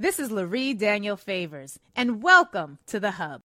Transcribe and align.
This 0.00 0.18
is 0.18 0.30
Lurie 0.30 0.78
Daniel 0.78 1.14
Favors, 1.14 1.78
and 1.94 2.22
welcome 2.22 2.78
to 2.86 2.98
the 2.98 3.10
Hub. 3.10 3.42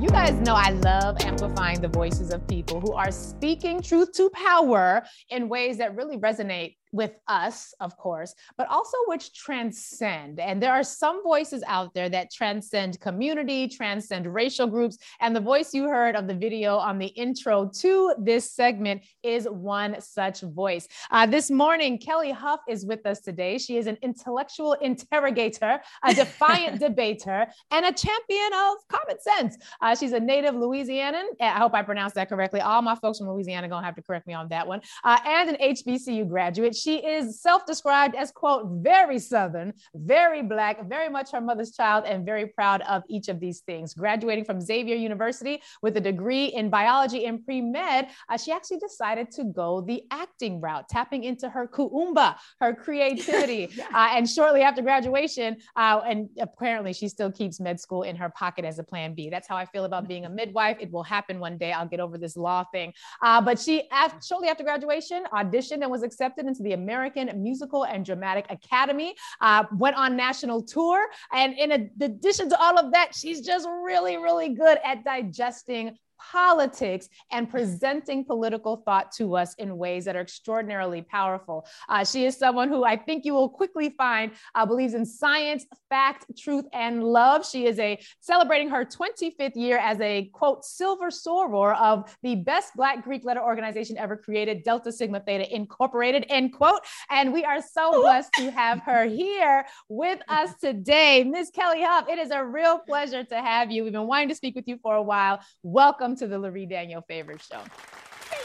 You 0.00 0.08
guys 0.08 0.40
know 0.40 0.54
I 0.54 0.70
love 0.70 1.18
amplifying 1.20 1.82
the 1.82 1.90
voices 1.92 2.32
of 2.32 2.48
people 2.48 2.80
who 2.80 2.94
are 2.94 3.10
speaking 3.10 3.82
truth 3.82 4.12
to 4.14 4.30
power 4.30 5.02
in 5.28 5.50
ways 5.50 5.76
that 5.76 5.94
really 5.94 6.16
resonate 6.16 6.76
with 6.92 7.12
us, 7.28 7.74
of 7.80 7.96
course, 7.96 8.34
but 8.56 8.68
also 8.68 8.96
which 9.06 9.32
transcend. 9.32 10.40
And 10.40 10.62
there 10.62 10.72
are 10.72 10.82
some 10.82 11.22
voices 11.22 11.62
out 11.66 11.94
there 11.94 12.08
that 12.08 12.32
transcend 12.32 13.00
community, 13.00 13.68
transcend 13.68 14.32
racial 14.32 14.66
groups. 14.66 14.98
And 15.20 15.34
the 15.34 15.40
voice 15.40 15.72
you 15.72 15.84
heard 15.84 16.16
of 16.16 16.26
the 16.26 16.34
video 16.34 16.76
on 16.76 16.98
the 16.98 17.06
intro 17.06 17.70
to 17.80 18.14
this 18.18 18.50
segment 18.50 19.02
is 19.22 19.46
one 19.48 20.00
such 20.00 20.40
voice. 20.40 20.88
Uh, 21.10 21.26
this 21.26 21.50
morning, 21.50 21.98
Kellee 21.98 22.32
Hough 22.32 22.60
is 22.68 22.84
with 22.84 23.06
us 23.06 23.20
today. 23.20 23.58
She 23.58 23.76
is 23.76 23.86
an 23.86 23.98
intellectual 24.02 24.72
interrogator, 24.74 25.80
a 26.04 26.14
defiant 26.20 26.80
debater, 26.80 27.46
and 27.70 27.86
a 27.86 27.92
champion 27.92 28.50
of 28.52 28.88
common 28.88 29.20
sense. 29.20 29.56
Uh, 29.80 29.94
she's 29.94 30.12
a 30.12 30.20
native 30.20 30.54
Louisianan. 30.54 31.24
I 31.40 31.58
hope 31.58 31.74
I 31.74 31.82
pronounced 31.82 32.16
that 32.16 32.28
correctly. 32.28 32.60
All 32.60 32.82
my 32.82 32.94
folks 32.96 33.18
from 33.18 33.28
Louisiana 33.28 33.66
are 33.66 33.70
going 33.70 33.82
to 33.82 33.86
have 33.86 33.96
to 33.96 34.02
correct 34.02 34.26
me 34.26 34.34
on 34.34 34.48
that 34.48 34.66
one. 34.66 34.80
Uh, 35.04 35.18
and 35.24 35.50
an 35.50 35.56
HBCU 35.56 36.28
graduate. 36.28 36.74
She 36.80 36.96
is 36.96 37.40
self 37.40 37.66
described 37.66 38.14
as, 38.14 38.30
quote, 38.30 38.66
very 38.82 39.18
Southern, 39.18 39.74
very 39.94 40.42
Black, 40.42 40.88
very 40.88 41.08
much 41.08 41.30
her 41.32 41.40
mother's 41.40 41.72
child, 41.72 42.04
and 42.06 42.24
very 42.24 42.46
proud 42.46 42.80
of 42.82 43.02
each 43.08 43.28
of 43.28 43.38
these 43.38 43.60
things. 43.60 43.92
Graduating 43.94 44.44
from 44.44 44.60
Xavier 44.60 44.96
University 44.96 45.62
with 45.82 45.96
a 45.96 46.00
degree 46.00 46.46
in 46.46 46.70
biology 46.70 47.26
and 47.26 47.44
pre 47.44 47.60
med, 47.60 48.08
uh, 48.28 48.36
she 48.36 48.50
actually 48.52 48.78
decided 48.78 49.30
to 49.32 49.44
go 49.44 49.82
the 49.82 50.02
acting 50.10 50.60
route, 50.60 50.88
tapping 50.88 51.24
into 51.24 51.48
her 51.48 51.66
kuumba, 51.68 52.36
her 52.60 52.74
creativity. 52.74 53.68
uh, 53.94 54.08
and 54.12 54.28
shortly 54.28 54.62
after 54.62 54.82
graduation, 54.82 55.56
uh, 55.76 56.00
and 56.06 56.28
apparently 56.40 56.92
she 56.92 57.08
still 57.08 57.30
keeps 57.30 57.60
med 57.60 57.78
school 57.78 58.02
in 58.02 58.16
her 58.16 58.30
pocket 58.30 58.64
as 58.64 58.78
a 58.78 58.84
plan 58.84 59.14
B. 59.14 59.28
That's 59.28 59.48
how 59.48 59.56
I 59.56 59.66
feel 59.66 59.84
about 59.84 60.08
being 60.08 60.24
a 60.24 60.30
midwife. 60.30 60.78
It 60.80 60.90
will 60.90 61.02
happen 61.02 61.40
one 61.40 61.58
day. 61.58 61.72
I'll 61.72 61.88
get 61.88 62.00
over 62.00 62.16
this 62.16 62.36
law 62.36 62.64
thing. 62.72 62.92
Uh, 63.22 63.40
but 63.40 63.58
she, 63.58 63.88
after, 63.90 64.18
shortly 64.24 64.48
after 64.48 64.64
graduation, 64.64 65.24
auditioned 65.32 65.82
and 65.82 65.90
was 65.90 66.02
accepted 66.02 66.46
into 66.46 66.62
the 66.62 66.69
American 66.72 67.30
Musical 67.42 67.84
and 67.84 68.04
Dramatic 68.04 68.46
Academy, 68.50 69.14
uh, 69.40 69.64
went 69.76 69.96
on 69.96 70.16
national 70.16 70.62
tour. 70.62 71.06
And 71.32 71.54
in 71.58 71.72
addition 72.00 72.48
to 72.50 72.60
all 72.60 72.78
of 72.78 72.92
that, 72.92 73.14
she's 73.14 73.40
just 73.40 73.68
really, 73.82 74.16
really 74.16 74.50
good 74.50 74.78
at 74.84 75.04
digesting 75.04 75.96
politics 76.30 77.08
and 77.30 77.48
presenting 77.48 78.24
political 78.24 78.78
thought 78.78 79.12
to 79.12 79.36
us 79.36 79.54
in 79.54 79.76
ways 79.76 80.04
that 80.04 80.16
are 80.16 80.20
extraordinarily 80.20 81.02
powerful. 81.02 81.66
Uh, 81.88 82.04
she 82.04 82.24
is 82.24 82.36
someone 82.36 82.68
who 82.68 82.84
I 82.84 82.96
think 82.96 83.24
you 83.24 83.34
will 83.34 83.48
quickly 83.48 83.90
find 83.90 84.32
uh, 84.54 84.66
believes 84.66 84.94
in 84.94 85.04
science, 85.06 85.66
fact, 85.88 86.26
truth, 86.38 86.66
and 86.72 87.02
love. 87.02 87.46
She 87.46 87.66
is 87.66 87.78
a 87.78 87.98
celebrating 88.20 88.68
her 88.68 88.84
25th 88.84 89.56
year 89.56 89.78
as 89.78 90.00
a 90.00 90.26
quote 90.32 90.64
silver 90.64 91.10
soror 91.10 91.76
of 91.78 92.16
the 92.22 92.36
best 92.36 92.74
Black 92.76 93.02
Greek 93.04 93.24
letter 93.24 93.42
organization 93.42 93.96
ever 93.98 94.16
created, 94.16 94.62
Delta 94.62 94.92
Sigma 94.92 95.20
Theta 95.20 95.52
Incorporated. 95.54 96.26
End 96.28 96.52
quote. 96.52 96.80
And 97.10 97.32
we 97.32 97.44
are 97.44 97.60
so 97.60 98.00
blessed 98.00 98.32
to 98.34 98.50
have 98.50 98.80
her 98.80 99.04
here 99.04 99.64
with 99.88 100.20
us 100.28 100.54
today, 100.60 101.24
Miss 101.24 101.50
Kellee 101.50 101.82
Hough. 101.82 102.08
It 102.08 102.18
is 102.18 102.30
a 102.30 102.44
real 102.44 102.78
pleasure 102.78 103.24
to 103.24 103.36
have 103.36 103.70
you. 103.70 103.84
We've 103.84 103.92
been 103.92 104.06
wanting 104.06 104.28
to 104.28 104.34
speak 104.34 104.54
with 104.54 104.68
you 104.68 104.78
for 104.82 104.94
a 104.94 105.02
while. 105.02 105.40
Welcome 105.62 106.09
to 106.16 106.26
the 106.26 106.36
Lurie 106.36 106.68
Daniel 106.68 107.02
Favors 107.02 107.48
Show. 107.50 107.62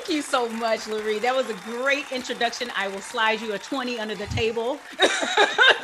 Thank 0.06 0.10
you 0.10 0.22
so 0.22 0.48
much, 0.50 0.82
Lurie. 0.82 1.22
That 1.22 1.36
was 1.36 1.50
a 1.50 1.54
great 1.64 2.12
introduction. 2.12 2.72
I 2.76 2.88
will 2.88 3.02
slide 3.02 3.42
you 3.42 3.54
a 3.54 3.60
20 3.60 4.00
under 4.00 4.16
the 4.16 4.28
table 4.28 4.76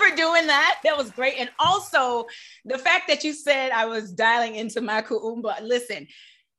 for 0.01 0.15
doing 0.15 0.47
that. 0.47 0.79
That 0.83 0.97
was 0.97 1.11
great. 1.11 1.35
And 1.37 1.49
also 1.59 2.27
the 2.65 2.77
fact 2.77 3.07
that 3.07 3.23
you 3.23 3.33
said 3.33 3.71
I 3.71 3.85
was 3.85 4.11
dialing 4.11 4.55
into 4.55 4.81
my 4.81 5.01
kuumba. 5.01 5.61
Listen, 5.61 6.07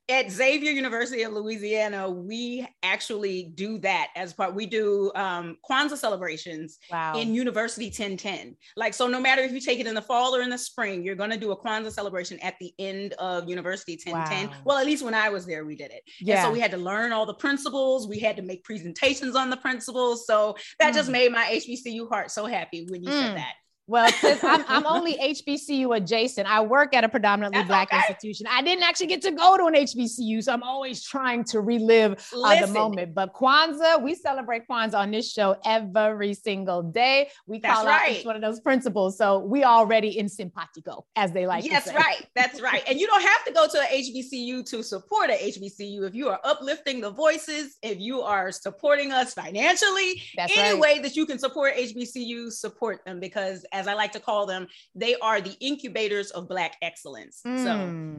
at 0.08 0.30
Xavier 0.30 0.72
University 0.72 1.22
of 1.22 1.32
Louisiana, 1.32 2.10
we 2.10 2.66
actually 2.82 3.52
do 3.54 3.78
that 3.78 4.08
as 4.16 4.32
part. 4.32 4.54
We 4.54 4.66
do 4.66 5.12
um, 5.14 5.56
Kwanzaa 5.68 5.96
celebrations 5.96 6.78
wow. 6.90 7.16
in 7.16 7.34
University 7.34 7.86
1010. 7.86 8.56
Like, 8.76 8.94
so 8.94 9.06
no 9.06 9.20
matter 9.20 9.42
if 9.42 9.52
you 9.52 9.60
take 9.60 9.78
it 9.78 9.86
in 9.86 9.94
the 9.94 10.02
fall 10.02 10.34
or 10.34 10.42
in 10.42 10.50
the 10.50 10.58
spring, 10.58 11.04
you're 11.04 11.14
going 11.14 11.30
to 11.30 11.36
do 11.36 11.52
a 11.52 11.56
Kwanzaa 11.56 11.92
celebration 11.92 12.38
at 12.40 12.54
the 12.60 12.72
end 12.78 13.12
of 13.14 13.48
University 13.48 13.98
1010. 14.04 14.48
Wow. 14.48 14.54
Well, 14.64 14.78
at 14.78 14.86
least 14.86 15.04
when 15.04 15.14
I 15.14 15.28
was 15.28 15.46
there, 15.46 15.64
we 15.64 15.76
did 15.76 15.92
it. 15.92 16.02
Yeah. 16.20 16.36
And 16.36 16.46
so 16.46 16.52
we 16.52 16.58
had 16.58 16.72
to 16.72 16.78
learn 16.78 17.12
all 17.12 17.24
the 17.24 17.34
principles. 17.34 18.08
We 18.08 18.18
had 18.18 18.36
to 18.36 18.42
make 18.42 18.64
presentations 18.64 19.36
on 19.36 19.50
the 19.50 19.56
principles. 19.56 20.26
So 20.26 20.56
that 20.80 20.92
mm. 20.92 20.96
just 20.96 21.10
made 21.10 21.30
my 21.30 21.44
HBCU 21.44 22.08
heart 22.08 22.30
so 22.30 22.46
happy 22.46 22.86
when 22.90 23.02
you 23.02 23.08
mm. 23.08 23.20
said 23.20 23.36
that. 23.36 23.54
Well, 23.88 24.10
I'm, 24.42 24.64
I'm 24.68 24.86
only 24.86 25.16
HBCU 25.16 25.96
adjacent. 25.96 26.48
I 26.48 26.60
work 26.60 26.94
at 26.94 27.04
a 27.04 27.08
predominantly 27.08 27.58
That's 27.60 27.68
Black 27.68 27.92
okay. 27.92 28.02
institution. 28.08 28.46
I 28.48 28.62
didn't 28.62 28.84
actually 28.84 29.08
get 29.08 29.22
to 29.22 29.32
go 29.32 29.56
to 29.56 29.66
an 29.66 29.74
HBCU, 29.74 30.42
so 30.44 30.52
I'm 30.52 30.62
always 30.62 31.02
trying 31.02 31.44
to 31.44 31.60
relive 31.60 32.12
uh, 32.34 32.60
the 32.60 32.72
moment. 32.72 33.14
But 33.14 33.34
Kwanzaa, 33.34 34.02
we 34.02 34.14
celebrate 34.14 34.68
Kwanzaa 34.68 34.98
on 34.98 35.10
this 35.10 35.30
show 35.30 35.56
every 35.64 36.34
single 36.34 36.82
day. 36.82 37.30
We 37.46 37.60
call 37.60 37.84
That's 37.84 37.86
right. 37.86 38.24
one 38.24 38.36
of 38.36 38.42
those 38.42 38.60
principles. 38.60 39.18
So 39.18 39.40
we 39.40 39.64
already 39.64 40.18
in 40.18 40.28
simpatico, 40.28 41.04
as 41.16 41.32
they 41.32 41.46
like 41.46 41.68
That's 41.68 41.92
right. 41.92 42.26
That's 42.36 42.60
right. 42.62 42.82
And 42.88 43.00
you 43.00 43.06
don't 43.08 43.22
have 43.22 43.44
to 43.46 43.52
go 43.52 43.66
to 43.66 43.78
a 43.78 43.86
HBCU 43.86 44.64
to 44.70 44.82
support 44.82 45.30
a 45.30 45.34
HBCU. 45.34 46.06
If 46.06 46.14
you 46.14 46.28
are 46.28 46.40
uplifting 46.44 47.00
the 47.00 47.10
voices, 47.10 47.78
if 47.82 47.98
you 47.98 48.20
are 48.20 48.52
supporting 48.52 49.10
us 49.12 49.34
financially, 49.34 50.22
That's 50.36 50.56
any 50.56 50.74
right. 50.74 50.80
way 50.80 50.98
that 51.00 51.16
you 51.16 51.26
can 51.26 51.38
support 51.38 51.74
HBCU, 51.74 52.52
support 52.52 53.04
them 53.04 53.18
because 53.18 53.64
as 53.72 53.81
as 53.82 53.88
I 53.88 53.94
like 53.94 54.12
to 54.12 54.20
call 54.20 54.46
them, 54.46 54.68
they 54.94 55.16
are 55.16 55.40
the 55.40 55.56
incubators 55.60 56.30
of 56.30 56.48
Black 56.48 56.76
excellence. 56.82 57.40
Mm, 57.44 57.64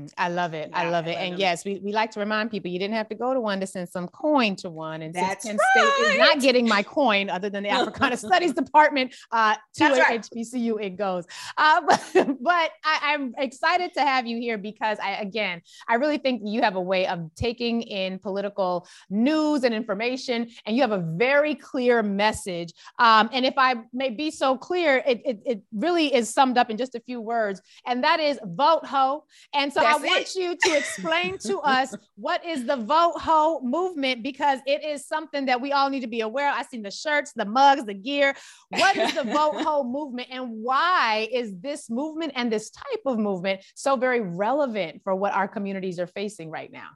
so 0.10 0.14
I 0.18 0.28
love 0.28 0.54
it. 0.54 0.70
Yeah, 0.70 0.80
I 0.80 0.90
love 0.90 1.08
it. 1.08 1.16
and 1.16 1.34
them. 1.34 1.40
yes, 1.40 1.64
we, 1.64 1.80
we 1.80 1.94
like 1.94 2.12
to 2.12 2.20
remind 2.20 2.52
people 2.52 2.70
you 2.70 2.80
didn't 2.80 2.96
have 2.96 3.08
to 3.10 3.16
go 3.16 3.34
to 3.34 3.40
one 3.40 3.62
to 3.62 3.68
send 3.68 3.88
some 3.88 4.10
coin 4.10 4.58
to 4.58 4.70
one. 4.70 5.02
And 5.02 5.14
That's 5.14 5.46
Penn 5.46 5.58
right. 5.58 5.94
State 5.94 6.12
is 6.12 6.20
not 6.20 6.40
getting 6.42 6.68
my 6.68 6.84
coin 6.84 7.30
other 7.30 7.50
than 7.50 7.64
the 7.64 7.70
Africana 7.80 8.18
Studies 8.18 8.54
Department 8.54 9.16
uh, 9.32 9.56
to 9.76 9.86
right. 9.86 10.22
HBCU, 10.22 10.84
it 10.84 10.98
goes. 10.98 11.26
Uh, 11.58 11.82
but, 11.88 12.12
but 12.42 12.72
I, 12.84 13.14
I'm 13.14 13.34
excited 13.38 13.94
to 13.94 14.02
have 14.02 14.28
you 14.28 14.38
here 14.38 14.58
because 14.58 14.98
I, 15.02 15.14
again, 15.16 15.62
I 15.88 15.96
really 15.96 16.18
think 16.18 16.42
you 16.44 16.62
have 16.62 16.76
a 16.76 16.82
way 16.82 17.08
of 17.08 17.34
taking 17.36 17.84
in 17.84 18.20
political 18.20 18.86
news 19.10 19.64
and 19.64 19.74
information, 19.74 20.50
and 20.66 20.76
you 20.76 20.82
have 20.82 20.92
a 20.92 21.04
very 21.16 21.56
clear 21.56 22.04
message. 22.04 22.74
Um, 23.00 23.30
and 23.32 23.46
if 23.46 23.54
I 23.58 23.76
may 23.94 24.10
be 24.10 24.30
so 24.30 24.58
clear, 24.58 25.02
it, 25.06 25.22
it, 25.24 25.40
it 25.46 25.62
really 25.74 26.14
is 26.14 26.30
summed 26.34 26.58
up 26.58 26.70
in 26.70 26.78
just 26.78 26.96
a 26.96 27.00
few 27.00 27.22
words, 27.22 27.62
and 27.86 28.04
that 28.04 28.20
is 28.20 28.40
vote 28.44 28.86
ho. 28.86 29.26
And 29.54 29.72
so 29.72 29.82
That's 29.82 30.00
I 30.00 30.06
want 30.06 30.22
it. 30.22 30.36
you 30.36 30.56
to 30.64 30.78
explain 30.78 31.38
to 31.40 31.60
us 31.64 31.96
what 32.16 32.46
is 32.46 32.66
the 32.66 32.78
vote 32.78 33.20
ho 33.20 33.62
movement 33.62 34.24
because 34.24 34.60
it 34.66 34.84
is 34.84 35.08
something 35.08 35.46
that 35.46 35.62
we 35.62 35.72
all 35.72 35.90
need 35.90 36.02
to 36.02 36.08
be 36.08 36.22
aware 36.22 36.50
of. 36.50 36.56
I've 36.58 36.68
seen 36.68 36.84
the 36.84 36.92
shirts, 36.92 37.34
the 37.34 37.46
mugs, 37.46 37.86
the 37.86 37.94
gear. 37.94 38.36
What 38.70 38.96
is 38.98 39.14
the 39.14 39.24
vote 39.24 39.62
ho 39.62 39.84
movement, 39.98 40.30
and 40.32 40.50
why 40.64 41.28
is 41.32 41.54
this 41.60 41.90
movement 41.90 42.34
and 42.36 42.52
this 42.52 42.70
type 42.70 43.02
of 43.06 43.20
movement 43.20 43.62
so 43.76 43.96
very 43.96 44.22
relevant 44.22 45.02
for 45.04 45.16
what 45.16 45.34
our 45.34 45.48
communities 45.48 46.00
are 46.00 46.08
facing 46.08 46.50
right 46.50 46.72
now? 46.72 46.90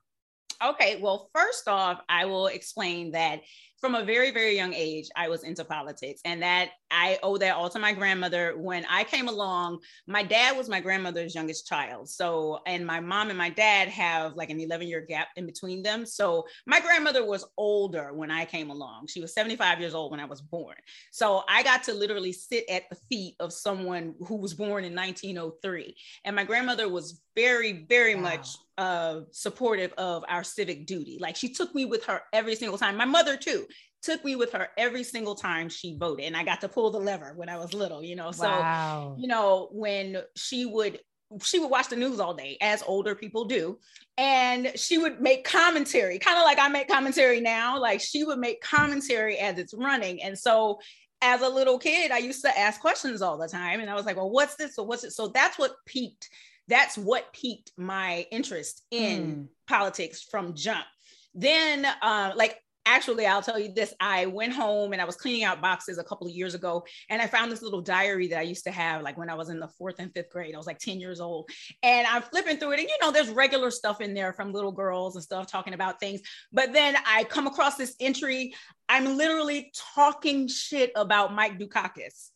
Okay, 0.63 0.99
well, 0.99 1.29
first 1.35 1.67
off, 1.67 2.01
I 2.09 2.25
will 2.25 2.47
explain 2.47 3.11
that 3.11 3.41
from 3.79 3.95
a 3.95 4.03
very, 4.03 4.31
very 4.31 4.55
young 4.55 4.73
age, 4.73 5.09
I 5.15 5.29
was 5.29 5.43
into 5.43 5.63
politics. 5.63 6.21
And 6.25 6.41
that 6.41 6.71
I 6.89 7.19
owe 7.21 7.37
that 7.37 7.55
all 7.55 7.69
to 7.69 7.79
my 7.79 7.93
grandmother. 7.93 8.57
When 8.57 8.85
I 8.89 9.03
came 9.03 9.27
along, 9.27 9.79
my 10.07 10.23
dad 10.23 10.57
was 10.57 10.69
my 10.69 10.79
grandmother's 10.79 11.35
youngest 11.35 11.67
child. 11.67 12.09
So, 12.09 12.59
and 12.65 12.85
my 12.85 12.99
mom 12.99 13.29
and 13.29 13.37
my 13.37 13.49
dad 13.49 13.89
have 13.89 14.35
like 14.35 14.49
an 14.49 14.59
11 14.59 14.87
year 14.87 15.01
gap 15.01 15.27
in 15.35 15.45
between 15.45 15.83
them. 15.83 16.05
So, 16.05 16.45
my 16.65 16.79
grandmother 16.79 17.25
was 17.25 17.45
older 17.57 18.13
when 18.13 18.31
I 18.31 18.45
came 18.45 18.71
along. 18.71 19.07
She 19.07 19.21
was 19.21 19.33
75 19.33 19.79
years 19.79 19.93
old 19.93 20.11
when 20.11 20.19
I 20.19 20.25
was 20.25 20.41
born. 20.41 20.75
So, 21.11 21.43
I 21.47 21.61
got 21.63 21.83
to 21.83 21.93
literally 21.93 22.33
sit 22.33 22.65
at 22.69 22.89
the 22.89 22.97
feet 23.09 23.35
of 23.39 23.53
someone 23.53 24.15
who 24.27 24.37
was 24.37 24.53
born 24.53 24.85
in 24.85 24.95
1903. 24.95 25.95
And 26.25 26.35
my 26.35 26.43
grandmother 26.43 26.89
was 26.89 27.21
very, 27.35 27.85
very 27.87 28.15
wow. 28.15 28.21
much 28.21 28.57
uh, 28.77 29.21
supportive 29.31 29.93
of 29.93 30.23
our 30.27 30.43
civic 30.43 30.85
duty. 30.85 31.17
Like 31.19 31.35
she 31.35 31.49
took 31.49 31.73
me 31.73 31.85
with 31.85 32.03
her 32.05 32.21
every 32.33 32.55
single 32.55 32.77
time. 32.77 32.95
My 32.95 33.05
mother 33.05 33.37
too 33.37 33.67
took 34.01 34.23
me 34.23 34.35
with 34.35 34.53
her 34.53 34.69
every 34.77 35.03
single 35.03 35.35
time 35.35 35.69
she 35.69 35.97
voted, 35.97 36.25
and 36.25 36.37
I 36.37 36.43
got 36.43 36.61
to 36.61 36.69
pull 36.69 36.91
the 36.91 36.99
lever 36.99 37.33
when 37.35 37.49
I 37.49 37.57
was 37.57 37.73
little. 37.73 38.03
You 38.03 38.15
know, 38.15 38.31
so 38.31 38.47
wow. 38.47 39.15
you 39.17 39.27
know 39.27 39.69
when 39.71 40.17
she 40.35 40.65
would 40.65 40.99
she 41.43 41.59
would 41.59 41.69
watch 41.69 41.89
the 41.89 41.95
news 41.95 42.21
all 42.21 42.33
day 42.33 42.57
as 42.61 42.81
older 42.87 43.13
people 43.13 43.43
do 43.43 43.77
and 44.17 44.71
she 44.75 44.97
would 44.97 45.19
make 45.19 45.43
commentary 45.43 46.17
kind 46.19 46.37
of 46.37 46.45
like 46.45 46.57
i 46.57 46.69
make 46.69 46.87
commentary 46.87 47.41
now 47.41 47.77
like 47.77 47.99
she 47.99 48.23
would 48.23 48.39
make 48.39 48.61
commentary 48.61 49.37
as 49.37 49.59
it's 49.59 49.73
running 49.73 50.23
and 50.23 50.39
so 50.39 50.79
as 51.21 51.41
a 51.41 51.49
little 51.49 51.79
kid, 51.79 52.11
I 52.11 52.19
used 52.19 52.43
to 52.43 52.57
ask 52.59 52.79
questions 52.79 53.21
all 53.21 53.37
the 53.37 53.47
time. 53.47 53.79
And 53.79 53.89
I 53.89 53.95
was 53.95 54.05
like, 54.05 54.17
well, 54.17 54.29
what's 54.29 54.55
this? 54.55 54.75
So 54.75 54.83
what's 54.83 55.03
it? 55.03 55.11
So 55.11 55.29
that's 55.29 55.57
what 55.57 55.73
piqued, 55.85 56.29
that's 56.67 56.97
what 56.97 57.33
piqued 57.33 57.71
my 57.77 58.25
interest 58.31 58.83
in 58.91 59.35
mm. 59.35 59.47
politics 59.67 60.21
from 60.21 60.53
jump. 60.53 60.85
Then 61.33 61.85
uh, 61.85 62.33
like 62.35 62.59
actually 62.87 63.27
i'll 63.27 63.41
tell 63.41 63.59
you 63.59 63.71
this 63.73 63.93
i 63.99 64.25
went 64.25 64.53
home 64.53 64.93
and 64.93 65.01
i 65.01 65.05
was 65.05 65.15
cleaning 65.17 65.43
out 65.43 65.61
boxes 65.61 65.97
a 65.97 66.03
couple 66.03 66.25
of 66.25 66.33
years 66.33 66.55
ago 66.55 66.83
and 67.09 67.21
i 67.21 67.27
found 67.27 67.51
this 67.51 67.61
little 67.61 67.81
diary 67.81 68.27
that 68.27 68.39
i 68.39 68.41
used 68.41 68.63
to 68.63 68.71
have 68.71 69.01
like 69.01 69.17
when 69.17 69.29
i 69.29 69.35
was 69.35 69.49
in 69.49 69.59
the 69.59 69.67
fourth 69.67 69.95
and 69.99 70.13
fifth 70.13 70.29
grade 70.29 70.55
i 70.55 70.57
was 70.57 70.65
like 70.65 70.79
10 70.79 70.99
years 70.99 71.19
old 71.19 71.49
and 71.83 72.07
i'm 72.07 72.21
flipping 72.21 72.57
through 72.57 72.71
it 72.71 72.79
and 72.79 72.87
you 72.87 72.97
know 73.01 73.11
there's 73.11 73.29
regular 73.29 73.69
stuff 73.69 73.99
in 73.99 74.13
there 74.13 74.31
from 74.31 74.53
little 74.53 74.71
girls 74.71 75.15
and 75.15 75.23
stuff 75.23 75.47
talking 75.47 75.73
about 75.73 75.99
things 75.99 76.21
but 76.53 76.71
then 76.71 76.95
i 77.05 77.23
come 77.25 77.45
across 77.45 77.75
this 77.75 77.95
entry 77.99 78.53
i'm 78.87 79.17
literally 79.17 79.71
talking 79.95 80.47
shit 80.47 80.91
about 80.95 81.33
mike 81.33 81.59
dukakis 81.59 82.29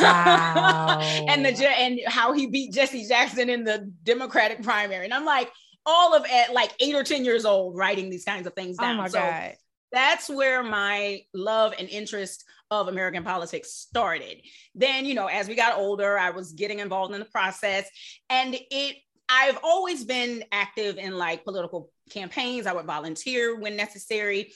wow. 0.00 1.00
and 1.28 1.44
the 1.44 1.68
and 1.68 2.00
how 2.06 2.32
he 2.32 2.46
beat 2.46 2.72
Jesse 2.72 3.04
Jackson 3.06 3.50
in 3.50 3.64
the 3.64 3.92
Democratic 4.04 4.62
primary. 4.62 5.04
And 5.04 5.12
I'm 5.12 5.24
like, 5.24 5.50
all 5.84 6.14
of 6.14 6.24
at 6.30 6.52
like 6.52 6.72
eight 6.78 6.94
or 6.94 7.02
10 7.02 7.24
years 7.24 7.44
old 7.44 7.76
writing 7.76 8.10
these 8.10 8.24
kinds 8.24 8.46
of 8.46 8.54
things 8.54 8.76
oh 8.78 8.82
down. 8.82 8.94
Oh 8.94 9.02
my 9.02 9.08
so 9.08 9.18
God 9.18 9.54
that's 9.92 10.28
where 10.28 10.62
my 10.62 11.22
love 11.34 11.74
and 11.78 11.88
interest 11.88 12.44
of 12.70 12.88
American 12.88 13.24
politics 13.24 13.72
started. 13.72 14.42
Then, 14.74 15.04
you 15.04 15.14
know, 15.14 15.26
as 15.26 15.48
we 15.48 15.54
got 15.54 15.78
older, 15.78 16.18
I 16.18 16.30
was 16.30 16.52
getting 16.52 16.78
involved 16.78 17.12
in 17.14 17.20
the 17.20 17.26
process 17.26 17.88
and 18.28 18.56
it 18.70 18.96
I've 19.32 19.58
always 19.62 20.04
been 20.04 20.42
active 20.50 20.98
in 20.98 21.16
like 21.16 21.44
political 21.44 21.92
campaigns. 22.10 22.66
I 22.66 22.72
would 22.72 22.86
volunteer 22.86 23.56
when 23.58 23.76
necessary. 23.76 24.52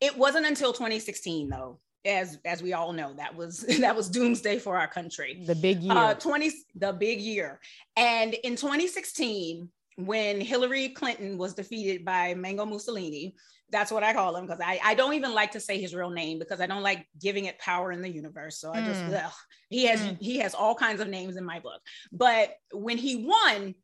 It 0.00 0.16
wasn't 0.18 0.46
until 0.46 0.72
2016 0.72 1.48
though, 1.48 1.78
as 2.04 2.38
as 2.44 2.60
we 2.60 2.72
all 2.72 2.92
know, 2.92 3.14
that 3.14 3.36
was 3.36 3.60
that 3.80 3.94
was 3.94 4.08
doomsday 4.08 4.58
for 4.58 4.76
our 4.76 4.88
country. 4.88 5.44
The 5.46 5.54
big 5.54 5.80
year. 5.80 5.92
Uh, 5.92 6.14
20 6.14 6.50
the 6.74 6.92
big 6.92 7.20
year. 7.20 7.60
And 7.96 8.34
in 8.34 8.56
2016, 8.56 9.68
when 9.96 10.40
Hillary 10.40 10.88
Clinton 10.90 11.38
was 11.38 11.54
defeated 11.54 12.04
by 12.04 12.34
Mango 12.34 12.66
Mussolini, 12.66 13.36
that's 13.70 13.90
what 13.90 14.02
I 14.02 14.12
call 14.12 14.36
him 14.36 14.46
because 14.46 14.60
I, 14.60 14.78
I 14.82 14.94
don't 14.94 15.14
even 15.14 15.34
like 15.34 15.52
to 15.52 15.60
say 15.60 15.80
his 15.80 15.94
real 15.94 16.10
name 16.10 16.38
because 16.38 16.60
I 16.60 16.66
don't 16.66 16.82
like 16.82 17.06
giving 17.20 17.46
it 17.46 17.58
power 17.58 17.90
in 17.92 18.00
the 18.00 18.08
universe. 18.08 18.60
So 18.60 18.72
I 18.72 18.80
just 18.82 19.00
mm. 19.02 19.24
ugh, 19.24 19.32
he 19.68 19.86
has 19.86 20.00
mm. 20.00 20.16
he 20.20 20.38
has 20.38 20.54
all 20.54 20.74
kinds 20.74 21.00
of 21.00 21.08
names 21.08 21.36
in 21.36 21.44
my 21.44 21.58
book. 21.58 21.80
But 22.12 22.54
when 22.72 22.96
he 22.96 23.26
won, 23.26 23.74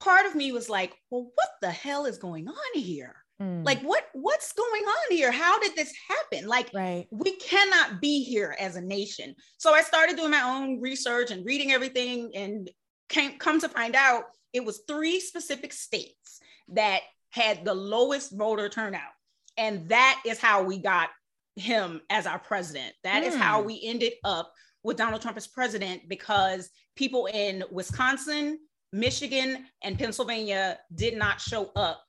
part 0.00 0.26
of 0.26 0.34
me 0.34 0.52
was 0.52 0.68
like, 0.68 0.94
well, 1.10 1.30
what 1.34 1.48
the 1.62 1.70
hell 1.70 2.04
is 2.04 2.18
going 2.18 2.48
on 2.48 2.54
here? 2.74 3.16
Mm. 3.40 3.64
Like 3.64 3.80
what 3.80 4.04
what's 4.12 4.52
going 4.52 4.82
on 4.82 5.16
here? 5.16 5.32
How 5.32 5.58
did 5.58 5.74
this 5.74 5.92
happen? 6.08 6.46
Like 6.46 6.70
right. 6.74 7.06
we 7.10 7.36
cannot 7.36 8.00
be 8.00 8.22
here 8.22 8.54
as 8.60 8.76
a 8.76 8.82
nation. 8.82 9.34
So 9.56 9.72
I 9.72 9.80
started 9.80 10.16
doing 10.16 10.32
my 10.32 10.42
own 10.42 10.80
research 10.80 11.30
and 11.30 11.46
reading 11.46 11.72
everything 11.72 12.32
and 12.34 12.70
came 13.08 13.38
come 13.38 13.58
to 13.60 13.68
find 13.68 13.96
out 13.96 14.24
it 14.52 14.64
was 14.64 14.82
three 14.86 15.20
specific 15.20 15.72
states 15.72 16.40
that 16.68 17.00
had 17.30 17.64
the 17.64 17.74
lowest 17.74 18.36
voter 18.36 18.68
turnout 18.68 19.12
and 19.56 19.88
that 19.88 20.22
is 20.26 20.38
how 20.38 20.62
we 20.62 20.78
got 20.78 21.10
him 21.56 22.00
as 22.10 22.26
our 22.26 22.38
president. 22.38 22.92
That 23.04 23.24
mm. 23.24 23.28
is 23.28 23.36
how 23.36 23.60
hmm. 23.60 23.66
we 23.66 23.80
ended 23.84 24.14
up 24.24 24.52
with 24.82 24.96
Donald 24.96 25.20
Trump 25.20 25.36
as 25.36 25.46
president 25.46 26.08
because 26.08 26.70
people 26.96 27.26
in 27.26 27.64
Wisconsin, 27.70 28.58
Michigan, 28.92 29.66
and 29.82 29.98
Pennsylvania 29.98 30.78
did 30.94 31.16
not 31.16 31.40
show 31.40 31.70
up 31.76 32.02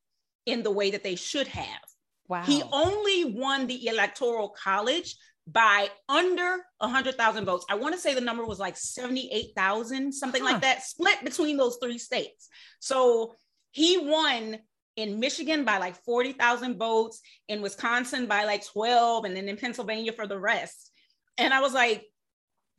in 0.46 0.64
the 0.64 0.72
way 0.72 0.92
that 0.92 1.04
they 1.04 1.16
should 1.16 1.48
have. 1.48 1.82
Wow. 2.28 2.44
He 2.44 2.64
only 2.72 3.26
won 3.26 3.68
the 3.68 3.88
electoral 3.88 4.50
college 4.50 5.16
by 5.48 5.90
under 6.08 6.58
100,000 6.78 7.46
votes. 7.46 7.66
I 7.70 7.76
want 7.76 7.94
to 7.94 8.00
say 8.00 8.14
the 8.14 8.22
number 8.22 8.46
was 8.46 8.60
like 8.60 8.78
78,000, 8.78 10.14
something 10.14 10.42
huh. 10.42 10.54
like 10.54 10.62
that, 10.62 10.84
split 10.84 11.24
between 11.24 11.58
those 11.58 11.78
three 11.82 11.98
states. 11.98 12.48
So 12.80 13.36
he 13.72 13.98
won 13.98 14.60
in 14.96 15.20
Michigan 15.20 15.66
by 15.66 15.78
like 15.78 15.96
40,000 16.04 16.78
votes, 16.78 17.22
in 17.48 17.62
Wisconsin 17.62 18.26
by 18.26 18.46
like 18.46 18.66
12, 18.66 19.26
and 19.26 19.36
then 19.36 19.48
in 19.48 19.58
Pennsylvania 19.58 20.14
for 20.14 20.28
the 20.28 20.40
rest. 20.40 20.92
And 21.38 21.54
I 21.54 21.62
was 21.62 21.74
like, 21.74 22.06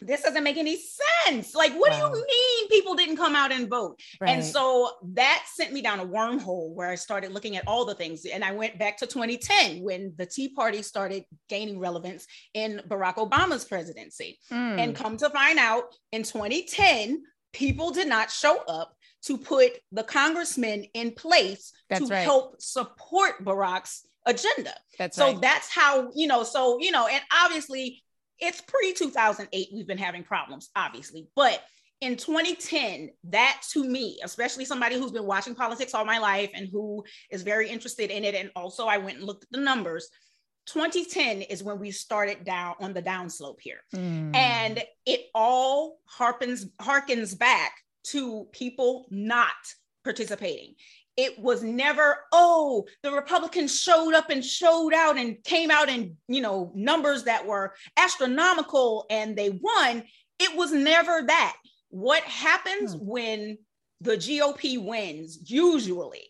this 0.07 0.23
doesn't 0.23 0.45
make 0.45 0.57
any 0.57 0.79
sense. 1.25 1.55
Like, 1.55 1.73
what 1.75 1.91
wow. 1.93 2.11
do 2.11 2.19
you 2.19 2.27
mean 2.27 2.69
people 2.69 2.95
didn't 2.95 3.17
come 3.17 3.37
out 3.37 3.53
and 3.53 3.69
vote? 3.69 4.01
Right. 4.21 4.31
And 4.31 4.45
so 4.45 4.91
that 5.15 5.45
sent 5.55 5.73
me 5.73 5.81
down 5.81 6.01
a 6.01 6.07
wormhole 6.07 6.75
where 6.75 6.91
I 6.91 6.97
started 6.97 7.33
looking 7.33 7.57
at 7.57 7.67
all 7.67 7.85
the 7.85 7.95
things. 7.95 8.25
And 8.27 8.45
I 8.45 8.53
went 8.53 8.79
back 8.79 8.99
to 8.99 9.07
2010 9.07 9.83
when 9.83 10.13
the 10.17 10.27
Tea 10.27 10.49
Party 10.49 10.83
started 10.83 11.25
gaining 11.49 11.79
relevance 11.79 12.27
in 12.55 12.83
Barack 12.89 13.15
Obama's 13.15 13.65
presidency. 13.65 14.39
Mm. 14.51 14.79
And 14.79 14.97
come 14.97 15.17
to 15.19 15.31
find 15.31 15.59
out 15.59 15.95
in 16.11 16.23
2010, 16.23 17.23
people 17.53 17.91
did 17.91 18.09
not 18.09 18.31
show 18.31 18.59
up 18.67 18.95
to 19.23 19.39
put 19.39 19.73
the 19.93 20.03
congressman 20.03 20.85
in 20.95 21.13
place 21.13 21.73
that's 21.89 22.09
to 22.09 22.15
right. 22.15 22.23
help 22.23 22.61
support 22.61 23.45
Barack's 23.45 24.07
agenda. 24.27 24.75
That's 24.99 25.17
so 25.17 25.33
right. 25.33 25.41
that's 25.41 25.69
how, 25.73 26.11
you 26.15 26.27
know, 26.27 26.43
so, 26.43 26.79
you 26.81 26.91
know, 26.91 27.07
and 27.07 27.23
obviously 27.45 28.03
it's 28.39 28.61
pre 28.61 28.93
2008, 28.93 29.69
we've 29.73 29.87
been 29.87 29.99
having 29.99 30.25
problems, 30.25 30.71
obviously. 30.75 31.29
But 31.37 31.63
in 32.01 32.17
2010, 32.17 33.11
that 33.31 33.63
to 33.71 33.85
me, 33.85 34.19
especially 34.25 34.65
somebody 34.65 34.99
who's 34.99 35.13
been 35.13 35.27
watching 35.27 35.55
politics 35.55 35.95
all 35.95 36.05
my 36.05 36.19
life 36.19 36.51
and 36.55 36.69
who 36.69 37.05
is 37.31 37.43
very 37.43 37.69
interested 37.69 38.11
in 38.11 38.25
it, 38.25 38.35
and 38.35 38.51
also 38.57 38.87
I 38.87 38.99
went 38.99 39.19
and 39.19 39.27
looked 39.27 39.45
at 39.45 39.53
the 39.53 39.61
numbers. 39.61 40.09
2010 40.67 41.43
is 41.43 41.63
when 41.63 41.79
we 41.79 41.91
started 41.93 42.45
down 42.45 42.75
on 42.81 42.93
the 42.93 43.03
downslope 43.03 43.61
here. 43.61 43.81
Mm. 43.95 44.35
And 44.35 44.83
it 45.07 45.27
all 45.35 45.99
harpens 46.19 46.69
harkens 46.81 47.39
back 47.39 47.73
to 48.05 48.47
people 48.53 49.07
not 49.11 49.53
participating. 50.05 50.75
It 51.17 51.39
was 51.39 51.63
never, 51.63 52.19
oh, 52.33 52.87
the 53.03 53.13
Republicans 53.13 53.79
showed 53.79 54.15
up 54.15 54.31
and 54.31 54.45
showed 54.45 54.95
out 54.95 55.19
and 55.19 55.43
came 55.45 55.71
out 55.71 55.89
in, 55.89 56.17
you 56.27 56.41
know, 56.41 56.73
numbers 56.75 57.25
that 57.25 57.47
were 57.47 57.75
astronomical 57.99 59.07
and 59.11 59.37
they 59.37 59.51
won. 59.51 60.05
It 60.39 60.57
was 60.57 60.73
never 60.73 61.23
that. 61.27 61.57
What 61.91 62.23
happens 62.23 62.95
hmm. 62.95 63.01
when 63.01 63.59
the 64.01 64.17
GOP 64.17 64.83
wins 64.83 65.39
usually 65.51 66.29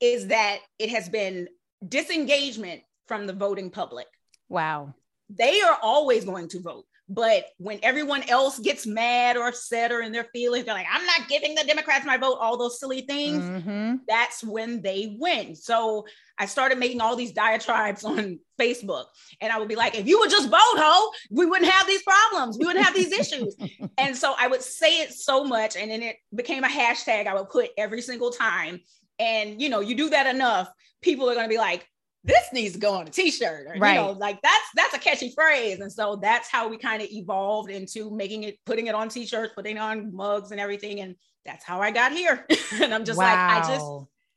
is 0.00 0.26
that 0.26 0.58
it 0.78 0.90
has 0.90 1.08
been 1.08 1.48
disengagement 1.86 2.82
from 3.06 3.26
the 3.26 3.32
voting 3.32 3.70
public. 3.70 4.06
Wow. 4.48 4.94
They 5.30 5.60
are 5.62 5.78
always 5.80 6.24
going 6.24 6.48
to 6.48 6.60
vote. 6.60 6.84
But 7.08 7.44
when 7.58 7.80
everyone 7.82 8.22
else 8.30 8.58
gets 8.58 8.86
mad 8.86 9.36
or 9.36 9.46
upset 9.46 9.92
or 9.92 10.00
in 10.00 10.10
their 10.10 10.24
feelings, 10.32 10.64
they're 10.64 10.74
like, 10.74 10.86
I'm 10.90 11.04
not 11.04 11.28
giving 11.28 11.54
the 11.54 11.64
Democrats 11.64 12.06
my 12.06 12.16
vote, 12.16 12.38
all 12.40 12.56
those 12.56 12.80
silly 12.80 13.02
things. 13.02 13.44
Mm-hmm. 13.44 13.96
That's 14.08 14.42
when 14.42 14.80
they 14.80 15.14
win. 15.18 15.54
So 15.54 16.06
I 16.38 16.46
started 16.46 16.78
making 16.78 17.02
all 17.02 17.14
these 17.14 17.32
diatribes 17.32 18.04
on 18.04 18.38
Facebook. 18.58 19.04
And 19.42 19.52
I 19.52 19.58
would 19.58 19.68
be 19.68 19.76
like, 19.76 19.94
if 19.96 20.06
you 20.06 20.18
would 20.20 20.30
just 20.30 20.48
vote, 20.48 20.56
ho, 20.56 21.10
we 21.30 21.44
wouldn't 21.44 21.70
have 21.70 21.86
these 21.86 22.02
problems. 22.02 22.56
We 22.58 22.64
wouldn't 22.64 22.84
have 22.84 22.94
these 22.94 23.12
issues. 23.12 23.54
and 23.98 24.16
so 24.16 24.34
I 24.38 24.46
would 24.46 24.62
say 24.62 25.02
it 25.02 25.12
so 25.12 25.44
much. 25.44 25.76
And 25.76 25.90
then 25.90 26.02
it 26.02 26.16
became 26.34 26.64
a 26.64 26.68
hashtag 26.68 27.26
I 27.26 27.34
would 27.34 27.50
put 27.50 27.70
every 27.76 28.00
single 28.00 28.30
time. 28.30 28.80
And 29.18 29.60
you 29.60 29.68
know, 29.68 29.80
you 29.80 29.94
do 29.94 30.08
that 30.10 30.34
enough, 30.34 30.70
people 31.02 31.28
are 31.28 31.34
going 31.34 31.44
to 31.44 31.52
be 31.52 31.58
like, 31.58 31.86
this 32.24 32.44
needs 32.52 32.72
to 32.72 32.80
go 32.80 32.94
on 32.94 33.06
a 33.06 33.10
t-shirt 33.10 33.66
or, 33.68 33.78
right. 33.78 33.94
you 33.94 34.00
know 34.00 34.12
like 34.12 34.40
that's 34.42 34.64
that's 34.74 34.94
a 34.94 34.98
catchy 34.98 35.30
phrase 35.30 35.80
and 35.80 35.92
so 35.92 36.16
that's 36.16 36.50
how 36.50 36.68
we 36.68 36.78
kind 36.78 37.02
of 37.02 37.08
evolved 37.10 37.70
into 37.70 38.10
making 38.10 38.44
it 38.44 38.58
putting 38.64 38.86
it 38.86 38.94
on 38.94 39.08
t-shirts 39.08 39.52
putting 39.54 39.78
on 39.78 40.14
mugs 40.14 40.50
and 40.50 40.60
everything 40.60 41.00
and 41.00 41.14
that's 41.44 41.64
how 41.64 41.80
i 41.80 41.90
got 41.90 42.12
here 42.12 42.46
and 42.74 42.94
i'm 42.94 43.04
just 43.04 43.18
wow. 43.18 43.24
like 43.24 43.64
i 43.64 43.68
just 43.68 43.86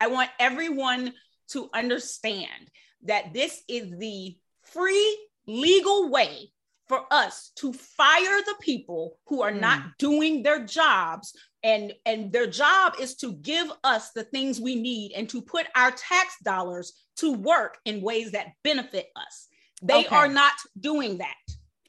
i 0.01 0.08
want 0.08 0.29
everyone 0.39 1.13
to 1.48 1.70
understand 1.74 2.70
that 3.03 3.34
this 3.34 3.62
is 3.70 3.89
the 3.98 4.36
free 4.63 5.17
legal 5.48 6.10
way 6.10 6.51
for 6.88 7.01
us 7.12 7.51
to 7.56 7.74
fire 7.74 8.41
the 8.46 8.56
people 8.62 9.17
who 9.27 9.41
are 9.41 9.51
mm. 9.51 9.60
not 9.60 9.98
doing 9.98 10.44
their 10.44 10.65
jobs 10.65 11.34
and 11.64 11.94
and 12.06 12.32
their 12.32 12.48
job 12.48 12.94
is 13.00 13.16
to 13.16 13.34
give 13.34 13.72
us 13.84 14.12
the 14.12 14.24
things 14.24 14.60
we 14.60 14.76
need 14.76 15.12
and 15.14 15.28
to 15.30 15.42
put 15.42 15.66
our 15.76 15.92
tax 15.92 16.36
dollars 16.44 16.94
to 17.18 17.34
work 17.34 17.78
in 17.86 18.02
ways 18.02 18.32
that 18.32 18.54
benefit 18.64 19.08
us 19.16 19.48
they 19.82 20.06
okay. 20.06 20.16
are 20.16 20.28
not 20.28 20.54
doing 20.80 21.18
that 21.18 21.36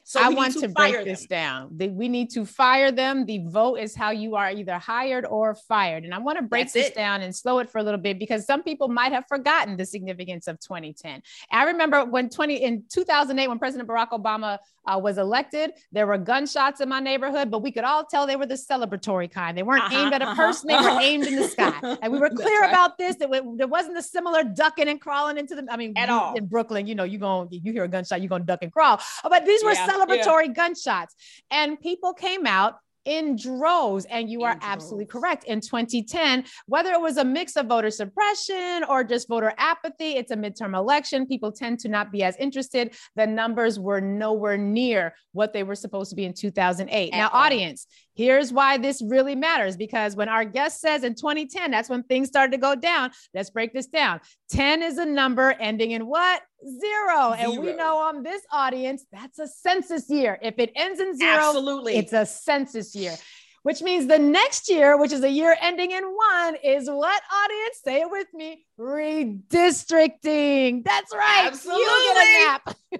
so 0.08 0.22
I 0.22 0.30
want 0.30 0.54
to, 0.54 0.60
to 0.60 0.68
break 0.70 1.04
this 1.04 1.26
down. 1.26 1.68
We 1.76 2.08
need 2.08 2.30
to 2.30 2.46
fire 2.46 2.90
them. 2.90 3.26
The 3.26 3.40
vote 3.46 3.74
is 3.74 3.94
how 3.94 4.10
you 4.10 4.36
are 4.36 4.50
either 4.50 4.78
hired 4.78 5.26
or 5.26 5.54
fired. 5.54 6.04
And 6.04 6.14
I 6.14 6.18
want 6.18 6.38
to 6.38 6.42
break 6.42 6.64
That's 6.64 6.72
this 6.72 6.86
it. 6.86 6.94
down 6.94 7.20
and 7.20 7.36
slow 7.36 7.58
it 7.58 7.68
for 7.68 7.76
a 7.76 7.82
little 7.82 8.00
bit 8.00 8.18
because 8.18 8.46
some 8.46 8.62
people 8.62 8.88
might 8.88 9.12
have 9.12 9.26
forgotten 9.28 9.76
the 9.76 9.84
significance 9.84 10.48
of 10.48 10.58
2010. 10.60 11.22
I 11.52 11.64
remember 11.64 12.06
when 12.06 12.30
20 12.30 12.56
in 12.56 12.84
2008 12.88 13.48
when 13.48 13.58
President 13.58 13.86
Barack 13.86 14.08
Obama 14.12 14.56
uh, 14.86 14.98
was 14.98 15.18
elected, 15.18 15.72
there 15.92 16.06
were 16.06 16.16
gunshots 16.16 16.80
in 16.80 16.88
my 16.88 17.00
neighborhood, 17.00 17.50
but 17.50 17.58
we 17.58 17.70
could 17.70 17.84
all 17.84 18.02
tell 18.06 18.26
they 18.26 18.36
were 18.36 18.46
the 18.46 18.54
celebratory 18.54 19.30
kind. 19.30 19.58
They 19.58 19.62
weren't 19.62 19.84
uh-huh, 19.84 19.98
aimed 19.98 20.14
at 20.14 20.22
a 20.22 20.28
uh-huh. 20.28 20.34
person; 20.46 20.68
they 20.68 20.76
were 20.76 21.00
aimed 21.02 21.26
in 21.26 21.36
the 21.36 21.48
sky. 21.48 21.74
And 22.00 22.12
we 22.12 22.18
were 22.18 22.30
clear 22.30 22.60
right. 22.60 22.70
about 22.70 22.96
this. 22.96 23.16
That 23.16 23.30
there 23.56 23.68
wasn't 23.68 23.98
a 23.98 24.02
similar 24.02 24.42
ducking 24.42 24.88
and 24.88 24.98
crawling 24.98 25.36
into 25.36 25.54
the. 25.54 25.66
I 25.70 25.76
mean, 25.76 25.92
at 25.98 26.08
all 26.08 26.34
in 26.34 26.46
Brooklyn, 26.46 26.86
you 26.86 26.94
know, 26.94 27.04
you 27.04 27.18
going 27.18 27.48
you 27.50 27.72
hear 27.72 27.84
a 27.84 27.88
gunshot, 27.88 28.22
you're 28.22 28.30
gonna 28.30 28.44
duck 28.44 28.60
and 28.62 28.72
crawl. 28.72 28.98
But 29.22 29.44
these 29.44 29.62
were 29.62 29.72
yeah 29.72 29.97
celebratory 29.98 30.46
yeah. 30.46 30.52
gunshots. 30.52 31.14
And 31.50 31.80
people 31.80 32.14
came 32.14 32.46
out 32.46 32.76
in 33.08 33.36
droves. 33.36 34.04
And 34.10 34.30
you 34.30 34.40
in 34.40 34.46
are 34.46 34.52
droves. 34.52 34.66
absolutely 34.66 35.06
correct. 35.06 35.44
In 35.44 35.60
2010, 35.60 36.44
whether 36.66 36.92
it 36.92 37.00
was 37.00 37.16
a 37.16 37.24
mix 37.24 37.56
of 37.56 37.66
voter 37.66 37.90
suppression 37.90 38.84
or 38.88 39.02
just 39.02 39.28
voter 39.28 39.54
apathy, 39.56 40.12
it's 40.16 40.30
a 40.30 40.36
midterm 40.36 40.76
election. 40.76 41.26
People 41.26 41.50
tend 41.50 41.80
to 41.80 41.88
not 41.88 42.12
be 42.12 42.22
as 42.22 42.36
interested. 42.36 42.94
The 43.16 43.26
numbers 43.26 43.80
were 43.80 44.00
nowhere 44.00 44.58
near 44.58 45.14
what 45.32 45.52
they 45.52 45.62
were 45.62 45.74
supposed 45.74 46.10
to 46.10 46.16
be 46.16 46.24
in 46.24 46.34
2008. 46.34 47.12
Now, 47.12 47.30
audience, 47.32 47.86
Here's 48.18 48.52
why 48.52 48.78
this 48.78 49.00
really 49.00 49.36
matters 49.36 49.76
because 49.76 50.16
when 50.16 50.28
our 50.28 50.44
guest 50.44 50.80
says 50.80 51.04
in 51.04 51.14
2010, 51.14 51.70
that's 51.70 51.88
when 51.88 52.02
things 52.02 52.26
started 52.26 52.50
to 52.50 52.58
go 52.58 52.74
down. 52.74 53.12
Let's 53.32 53.48
break 53.48 53.72
this 53.72 53.86
down. 53.86 54.18
10 54.50 54.82
is 54.82 54.98
a 54.98 55.06
number 55.06 55.54
ending 55.60 55.92
in 55.92 56.04
what? 56.04 56.42
Zero. 56.64 57.36
zero. 57.36 57.52
And 57.54 57.64
we 57.64 57.76
know 57.76 57.98
on 57.98 58.24
this 58.24 58.42
audience, 58.50 59.04
that's 59.12 59.38
a 59.38 59.46
census 59.46 60.10
year. 60.10 60.36
If 60.42 60.58
it 60.58 60.72
ends 60.74 60.98
in 60.98 61.16
zero, 61.16 61.36
absolutely, 61.36 61.96
it's 61.96 62.12
a 62.12 62.26
census 62.26 62.96
year 62.96 63.14
which 63.62 63.82
means 63.82 64.06
the 64.06 64.18
next 64.18 64.68
year, 64.68 64.98
which 64.98 65.12
is 65.12 65.22
a 65.22 65.30
year 65.30 65.56
ending 65.60 65.90
in 65.90 66.04
one, 66.04 66.56
is 66.64 66.88
what 66.88 67.22
audience? 67.32 67.80
Say 67.84 68.00
it 68.00 68.10
with 68.10 68.28
me 68.34 68.64
redistricting. 68.78 70.84
That's 70.84 71.12
right. 71.14 71.46
Absolutely. 71.46 71.82
You 71.82 72.14
get 72.14 72.16
a 72.16 72.46
map. 72.46 72.74
you 72.92 72.98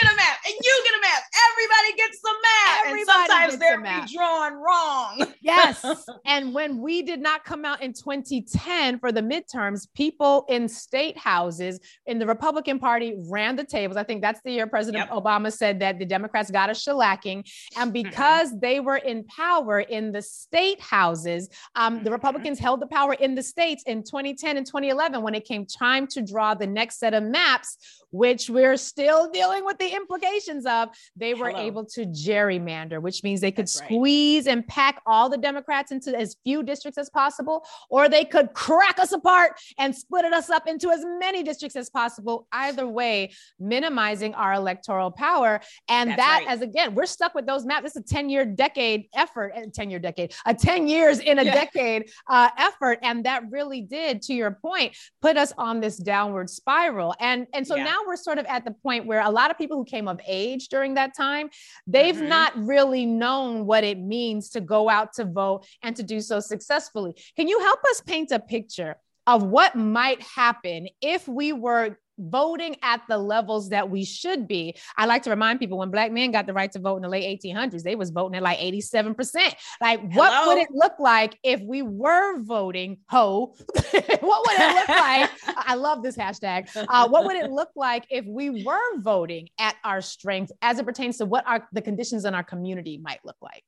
get 0.00 0.12
a 0.12 0.16
map, 0.16 0.38
and 0.46 0.54
you 0.62 0.82
get 0.84 0.94
a 0.94 1.00
map. 1.00 1.22
Everybody 1.50 1.96
gets 1.96 2.20
the 2.20 2.32
map. 2.42 2.86
Everybody 2.86 3.00
and 3.00 3.08
sometimes 3.28 3.58
they're 3.58 3.80
redrawn 3.80 4.52
wrong. 4.54 5.34
yes. 5.40 5.84
And 6.26 6.54
when 6.54 6.80
we 6.80 7.02
did 7.02 7.20
not 7.20 7.44
come 7.44 7.64
out 7.64 7.82
in 7.82 7.92
2010 7.92 9.00
for 9.00 9.10
the 9.10 9.22
midterms, 9.22 9.88
people 9.94 10.44
in 10.48 10.68
state 10.68 11.18
houses 11.18 11.80
in 12.06 12.20
the 12.20 12.26
Republican 12.26 12.78
Party 12.78 13.16
ran 13.28 13.56
the 13.56 13.64
tables. 13.64 13.96
I 13.96 14.04
think 14.04 14.22
that's 14.22 14.40
the 14.44 14.52
year 14.52 14.66
President 14.66 15.08
yep. 15.10 15.16
Obama 15.16 15.50
said 15.52 15.80
that 15.80 15.98
the 15.98 16.04
Democrats 16.04 16.50
got 16.50 16.68
a 16.70 16.72
shellacking. 16.72 17.50
And 17.76 17.92
because 17.92 18.58
they 18.60 18.78
were 18.80 18.98
in 18.98 19.21
power 19.24 19.80
in 19.80 20.12
the 20.12 20.22
state 20.22 20.80
houses, 20.80 21.48
um, 21.74 21.94
the 21.94 22.00
mm-hmm. 22.00 22.12
Republicans 22.12 22.58
held 22.58 22.80
the 22.80 22.86
power 22.86 23.14
in 23.14 23.34
the 23.34 23.42
states 23.42 23.82
in 23.86 24.02
2010 24.02 24.56
and 24.56 24.66
2011 24.66 25.22
when 25.22 25.34
it 25.34 25.44
came 25.44 25.66
time 25.66 26.06
to 26.08 26.22
draw 26.22 26.54
the 26.54 26.66
next 26.66 26.98
set 26.98 27.14
of 27.14 27.22
maps 27.22 28.02
which 28.12 28.48
we're 28.48 28.76
still 28.76 29.28
dealing 29.30 29.64
with 29.64 29.78
the 29.78 29.88
implications 29.88 30.64
of, 30.66 30.90
they 31.16 31.34
were 31.34 31.50
Hello. 31.50 31.62
able 31.62 31.84
to 31.86 32.06
gerrymander, 32.06 33.00
which 33.00 33.24
means 33.24 33.40
they 33.40 33.50
could 33.50 33.64
That's 33.66 33.72
squeeze 33.72 34.46
right. 34.46 34.52
and 34.52 34.68
pack 34.68 35.02
all 35.06 35.28
the 35.28 35.38
Democrats 35.38 35.90
into 35.90 36.16
as 36.16 36.36
few 36.44 36.62
districts 36.62 36.98
as 36.98 37.10
possible, 37.10 37.64
or 37.90 38.08
they 38.08 38.24
could 38.24 38.52
crack 38.52 38.98
us 38.98 39.12
apart 39.12 39.58
and 39.78 39.94
split 39.94 40.26
us 40.26 40.50
up 40.50 40.68
into 40.68 40.90
as 40.90 41.04
many 41.18 41.42
districts 41.42 41.74
as 41.74 41.90
possible. 41.90 42.46
Either 42.52 42.86
way, 42.86 43.32
minimizing 43.58 44.34
our 44.34 44.52
electoral 44.52 45.10
power. 45.10 45.60
And 45.88 46.10
That's 46.10 46.18
that, 46.18 46.38
right. 46.46 46.48
as 46.48 46.60
again, 46.60 46.94
we're 46.94 47.06
stuck 47.06 47.34
with 47.34 47.46
those 47.46 47.64
maps. 47.64 47.82
This 47.84 47.96
is 47.96 48.02
a 48.02 48.14
10 48.14 48.28
year 48.28 48.44
decade 48.44 49.08
effort, 49.14 49.52
a 49.56 49.68
10 49.68 49.90
year 49.90 49.98
decade, 49.98 50.34
a 50.46 50.54
10 50.54 50.88
years 50.88 51.18
in 51.18 51.38
a 51.38 51.44
yeah. 51.44 51.54
decade 51.54 52.10
uh, 52.28 52.48
effort. 52.58 52.98
And 53.02 53.24
that 53.24 53.44
really 53.50 53.80
did, 53.82 54.22
to 54.22 54.34
your 54.34 54.50
point, 54.50 54.96
put 55.20 55.36
us 55.36 55.52
on 55.58 55.80
this 55.80 55.96
downward 55.96 56.50
spiral. 56.50 57.14
And, 57.20 57.46
and 57.52 57.66
so 57.66 57.76
yeah. 57.76 57.84
now 57.84 57.98
we're 58.06 58.16
sort 58.16 58.38
of 58.38 58.46
at 58.46 58.64
the 58.64 58.72
point 58.72 59.06
where 59.06 59.20
a 59.20 59.30
lot 59.30 59.50
of 59.50 59.58
people 59.58 59.76
who 59.76 59.84
came 59.84 60.08
of 60.08 60.20
age 60.26 60.68
during 60.68 60.94
that 60.94 61.16
time, 61.16 61.50
they've 61.86 62.14
mm-hmm. 62.14 62.28
not 62.28 62.52
really 62.56 63.06
known 63.06 63.66
what 63.66 63.84
it 63.84 63.98
means 63.98 64.50
to 64.50 64.60
go 64.60 64.88
out 64.88 65.12
to 65.14 65.24
vote 65.24 65.66
and 65.82 65.96
to 65.96 66.02
do 66.02 66.20
so 66.20 66.40
successfully. 66.40 67.14
Can 67.36 67.48
you 67.48 67.60
help 67.60 67.80
us 67.90 68.00
paint 68.00 68.30
a 68.30 68.38
picture 68.38 68.96
of 69.26 69.44
what 69.44 69.76
might 69.76 70.20
happen 70.22 70.88
if 71.00 71.28
we 71.28 71.52
were 71.52 71.98
voting 72.22 72.76
at 72.82 73.02
the 73.08 73.18
levels 73.18 73.70
that 73.70 73.90
we 73.90 74.04
should 74.04 74.46
be. 74.48 74.76
I 74.96 75.06
like 75.06 75.22
to 75.24 75.30
remind 75.30 75.58
people 75.58 75.78
when 75.78 75.90
black 75.90 76.12
men 76.12 76.30
got 76.30 76.46
the 76.46 76.52
right 76.52 76.70
to 76.72 76.78
vote 76.78 76.96
in 76.96 77.02
the 77.02 77.08
late 77.08 77.42
1800s, 77.42 77.82
they 77.82 77.94
was 77.94 78.10
voting 78.10 78.36
at 78.36 78.42
like 78.42 78.58
87%. 78.58 79.54
Like 79.80 80.00
Hello? 80.00 80.10
what 80.14 80.46
would 80.46 80.58
it 80.58 80.68
look 80.70 80.94
like 80.98 81.38
if 81.42 81.60
we 81.60 81.82
were 81.82 82.40
voting 82.42 82.98
ho? 83.08 83.54
what 83.64 83.92
would 83.92 84.60
it 84.60 84.74
look 84.74 84.88
like? 84.88 85.30
I 85.56 85.74
love 85.74 86.02
this 86.02 86.16
hashtag. 86.16 86.68
Uh, 86.88 87.08
what 87.08 87.24
would 87.24 87.36
it 87.36 87.50
look 87.50 87.70
like 87.76 88.06
if 88.10 88.24
we 88.26 88.64
were 88.64 88.98
voting 88.98 89.48
at 89.58 89.76
our 89.84 90.00
strength 90.00 90.52
as 90.62 90.78
it 90.78 90.86
pertains 90.86 91.18
to 91.18 91.26
what 91.26 91.46
our 91.46 91.68
the 91.72 91.82
conditions 91.82 92.24
in 92.24 92.34
our 92.34 92.44
community 92.44 92.98
might 92.98 93.20
look 93.24 93.36
like? 93.40 93.64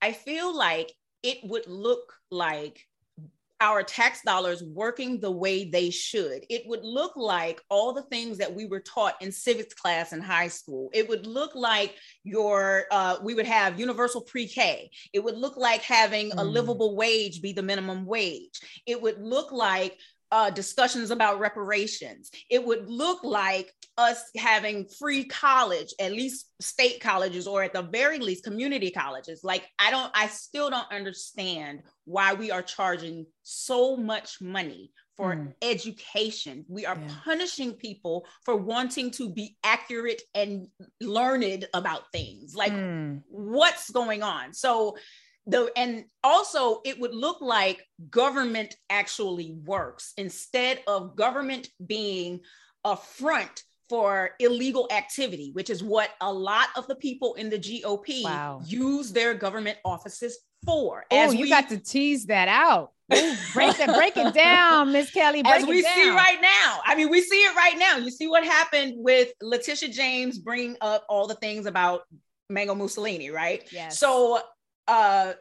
I 0.00 0.12
feel 0.12 0.56
like 0.56 0.92
it 1.22 1.38
would 1.42 1.66
look 1.66 2.14
like 2.30 2.86
our 3.60 3.82
tax 3.82 4.22
dollars 4.22 4.62
working 4.62 5.18
the 5.18 5.30
way 5.30 5.64
they 5.64 5.90
should. 5.90 6.44
It 6.48 6.62
would 6.66 6.84
look 6.84 7.16
like 7.16 7.60
all 7.68 7.92
the 7.92 8.02
things 8.02 8.38
that 8.38 8.54
we 8.54 8.66
were 8.66 8.80
taught 8.80 9.20
in 9.20 9.32
civics 9.32 9.74
class 9.74 10.12
in 10.12 10.20
high 10.20 10.48
school. 10.48 10.90
It 10.92 11.08
would 11.08 11.26
look 11.26 11.54
like 11.54 11.96
your, 12.22 12.84
uh, 12.90 13.16
we 13.22 13.34
would 13.34 13.46
have 13.46 13.80
universal 13.80 14.20
pre 14.20 14.46
K. 14.46 14.90
It 15.12 15.24
would 15.24 15.36
look 15.36 15.56
like 15.56 15.82
having 15.82 16.30
mm. 16.30 16.38
a 16.38 16.44
livable 16.44 16.94
wage 16.94 17.42
be 17.42 17.52
the 17.52 17.62
minimum 17.62 18.06
wage. 18.06 18.60
It 18.86 19.02
would 19.02 19.20
look 19.20 19.50
like 19.50 19.98
uh, 20.30 20.50
discussions 20.50 21.10
about 21.10 21.40
reparations. 21.40 22.30
It 22.50 22.64
would 22.64 22.88
look 22.88 23.24
like 23.24 23.72
us 23.96 24.22
having 24.36 24.86
free 24.98 25.24
college, 25.24 25.94
at 25.98 26.12
least 26.12 26.50
state 26.60 27.00
colleges, 27.00 27.46
or 27.46 27.62
at 27.62 27.72
the 27.72 27.82
very 27.82 28.18
least 28.18 28.44
community 28.44 28.90
colleges. 28.90 29.40
Like, 29.42 29.66
I 29.78 29.90
don't, 29.90 30.10
I 30.14 30.28
still 30.28 30.70
don't 30.70 30.90
understand 30.92 31.82
why 32.04 32.34
we 32.34 32.50
are 32.50 32.62
charging 32.62 33.26
so 33.42 33.96
much 33.96 34.40
money 34.40 34.92
for 35.16 35.34
mm. 35.34 35.52
education. 35.62 36.64
We 36.68 36.86
are 36.86 36.96
yeah. 36.96 37.14
punishing 37.24 37.72
people 37.72 38.26
for 38.44 38.56
wanting 38.56 39.10
to 39.12 39.30
be 39.30 39.56
accurate 39.64 40.22
and 40.34 40.68
learned 41.00 41.66
about 41.74 42.04
things. 42.12 42.54
Like, 42.54 42.72
mm. 42.72 43.22
what's 43.28 43.90
going 43.90 44.22
on? 44.22 44.54
So, 44.54 44.96
the 45.48 45.72
and 45.76 46.04
also 46.22 46.80
it 46.84 47.00
would 47.00 47.14
look 47.14 47.40
like 47.40 47.84
government 48.10 48.76
actually 48.90 49.56
works 49.64 50.12
instead 50.16 50.80
of 50.86 51.16
government 51.16 51.70
being 51.84 52.40
a 52.84 52.96
front 52.96 53.64
for 53.88 54.32
illegal 54.38 54.86
activity, 54.90 55.50
which 55.54 55.70
is 55.70 55.82
what 55.82 56.10
a 56.20 56.30
lot 56.30 56.68
of 56.76 56.86
the 56.86 56.94
people 56.96 57.34
in 57.34 57.48
the 57.48 57.58
GOP 57.58 58.22
wow. 58.22 58.60
use 58.64 59.12
their 59.12 59.32
government 59.32 59.78
offices 59.84 60.38
for. 60.66 61.06
Oh, 61.10 61.30
you 61.30 61.42
we, 61.42 61.48
got 61.48 61.70
to 61.70 61.78
tease 61.78 62.26
that 62.26 62.48
out. 62.48 62.92
Ooh, 63.14 63.34
break 63.54 63.78
that, 63.78 63.96
break 63.96 64.18
it 64.18 64.34
down, 64.34 64.92
Miss 64.92 65.10
Kellee. 65.10 65.42
as 65.46 65.64
we 65.64 65.80
see 65.80 66.10
right 66.10 66.38
now. 66.42 66.80
I 66.84 66.94
mean, 66.94 67.08
we 67.08 67.22
see 67.22 67.38
it 67.38 67.56
right 67.56 67.78
now. 67.78 67.96
You 67.96 68.10
see 68.10 68.28
what 68.28 68.44
happened 68.44 68.94
with 68.96 69.32
Letitia 69.40 69.88
James 69.88 70.38
bringing 70.38 70.76
up 70.82 71.06
all 71.08 71.26
the 71.26 71.36
things 71.36 71.64
about 71.64 72.02
Mango 72.50 72.74
Mussolini, 72.74 73.30
right? 73.30 73.66
Yes. 73.72 73.98
So 73.98 74.40
uh, 74.88 75.34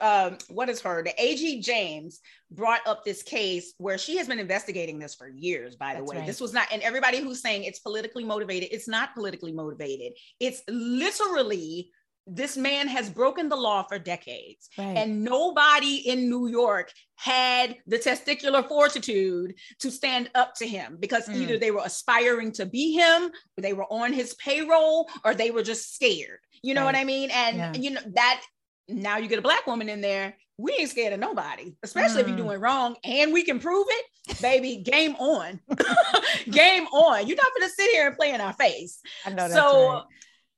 uh, 0.00 0.30
what 0.48 0.68
is 0.68 0.80
her? 0.80 1.02
The 1.02 1.12
AG 1.22 1.60
James 1.60 2.20
brought 2.50 2.80
up 2.86 3.04
this 3.04 3.22
case 3.22 3.74
where 3.78 3.98
she 3.98 4.16
has 4.16 4.26
been 4.26 4.38
investigating 4.38 4.98
this 4.98 5.14
for 5.14 5.28
years, 5.28 5.76
by 5.76 5.92
the 5.92 6.00
That's 6.00 6.10
way. 6.10 6.18
Right. 6.18 6.26
This 6.26 6.40
was 6.40 6.54
not, 6.54 6.68
and 6.72 6.82
everybody 6.82 7.20
who's 7.20 7.42
saying 7.42 7.64
it's 7.64 7.80
politically 7.80 8.24
motivated, 8.24 8.70
it's 8.72 8.88
not 8.88 9.14
politically 9.14 9.52
motivated. 9.52 10.14
It's 10.38 10.62
literally 10.68 11.90
this 12.26 12.56
man 12.56 12.86
has 12.86 13.10
broken 13.10 13.48
the 13.48 13.56
law 13.56 13.82
for 13.82 13.98
decades 13.98 14.68
right. 14.78 14.96
and 14.96 15.24
nobody 15.24 15.96
in 16.08 16.28
new 16.28 16.46
york 16.46 16.92
had 17.16 17.76
the 17.86 17.98
testicular 17.98 18.66
fortitude 18.68 19.54
to 19.80 19.90
stand 19.90 20.30
up 20.34 20.54
to 20.54 20.66
him 20.66 20.96
because 21.00 21.26
mm. 21.26 21.34
either 21.36 21.58
they 21.58 21.70
were 21.70 21.82
aspiring 21.84 22.52
to 22.52 22.66
be 22.66 22.92
him 22.92 23.22
or 23.24 23.62
they 23.62 23.72
were 23.72 23.90
on 23.90 24.12
his 24.12 24.34
payroll 24.34 25.08
or 25.24 25.34
they 25.34 25.50
were 25.50 25.62
just 25.62 25.94
scared 25.94 26.38
you 26.62 26.74
know 26.74 26.82
right. 26.82 26.94
what 26.94 26.96
i 26.96 27.04
mean 27.04 27.30
and 27.30 27.56
yeah. 27.56 27.72
you 27.74 27.90
know 27.90 28.02
that 28.14 28.42
now 28.90 29.16
you 29.16 29.28
get 29.28 29.38
a 29.38 29.42
black 29.42 29.66
woman 29.66 29.88
in 29.88 30.00
there 30.00 30.36
we 30.60 30.72
ain't 30.78 30.90
scared 30.90 31.12
of 31.12 31.20
nobody 31.20 31.72
especially 31.82 32.18
mm. 32.18 32.20
if 32.20 32.28
you're 32.28 32.36
doing 32.36 32.60
wrong 32.60 32.96
and 33.04 33.32
we 33.32 33.42
can 33.42 33.58
prove 33.58 33.86
it. 33.88 34.40
Baby 34.40 34.76
game 34.76 35.16
on. 35.16 35.60
Game 36.50 36.86
on. 36.86 37.26
You're 37.26 37.36
not 37.36 37.46
going 37.56 37.68
to 37.68 37.74
sit 37.74 37.90
here 37.90 38.06
and 38.06 38.16
play 38.16 38.32
in 38.32 38.40
our 38.40 38.52
face. 38.52 39.00
I 39.24 39.30
know 39.30 39.48
so 39.48 39.92
right. 39.92 40.02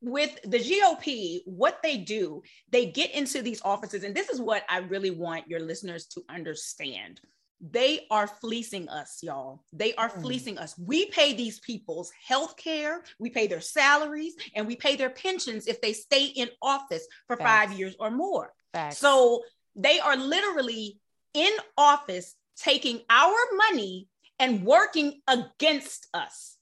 with 0.01 0.39
the 0.45 0.59
gop 0.59 1.43
what 1.47 1.79
they 1.83 1.97
do 1.97 2.43
they 2.71 2.87
get 2.87 3.13
into 3.13 3.41
these 3.41 3.63
offices 3.65 4.03
and 4.03 4.15
this 4.15 4.29
is 4.29 4.41
what 4.41 4.65
i 4.69 4.79
really 4.79 5.11
want 5.11 5.47
your 5.49 5.61
listeners 5.61 6.07
to 6.07 6.23
understand 6.29 7.21
they 7.63 8.07
are 8.11 8.27
fleecing 8.27 8.89
us, 8.89 9.21
y'all. 9.23 9.63
They 9.73 9.95
are 9.95 10.11
mm. 10.11 10.21
fleecing 10.21 10.59
us. 10.59 10.77
We 10.77 11.07
pay 11.07 11.33
these 11.33 11.61
people's 11.61 12.11
health 12.27 12.57
care, 12.57 13.05
we 13.21 13.31
pay 13.31 13.47
their 13.47 13.61
salaries, 13.61 14.35
and 14.57 14.67
we 14.67 14.75
pay 14.75 14.97
their 14.97 15.11
pensions 15.11 15.69
if 15.69 15.81
they 15.81 15.93
stay 15.93 16.25
in 16.25 16.49
office 16.61 17.07
for 17.29 17.37
Facts. 17.37 17.49
five 17.71 17.79
years 17.79 17.95
or 18.01 18.11
more. 18.11 18.53
Facts. 18.73 18.99
So 18.99 19.43
they 19.77 20.01
are 20.01 20.17
literally 20.17 20.99
in 21.35 21.53
office 21.79 22.35
taking 22.57 23.01
our 23.09 23.37
money 23.57 24.09
and 24.39 24.65
working 24.65 25.21
against 25.29 26.09
us. 26.13 26.57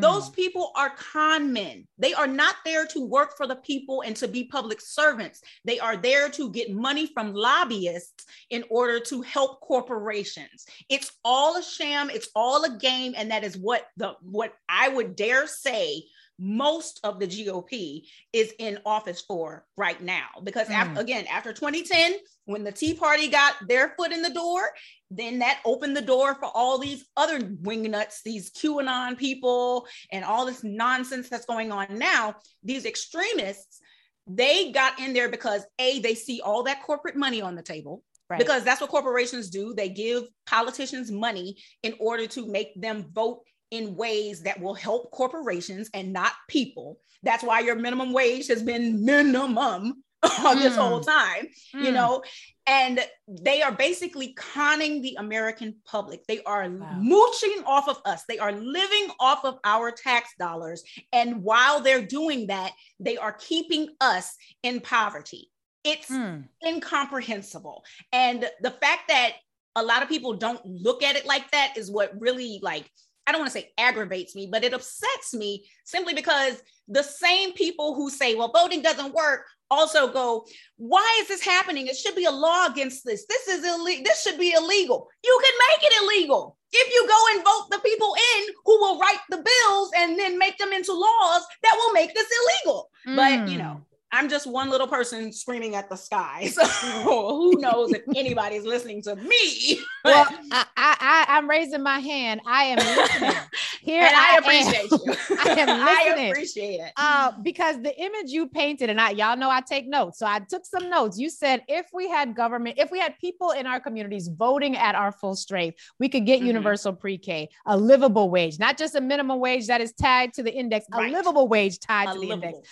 Those 0.00 0.30
mm. 0.30 0.34
people 0.34 0.72
are 0.76 0.90
con 0.90 1.52
men. 1.52 1.86
They 1.98 2.14
are 2.14 2.26
not 2.26 2.56
there 2.64 2.86
to 2.86 3.06
work 3.06 3.36
for 3.36 3.46
the 3.46 3.56
people 3.56 4.02
and 4.02 4.16
to 4.16 4.28
be 4.28 4.44
public 4.44 4.80
servants. 4.80 5.40
They 5.64 5.78
are 5.78 5.96
there 5.96 6.28
to 6.30 6.50
get 6.50 6.72
money 6.72 7.06
from 7.06 7.32
lobbyists 7.32 8.24
in 8.50 8.64
order 8.70 9.00
to 9.00 9.22
help 9.22 9.60
corporations. 9.60 10.66
It's 10.88 11.12
all 11.24 11.56
a 11.56 11.62
sham, 11.62 12.10
it's 12.10 12.28
all 12.34 12.64
a 12.64 12.76
game 12.78 13.14
and 13.16 13.30
that 13.30 13.44
is 13.44 13.56
what 13.56 13.86
the 13.96 14.14
what 14.22 14.52
I 14.68 14.88
would 14.88 15.16
dare 15.16 15.46
say 15.46 16.04
most 16.38 17.00
of 17.04 17.20
the 17.20 17.26
GOP 17.26 18.02
is 18.32 18.52
in 18.58 18.78
office 18.84 19.20
for 19.20 19.64
right 19.76 20.00
now. 20.02 20.26
Because 20.42 20.68
mm. 20.68 20.74
after, 20.74 21.00
again, 21.00 21.26
after 21.30 21.52
2010, 21.52 22.14
when 22.46 22.64
the 22.64 22.72
Tea 22.72 22.94
Party 22.94 23.28
got 23.28 23.54
their 23.68 23.94
foot 23.96 24.12
in 24.12 24.22
the 24.22 24.30
door, 24.30 24.70
then 25.16 25.38
that 25.40 25.60
opened 25.64 25.96
the 25.96 26.02
door 26.02 26.34
for 26.34 26.50
all 26.54 26.78
these 26.78 27.04
other 27.16 27.40
wingnuts, 27.40 28.22
these 28.24 28.50
QAnon 28.50 29.16
people, 29.16 29.86
and 30.12 30.24
all 30.24 30.46
this 30.46 30.62
nonsense 30.64 31.28
that's 31.28 31.46
going 31.46 31.72
on 31.72 31.98
now. 31.98 32.36
These 32.62 32.86
extremists, 32.86 33.80
they 34.26 34.72
got 34.72 34.98
in 34.98 35.12
there 35.12 35.28
because 35.28 35.64
A, 35.78 36.00
they 36.00 36.14
see 36.14 36.40
all 36.40 36.62
that 36.64 36.82
corporate 36.82 37.16
money 37.16 37.42
on 37.42 37.54
the 37.54 37.62
table. 37.62 38.02
Right. 38.30 38.38
Because 38.38 38.64
that's 38.64 38.80
what 38.80 38.90
corporations 38.90 39.50
do. 39.50 39.74
They 39.74 39.90
give 39.90 40.24
politicians 40.46 41.10
money 41.10 41.58
in 41.82 41.94
order 42.00 42.26
to 42.28 42.46
make 42.46 42.80
them 42.80 43.04
vote 43.12 43.40
in 43.70 43.96
ways 43.96 44.42
that 44.42 44.60
will 44.60 44.74
help 44.74 45.10
corporations 45.10 45.90
and 45.92 46.12
not 46.12 46.32
people. 46.48 46.98
That's 47.22 47.42
why 47.42 47.60
your 47.60 47.74
minimum 47.74 48.12
wage 48.12 48.46
has 48.48 48.62
been 48.62 49.04
minimum 49.04 50.03
mm. 50.24 50.54
this 50.62 50.76
whole 50.76 51.00
mm. 51.00 51.06
time, 51.06 51.46
mm. 51.74 51.84
you 51.84 51.92
know, 51.92 52.22
and 52.66 53.00
they 53.28 53.62
are 53.62 53.72
basically 53.72 54.32
conning 54.34 55.02
the 55.02 55.16
American 55.18 55.76
public. 55.84 56.26
They 56.26 56.42
are 56.44 56.68
wow. 56.68 56.96
mooching 56.98 57.62
off 57.66 57.88
of 57.88 58.00
us. 58.04 58.24
They 58.28 58.38
are 58.38 58.52
living 58.52 59.08
off 59.20 59.44
of 59.44 59.58
our 59.64 59.90
tax 59.90 60.30
dollars. 60.38 60.82
And 61.12 61.42
while 61.42 61.80
they're 61.80 62.04
doing 62.06 62.46
that, 62.48 62.72
they 62.98 63.16
are 63.16 63.32
keeping 63.32 63.88
us 64.00 64.34
in 64.62 64.80
poverty. 64.80 65.50
It's 65.84 66.10
mm. 66.10 66.44
incomprehensible. 66.66 67.84
And 68.12 68.48
the 68.62 68.70
fact 68.70 69.08
that 69.08 69.34
a 69.76 69.82
lot 69.82 70.02
of 70.02 70.08
people 70.08 70.34
don't 70.34 70.64
look 70.64 71.02
at 71.02 71.16
it 71.16 71.26
like 71.26 71.50
that 71.50 71.74
is 71.76 71.90
what 71.90 72.12
really 72.18 72.60
like 72.62 72.90
I 73.26 73.32
don't 73.32 73.40
want 73.40 73.52
to 73.52 73.58
say 73.58 73.72
aggravates 73.78 74.34
me, 74.34 74.48
but 74.50 74.64
it 74.64 74.74
upsets 74.74 75.32
me 75.32 75.64
simply 75.84 76.14
because 76.14 76.62
the 76.88 77.02
same 77.02 77.52
people 77.52 77.94
who 77.94 78.10
say, 78.10 78.34
well, 78.34 78.52
voting 78.52 78.82
doesn't 78.82 79.14
work 79.14 79.46
also 79.70 80.12
go, 80.12 80.46
why 80.76 81.18
is 81.20 81.28
this 81.28 81.42
happening? 81.42 81.86
It 81.86 81.96
should 81.96 82.14
be 82.14 82.24
a 82.24 82.30
law 82.30 82.66
against 82.66 83.04
this. 83.04 83.26
This 83.26 83.48
is 83.48 83.64
illegal. 83.64 84.04
This 84.04 84.22
should 84.22 84.38
be 84.38 84.52
illegal. 84.52 85.08
You 85.22 85.40
can 85.42 85.54
make 85.68 85.90
it 85.90 86.02
illegal 86.02 86.56
if 86.72 86.92
you 86.92 87.08
go 87.08 87.20
and 87.32 87.44
vote 87.44 87.68
the 87.70 87.78
people 87.78 88.14
in 88.36 88.54
who 88.64 88.78
will 88.80 88.98
write 88.98 89.20
the 89.30 89.36
bills 89.36 89.90
and 89.96 90.18
then 90.18 90.38
make 90.38 90.58
them 90.58 90.72
into 90.72 90.92
laws 90.92 91.42
that 91.62 91.76
will 91.76 91.92
make 91.92 92.14
this 92.14 92.28
illegal. 92.40 92.90
Mm. 93.06 93.16
But 93.16 93.48
you 93.50 93.58
know, 93.58 93.80
I'm 94.14 94.28
just 94.28 94.46
one 94.46 94.70
little 94.70 94.86
person 94.86 95.32
screaming 95.32 95.74
at 95.74 95.88
the 95.88 95.96
sky. 95.96 96.52
So 96.54 96.64
who 96.64 97.58
knows 97.58 97.92
if 97.92 98.02
anybody's 98.14 98.64
listening 98.64 99.02
to 99.02 99.16
me? 99.16 99.80
well, 100.04 100.26
I, 100.50 100.66
I, 100.76 101.24
I'm 101.28 101.50
raising 101.50 101.82
my 101.82 101.98
hand. 101.98 102.40
I 102.46 102.64
am 102.64 102.78
listening. 102.78 103.42
Here 103.80 104.02
and 104.02 104.14
I, 104.14 104.34
I 104.34 104.38
appreciate 104.38 104.92
am. 104.92 104.98
you. 105.04 105.14
I 105.38 105.60
am 105.60 105.68
listening. 105.80 106.26
I 106.26 106.28
appreciate 106.28 106.80
it. 106.80 106.92
Uh, 106.96 107.32
because 107.42 107.82
the 107.82 107.98
image 108.00 108.30
you 108.30 108.46
painted, 108.46 108.88
and 108.88 109.00
I, 109.00 109.10
y'all 109.10 109.36
know 109.36 109.50
I 109.50 109.60
take 109.60 109.88
notes. 109.88 110.18
So 110.18 110.26
I 110.26 110.38
took 110.38 110.64
some 110.64 110.88
notes. 110.88 111.18
You 111.18 111.28
said 111.28 111.62
if 111.68 111.86
we 111.92 112.08
had 112.08 112.36
government, 112.36 112.78
if 112.78 112.90
we 112.90 112.98
had 112.98 113.18
people 113.18 113.50
in 113.50 113.66
our 113.66 113.80
communities 113.80 114.28
voting 114.28 114.76
at 114.76 114.94
our 114.94 115.12
full 115.12 115.34
strength, 115.34 115.78
we 115.98 116.08
could 116.08 116.24
get 116.24 116.38
mm-hmm. 116.38 116.46
universal 116.48 116.92
pre-K, 116.92 117.48
a 117.66 117.76
livable 117.76 118.30
wage, 118.30 118.58
not 118.58 118.78
just 118.78 118.94
a 118.94 119.00
minimum 119.00 119.40
wage 119.40 119.66
that 119.66 119.80
is 119.80 119.92
tied 119.92 120.32
to 120.34 120.42
the 120.42 120.52
index, 120.52 120.86
right. 120.92 121.10
a 121.10 121.12
livable 121.12 121.48
wage 121.48 121.78
tied 121.80 122.08
a 122.08 122.12
to 122.14 122.20
the 122.20 122.26
livable. 122.26 122.48
index. 122.48 122.68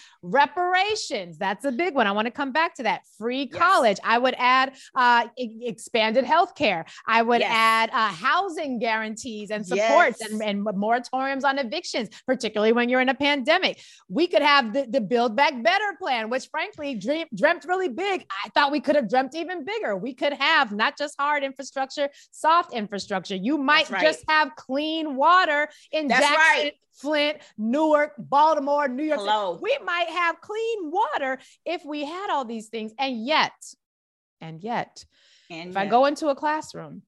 That's 1.39 1.65
a 1.65 1.73
big 1.73 1.95
one. 1.95 2.07
I 2.07 2.13
want 2.13 2.27
to 2.27 2.31
come 2.31 2.53
back 2.53 2.75
to 2.77 2.83
that. 2.85 3.03
Free 3.19 3.47
college. 3.47 3.99
Yes. 4.03 4.13
I 4.13 4.19
would 4.19 4.35
add 4.39 4.75
uh, 4.95 5.29
expanded 5.37 6.25
health 6.25 6.55
care. 6.55 6.85
I 7.07 7.23
would 7.23 7.41
yes. 7.41 7.51
add 7.53 7.91
uh, 7.91 8.09
housing 8.09 8.79
guarantees 8.79 9.51
and 9.51 9.67
supports 9.67 10.19
yes. 10.21 10.31
and, 10.31 10.43
and, 10.43 10.63
moratoriums 10.63 11.45
on 11.45 11.59
evictions, 11.59 12.09
particularly 12.27 12.73
when 12.73 12.89
you're 12.89 13.01
in 13.01 13.09
a 13.09 13.15
pandemic. 13.15 13.81
We 14.09 14.27
could 14.27 14.43
have 14.43 14.73
the, 14.73 14.87
the 14.89 15.01
Build 15.01 15.37
Back 15.37 15.63
Better 15.63 15.97
plan, 16.01 16.31
which 16.31 16.49
frankly 16.51 16.95
dream, 16.95 17.27
dreamt 17.35 17.65
really 17.67 17.89
big. 17.89 18.27
I 18.45 18.49
thought 18.51 18.73
we 18.73 18.81
could 18.81 18.97
have 18.97 19.09
dreamt 19.09 19.35
even 19.35 19.65
bigger. 19.65 19.97
We 19.97 20.15
could 20.15 20.33
have 20.33 20.73
not 20.73 20.97
just 20.97 21.15
hard 21.19 21.43
infrastructure, 21.43 22.09
soft 22.31 22.73
infrastructure. 22.73 23.37
You 23.37 23.59
might 23.59 23.91
right. 23.91 24.03
just 24.03 24.25
have 24.29 24.55
clean 24.57 25.17
water 25.17 25.69
in 25.91 26.09
That's 26.09 26.27
Jackson, 26.27 26.65
right. 26.65 26.73
Flint, 26.93 27.39
Newark, 27.59 28.13
Baltimore, 28.19 28.89
New 28.89 29.05
York. 29.05 29.21
Hello. 29.21 29.59
We 29.61 29.77
might 29.85 30.09
have 30.09 30.41
clean 30.41 30.91
water 30.91 31.39
if 31.65 31.85
we 31.85 32.05
had 32.05 32.31
all 32.31 32.45
these 32.45 32.69
things. 32.69 32.93
And 32.99 33.25
yet, 33.25 33.53
and 34.41 34.61
yet, 34.61 35.05
and 35.51 35.71
if 35.71 35.75
yet. 35.75 35.83
I 35.83 35.87
go 35.87 36.07
into 36.07 36.29
a 36.29 36.35
classroom 36.35 37.03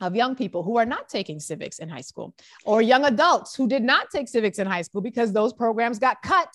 of 0.00 0.14
young 0.14 0.34
people 0.34 0.62
who 0.62 0.76
are 0.76 0.86
not 0.86 1.08
taking 1.08 1.40
civics 1.40 1.78
in 1.78 1.88
high 1.88 2.00
school 2.00 2.34
or 2.64 2.82
young 2.82 3.04
adults 3.04 3.54
who 3.54 3.68
did 3.68 3.82
not 3.82 4.10
take 4.10 4.28
civics 4.28 4.58
in 4.58 4.66
high 4.66 4.82
school 4.82 5.00
because 5.00 5.32
those 5.32 5.52
programs 5.52 5.98
got 5.98 6.20
cut. 6.22 6.52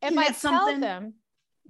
If 0.00 0.16
I 0.16 0.26
tell 0.26 0.34
something? 0.34 0.80
them, 0.80 1.14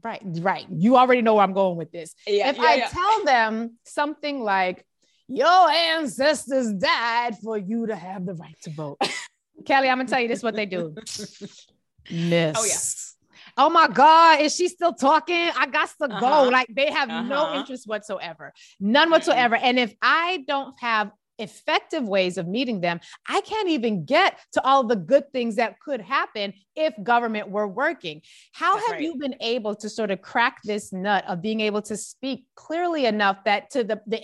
right, 0.03 0.23
right, 0.25 0.67
you 0.71 0.97
already 0.97 1.23
know 1.23 1.35
where 1.35 1.45
I'm 1.45 1.53
going 1.53 1.77
with 1.77 1.93
this. 1.93 2.15
Yeah, 2.27 2.49
if 2.51 2.57
yeah, 2.57 2.63
I 2.63 2.75
yeah. 2.75 2.89
tell 2.89 3.25
them 3.25 3.79
something 3.85 4.43
like, 4.43 4.87
your 5.29 5.71
ancestors 5.71 6.73
died 6.75 7.39
for 7.39 7.57
you 7.57 7.87
to 7.87 7.97
have 7.97 8.27
the 8.27 8.35
right 8.35 8.57
to 8.65 8.71
vote. 8.71 8.99
Kellee, 9.63 9.89
I'm 9.89 9.99
gonna 9.99 10.09
tell 10.09 10.21
you 10.21 10.29
this: 10.29 10.43
what 10.43 10.55
they 10.55 10.67
do. 10.67 10.95
Miss. 12.11 12.57
Oh 12.59 12.65
yes. 12.65 13.17
Oh 13.57 13.69
my 13.69 13.87
God, 13.87 14.41
is 14.41 14.55
she 14.55 14.69
still 14.69 14.95
talking? 14.95 15.51
I 15.57 15.67
got 15.67 15.91
to 16.01 16.05
uh-huh. 16.05 16.21
go. 16.21 16.49
Like 16.49 16.69
they 16.71 16.91
have 16.91 17.11
uh-huh. 17.11 17.23
no 17.23 17.55
interest 17.55 17.87
whatsoever, 17.87 18.53
none 18.81 19.11
whatsoever. 19.11 19.57
And 19.57 19.79
if 19.79 19.95
I 20.01 20.45
don't 20.47 20.75
have 20.81 21.11
effective 21.39 22.09
ways 22.09 22.39
of 22.39 22.47
meeting 22.47 22.81
them, 22.81 23.01
I 23.27 23.41
can't 23.43 23.69
even 23.69 24.05
get 24.05 24.39
to 24.53 24.65
all 24.65 24.85
the 24.85 24.97
good 24.97 25.31
things 25.33 25.57
that 25.57 25.81
could 25.81 26.01
happen 26.01 26.55
if 26.77 26.95
government 27.03 27.51
were 27.51 27.69
working. 27.69 28.23
How 28.53 28.75
That's 28.75 28.87
have 28.87 28.93
right. 28.95 29.03
you 29.03 29.17
been 29.17 29.37
able 29.41 29.75
to 29.77 29.89
sort 29.89 30.11
of 30.11 30.23
crack 30.23 30.59
this 30.65 30.93
nut 30.93 31.25
of 31.29 31.43
being 31.43 31.61
able 31.61 31.83
to 31.83 31.97
speak 31.97 32.45
clearly 32.55 33.07
enough 33.07 33.39
that 33.45 33.71
to 33.71 33.85
the 33.85 34.01
the 34.07 34.21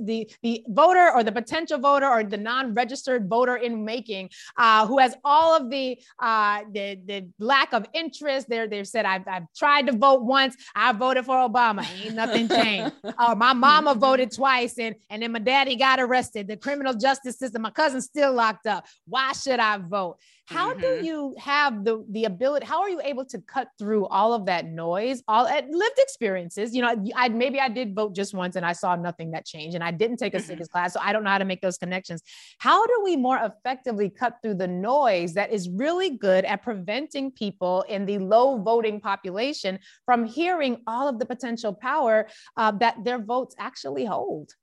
the 0.00 0.30
the 0.42 0.64
voter 0.68 1.10
or 1.12 1.24
the 1.24 1.32
potential 1.32 1.78
voter 1.78 2.06
or 2.06 2.22
the 2.24 2.36
non-registered 2.36 3.28
voter 3.28 3.56
in 3.56 3.84
making 3.84 4.30
uh, 4.56 4.86
who 4.86 4.98
has 4.98 5.14
all 5.24 5.56
of 5.56 5.70
the 5.70 5.98
uh, 6.20 6.62
the 6.72 6.98
the 7.06 7.28
lack 7.38 7.72
of 7.72 7.86
interest? 7.92 8.48
There 8.48 8.66
they've 8.68 8.86
said 8.86 9.04
I've, 9.04 9.26
I've 9.26 9.52
tried 9.56 9.86
to 9.86 9.92
vote 9.96 10.22
once. 10.22 10.56
I 10.74 10.92
voted 10.92 11.24
for 11.24 11.36
Obama. 11.36 11.86
Ain't 12.04 12.14
nothing 12.14 12.48
changed. 12.48 12.94
Oh 13.20 13.34
my 13.34 13.52
mama 13.52 13.94
voted 13.94 14.30
twice 14.30 14.78
and 14.78 14.94
and 15.10 15.22
then 15.22 15.32
my 15.32 15.38
daddy 15.38 15.76
got 15.76 15.98
arrested. 15.98 16.46
The 16.46 16.56
criminal 16.56 16.94
justice 16.94 17.38
system 17.38 17.62
my 17.62 17.70
cousin's 17.70 18.04
still 18.04 18.32
locked 18.32 18.66
up. 18.66 18.86
Why 19.06 19.32
should 19.32 19.58
I 19.58 19.78
vote 19.78 20.18
how 20.48 20.72
mm-hmm. 20.72 20.80
do 20.80 21.06
you 21.06 21.34
have 21.38 21.84
the 21.84 22.04
the 22.10 22.24
ability? 22.24 22.64
How 22.64 22.80
are 22.80 22.88
you 22.88 23.02
able 23.04 23.26
to 23.26 23.38
cut 23.40 23.68
through 23.78 24.06
all 24.06 24.32
of 24.32 24.46
that 24.46 24.64
noise, 24.64 25.22
all 25.28 25.46
at 25.46 25.68
lived 25.68 25.98
experiences? 25.98 26.74
You 26.74 26.80
know, 26.80 27.04
I 27.14 27.28
maybe 27.28 27.60
I 27.60 27.68
did 27.68 27.94
vote 27.94 28.14
just 28.14 28.32
once 28.32 28.56
and 28.56 28.64
I 28.64 28.72
saw 28.72 28.96
nothing 28.96 29.32
that 29.32 29.44
changed, 29.44 29.74
and 29.74 29.84
I 29.84 29.90
didn't 29.90 30.16
take 30.16 30.32
a 30.32 30.38
mm-hmm. 30.38 30.46
civics 30.46 30.68
class, 30.68 30.94
so 30.94 31.00
I 31.02 31.12
don't 31.12 31.22
know 31.22 31.30
how 31.30 31.38
to 31.38 31.44
make 31.44 31.60
those 31.60 31.76
connections. 31.76 32.22
How 32.58 32.86
do 32.86 33.02
we 33.04 33.14
more 33.14 33.38
effectively 33.38 34.08
cut 34.08 34.38
through 34.42 34.54
the 34.54 34.68
noise 34.68 35.34
that 35.34 35.52
is 35.52 35.68
really 35.68 36.16
good 36.16 36.46
at 36.46 36.62
preventing 36.62 37.30
people 37.30 37.82
in 37.82 38.06
the 38.06 38.16
low 38.18 38.56
voting 38.62 39.00
population 39.00 39.78
from 40.06 40.24
hearing 40.24 40.82
all 40.86 41.08
of 41.08 41.18
the 41.18 41.26
potential 41.26 41.74
power 41.74 42.26
uh, 42.56 42.70
that 42.72 43.04
their 43.04 43.18
votes 43.18 43.54
actually 43.58 44.06
hold? 44.06 44.54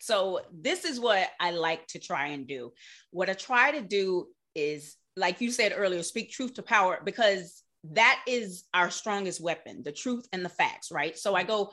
So 0.00 0.42
this 0.52 0.84
is 0.84 1.00
what 1.00 1.28
I 1.40 1.50
like 1.50 1.86
to 1.88 1.98
try 1.98 2.28
and 2.28 2.46
do. 2.46 2.72
What 3.10 3.30
I 3.30 3.32
try 3.32 3.72
to 3.72 3.80
do 3.80 4.28
is 4.54 4.96
like 5.16 5.40
you 5.40 5.50
said 5.50 5.72
earlier, 5.76 6.02
speak 6.02 6.30
truth 6.30 6.54
to 6.54 6.62
power 6.62 7.00
because 7.04 7.62
that 7.92 8.22
is 8.26 8.64
our 8.72 8.90
strongest 8.90 9.40
weapon 9.40 9.82
the 9.82 9.92
truth 9.92 10.26
and 10.32 10.44
the 10.44 10.48
facts, 10.48 10.90
right? 10.90 11.16
So 11.18 11.34
I 11.34 11.42
go, 11.42 11.70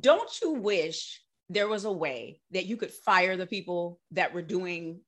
don't 0.00 0.30
you 0.42 0.52
wish 0.52 1.22
there 1.48 1.68
was 1.68 1.84
a 1.84 1.92
way 1.92 2.40
that 2.50 2.66
you 2.66 2.76
could 2.76 2.90
fire 2.90 3.36
the 3.36 3.46
people 3.46 3.98
that 4.10 4.34
were 4.34 4.42
doing 4.42 5.00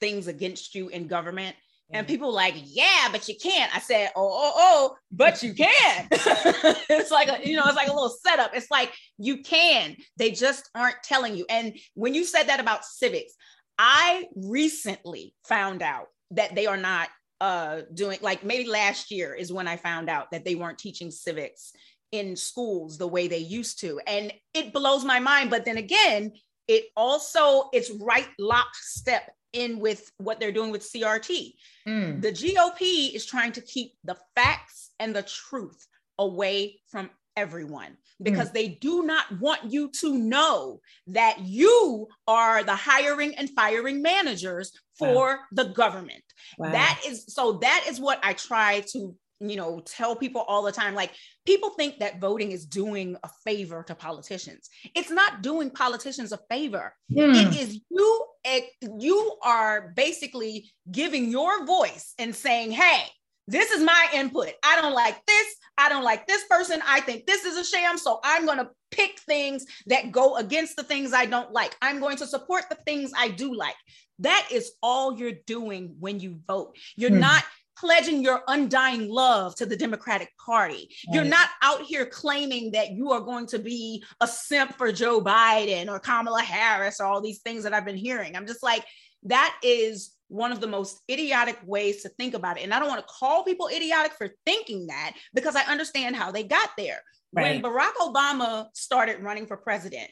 things 0.00 0.26
against 0.26 0.74
you 0.74 0.88
in 0.88 1.06
government? 1.06 1.56
And 1.90 2.04
mm-hmm. 2.04 2.12
people 2.12 2.32
like, 2.32 2.54
yeah, 2.64 3.08
but 3.12 3.28
you 3.28 3.36
can't. 3.40 3.74
I 3.74 3.78
said, 3.78 4.10
oh, 4.16 4.28
oh, 4.28 4.52
oh, 4.56 4.96
but 5.12 5.42
you 5.42 5.54
can. 5.54 6.08
it's 6.10 7.12
like 7.12 7.28
a, 7.28 7.48
you 7.48 7.56
know, 7.56 7.62
it's 7.64 7.76
like 7.76 7.88
a 7.88 7.92
little 7.92 8.14
setup. 8.26 8.50
It's 8.54 8.70
like 8.72 8.92
you 9.18 9.42
can. 9.42 9.96
They 10.16 10.32
just 10.32 10.68
aren't 10.74 11.02
telling 11.04 11.36
you. 11.36 11.46
And 11.48 11.78
when 11.94 12.12
you 12.12 12.24
said 12.24 12.44
that 12.44 12.58
about 12.58 12.84
civics, 12.84 13.34
I 13.78 14.24
recently 14.34 15.34
found 15.44 15.80
out 15.80 16.08
that 16.30 16.54
they 16.54 16.66
are 16.66 16.76
not 16.76 17.08
uh 17.40 17.82
doing 17.92 18.18
like 18.22 18.44
maybe 18.44 18.68
last 18.68 19.10
year 19.10 19.34
is 19.34 19.52
when 19.52 19.68
I 19.68 19.76
found 19.76 20.08
out 20.08 20.30
that 20.30 20.44
they 20.44 20.54
weren't 20.54 20.78
teaching 20.78 21.10
civics 21.10 21.72
in 22.12 22.34
schools 22.36 22.96
the 22.96 23.06
way 23.06 23.28
they 23.28 23.38
used 23.38 23.80
to 23.80 24.00
and 24.06 24.32
it 24.54 24.72
blows 24.72 25.04
my 25.04 25.18
mind 25.18 25.50
but 25.50 25.64
then 25.64 25.76
again 25.76 26.32
it 26.66 26.84
also 26.96 27.68
it's 27.72 27.90
right 27.90 28.28
lockstep 28.38 29.30
in 29.56 29.78
with 29.78 30.10
what 30.18 30.38
they're 30.38 30.52
doing 30.52 30.70
with 30.70 30.82
CRT. 30.82 31.54
Mm. 31.88 32.20
The 32.20 32.32
GOP 32.32 33.14
is 33.14 33.24
trying 33.24 33.52
to 33.52 33.60
keep 33.60 33.92
the 34.04 34.16
facts 34.34 34.90
and 34.98 35.14
the 35.14 35.22
truth 35.22 35.86
away 36.18 36.80
from 36.90 37.10
everyone 37.36 37.96
because 38.22 38.50
mm. 38.50 38.54
they 38.54 38.68
do 38.68 39.04
not 39.04 39.24
want 39.40 39.70
you 39.70 39.90
to 40.00 40.16
know 40.18 40.80
that 41.08 41.40
you 41.40 42.08
are 42.26 42.62
the 42.62 42.74
hiring 42.74 43.34
and 43.34 43.50
firing 43.50 44.02
managers 44.02 44.72
for 44.98 45.28
wow. 45.28 45.38
the 45.52 45.64
government. 45.64 46.24
Wow. 46.58 46.72
That 46.72 47.00
is 47.06 47.26
so 47.28 47.58
that 47.62 47.84
is 47.88 48.00
what 48.00 48.18
I 48.22 48.32
try 48.32 48.80
to 48.92 49.14
you 49.40 49.56
know 49.56 49.80
tell 49.80 50.16
people 50.16 50.42
all 50.48 50.62
the 50.62 50.72
time 50.72 50.94
like 50.94 51.12
people 51.44 51.70
think 51.70 51.98
that 51.98 52.20
voting 52.20 52.52
is 52.52 52.64
doing 52.64 53.16
a 53.22 53.28
favor 53.44 53.82
to 53.82 53.94
politicians 53.94 54.70
it's 54.94 55.10
not 55.10 55.42
doing 55.42 55.68
politicians 55.68 56.32
a 56.32 56.38
favor 56.50 56.94
mm. 57.12 57.34
it 57.34 57.60
is 57.60 57.78
you 57.90 58.26
it, 58.44 58.64
you 58.98 59.36
are 59.42 59.92
basically 59.94 60.70
giving 60.90 61.30
your 61.30 61.66
voice 61.66 62.14
and 62.18 62.34
saying 62.34 62.70
hey 62.70 63.02
this 63.48 63.70
is 63.70 63.82
my 63.82 64.08
input. 64.14 64.52
I 64.62 64.80
don't 64.80 64.94
like 64.94 65.24
this. 65.26 65.46
I 65.78 65.88
don't 65.88 66.04
like 66.04 66.26
this 66.26 66.44
person. 66.44 66.80
I 66.86 67.00
think 67.00 67.26
this 67.26 67.44
is 67.44 67.56
a 67.56 67.64
sham. 67.64 67.98
So 67.98 68.18
I'm 68.24 68.46
going 68.46 68.58
to 68.58 68.70
pick 68.90 69.20
things 69.20 69.64
that 69.86 70.10
go 70.10 70.36
against 70.36 70.76
the 70.76 70.82
things 70.82 71.12
I 71.12 71.26
don't 71.26 71.52
like. 71.52 71.76
I'm 71.82 72.00
going 72.00 72.16
to 72.18 72.26
support 72.26 72.64
the 72.68 72.78
things 72.86 73.12
I 73.16 73.28
do 73.28 73.54
like. 73.54 73.76
That 74.20 74.48
is 74.50 74.72
all 74.82 75.18
you're 75.18 75.38
doing 75.46 75.96
when 76.00 76.20
you 76.20 76.40
vote. 76.46 76.76
You're 76.96 77.10
hmm. 77.10 77.20
not 77.20 77.44
pledging 77.78 78.22
your 78.22 78.42
undying 78.48 79.08
love 79.08 79.54
to 79.56 79.66
the 79.66 79.76
Democratic 79.76 80.30
Party. 80.44 80.88
Right. 81.06 81.14
You're 81.14 81.24
not 81.24 81.50
out 81.62 81.82
here 81.82 82.06
claiming 82.06 82.72
that 82.72 82.92
you 82.92 83.12
are 83.12 83.20
going 83.20 83.46
to 83.48 83.58
be 83.58 84.02
a 84.20 84.26
simp 84.26 84.76
for 84.78 84.90
Joe 84.92 85.20
Biden 85.20 85.88
or 85.88 85.98
Kamala 85.98 86.42
Harris 86.42 87.00
or 87.00 87.04
all 87.04 87.20
these 87.20 87.40
things 87.40 87.64
that 87.64 87.74
I've 87.74 87.84
been 87.84 87.96
hearing. 87.96 88.34
I'm 88.34 88.46
just 88.46 88.62
like, 88.62 88.82
that 89.24 89.56
is 89.62 90.15
one 90.28 90.52
of 90.52 90.60
the 90.60 90.66
most 90.66 91.00
idiotic 91.10 91.58
ways 91.64 92.02
to 92.02 92.08
think 92.10 92.34
about 92.34 92.58
it. 92.58 92.64
And 92.64 92.74
I 92.74 92.78
don't 92.78 92.88
want 92.88 93.00
to 93.00 93.12
call 93.12 93.44
people 93.44 93.68
idiotic 93.68 94.12
for 94.12 94.28
thinking 94.44 94.88
that 94.88 95.14
because 95.34 95.56
I 95.56 95.62
understand 95.62 96.16
how 96.16 96.32
they 96.32 96.42
got 96.42 96.70
there. 96.76 96.98
Right. 97.32 97.62
When 97.62 97.72
Barack 97.72 97.94
Obama 98.00 98.68
started 98.74 99.22
running 99.22 99.46
for 99.46 99.56
president, 99.56 100.10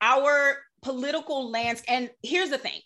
our 0.00 0.56
political 0.82 1.50
landscape, 1.50 1.90
and 1.90 2.10
here's 2.22 2.50
the 2.50 2.58
thing 2.58 2.80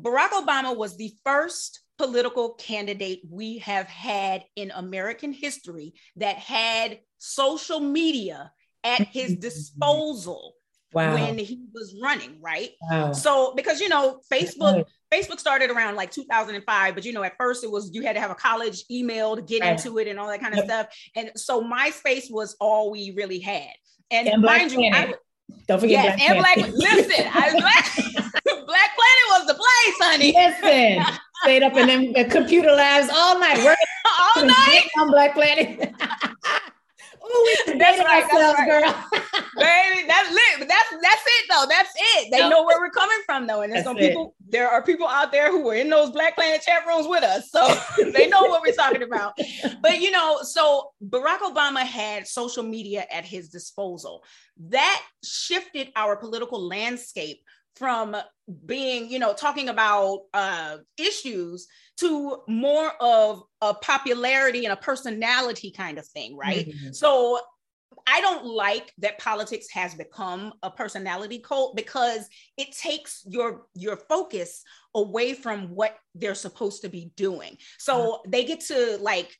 Barack 0.00 0.30
Obama 0.30 0.76
was 0.76 0.96
the 0.96 1.12
first 1.24 1.80
political 1.98 2.54
candidate 2.54 3.20
we 3.28 3.58
have 3.58 3.86
had 3.86 4.44
in 4.54 4.70
American 4.70 5.32
history 5.32 5.94
that 6.16 6.36
had 6.36 7.00
social 7.18 7.80
media 7.80 8.52
at 8.84 9.08
his 9.08 9.36
disposal 9.40 10.54
wow. 10.92 11.14
when 11.14 11.38
he 11.38 11.60
was 11.72 11.94
running, 12.02 12.38
right? 12.40 12.70
Wow. 12.90 13.12
So 13.12 13.54
because 13.54 13.80
you 13.80 13.88
know, 13.88 14.20
Facebook 14.30 14.84
Facebook 15.12 15.40
started 15.40 15.70
around 15.70 15.96
like 15.96 16.10
2005, 16.10 16.94
but 16.94 17.04
you 17.04 17.12
know, 17.12 17.22
at 17.22 17.36
first 17.38 17.64
it 17.64 17.70
was 17.70 17.90
you 17.92 18.02
had 18.02 18.14
to 18.14 18.20
have 18.20 18.30
a 18.30 18.34
college 18.34 18.84
email 18.90 19.36
to 19.36 19.42
get 19.42 19.62
right. 19.62 19.72
into 19.72 19.98
it 19.98 20.06
and 20.06 20.18
all 20.18 20.28
that 20.28 20.40
kind 20.40 20.54
of 20.54 20.58
yep. 20.58 20.66
stuff. 20.66 20.86
And 21.16 21.30
so 21.36 21.62
MySpace 21.62 22.30
was 22.30 22.56
all 22.60 22.90
we 22.90 23.12
really 23.16 23.38
had. 23.38 23.72
And, 24.10 24.28
and 24.28 24.42
mind 24.42 24.72
you, 24.72 24.90
I, 24.92 25.14
don't 25.66 25.80
forget 25.80 26.18
yes, 26.18 26.36
Black 26.38 26.58
and 26.58 26.66
Black. 26.66 26.74
Listen, 26.74 27.26
I, 27.32 27.50
Black, 27.58 27.84
Black 28.66 28.90
Planet 28.96 29.26
was 29.28 29.46
the 29.46 29.54
place, 29.54 29.96
honey. 30.00 30.32
Listen, 30.32 31.14
stayed 31.42 31.62
up 31.62 31.76
in 31.76 31.86
them 31.86 32.12
the 32.12 32.24
computer 32.24 32.72
labs 32.72 33.08
all 33.14 33.38
night, 33.38 33.58
working 33.58 33.86
all 34.36 34.44
night 34.44 34.88
on 34.98 35.10
Black 35.10 35.34
Planet. 35.34 35.94
Ooh, 37.30 37.56
we 37.66 37.72
that's 37.78 37.98
right, 37.98 38.24
ourselves, 38.24 38.58
right. 38.58 38.68
girl. 38.68 39.22
Baby, 39.56 40.06
that's 40.06 40.30
lit. 40.30 40.58
But 40.58 40.68
that's 40.68 40.90
that's 40.90 41.22
it 41.26 41.46
though. 41.50 41.66
That's 41.68 41.92
it. 41.96 42.30
They 42.30 42.48
know 42.48 42.64
where 42.64 42.80
we're 42.80 42.90
coming 42.90 43.18
from 43.26 43.46
though. 43.46 43.62
And 43.62 43.72
there's 43.72 43.84
some 43.84 43.96
people, 43.96 44.34
there 44.48 44.68
are 44.68 44.82
people 44.82 45.06
out 45.06 45.32
there 45.32 45.50
who 45.50 45.64
were 45.64 45.74
in 45.74 45.90
those 45.90 46.10
Black 46.10 46.36
Planet 46.36 46.62
chat 46.62 46.86
rooms 46.86 47.06
with 47.08 47.24
us. 47.24 47.50
So 47.50 47.76
they 48.12 48.28
know 48.28 48.42
what 48.42 48.62
we're 48.62 48.74
talking 48.74 49.02
about. 49.02 49.38
But 49.82 50.00
you 50.00 50.10
know, 50.10 50.40
so 50.42 50.90
Barack 51.04 51.38
Obama 51.38 51.80
had 51.80 52.26
social 52.26 52.62
media 52.62 53.04
at 53.10 53.24
his 53.24 53.48
disposal. 53.48 54.22
That 54.68 55.02
shifted 55.24 55.90
our 55.96 56.16
political 56.16 56.60
landscape 56.60 57.40
from 57.76 58.16
being, 58.66 59.10
you 59.10 59.18
know, 59.18 59.32
talking 59.32 59.68
about 59.68 60.22
uh, 60.34 60.78
issues 60.98 61.68
to 62.00 62.42
more 62.46 62.92
of 63.00 63.42
a 63.60 63.74
popularity 63.74 64.64
and 64.64 64.72
a 64.72 64.76
personality 64.76 65.70
kind 65.70 65.98
of 65.98 66.06
thing, 66.06 66.36
right? 66.36 66.68
Mm-hmm. 66.68 66.92
So 66.92 67.40
I 68.06 68.20
don't 68.20 68.44
like 68.46 68.92
that 68.98 69.18
politics 69.18 69.68
has 69.72 69.94
become 69.94 70.52
a 70.62 70.70
personality 70.70 71.38
cult 71.38 71.76
because 71.76 72.28
it 72.56 72.72
takes 72.72 73.22
your 73.26 73.66
your 73.74 73.96
focus 73.96 74.62
away 74.94 75.34
from 75.34 75.74
what 75.74 75.96
they're 76.14 76.34
supposed 76.34 76.82
to 76.82 76.88
be 76.88 77.10
doing. 77.16 77.56
So 77.78 78.14
uh-huh. 78.14 78.22
they 78.28 78.44
get 78.44 78.60
to 78.66 78.98
like 79.00 79.36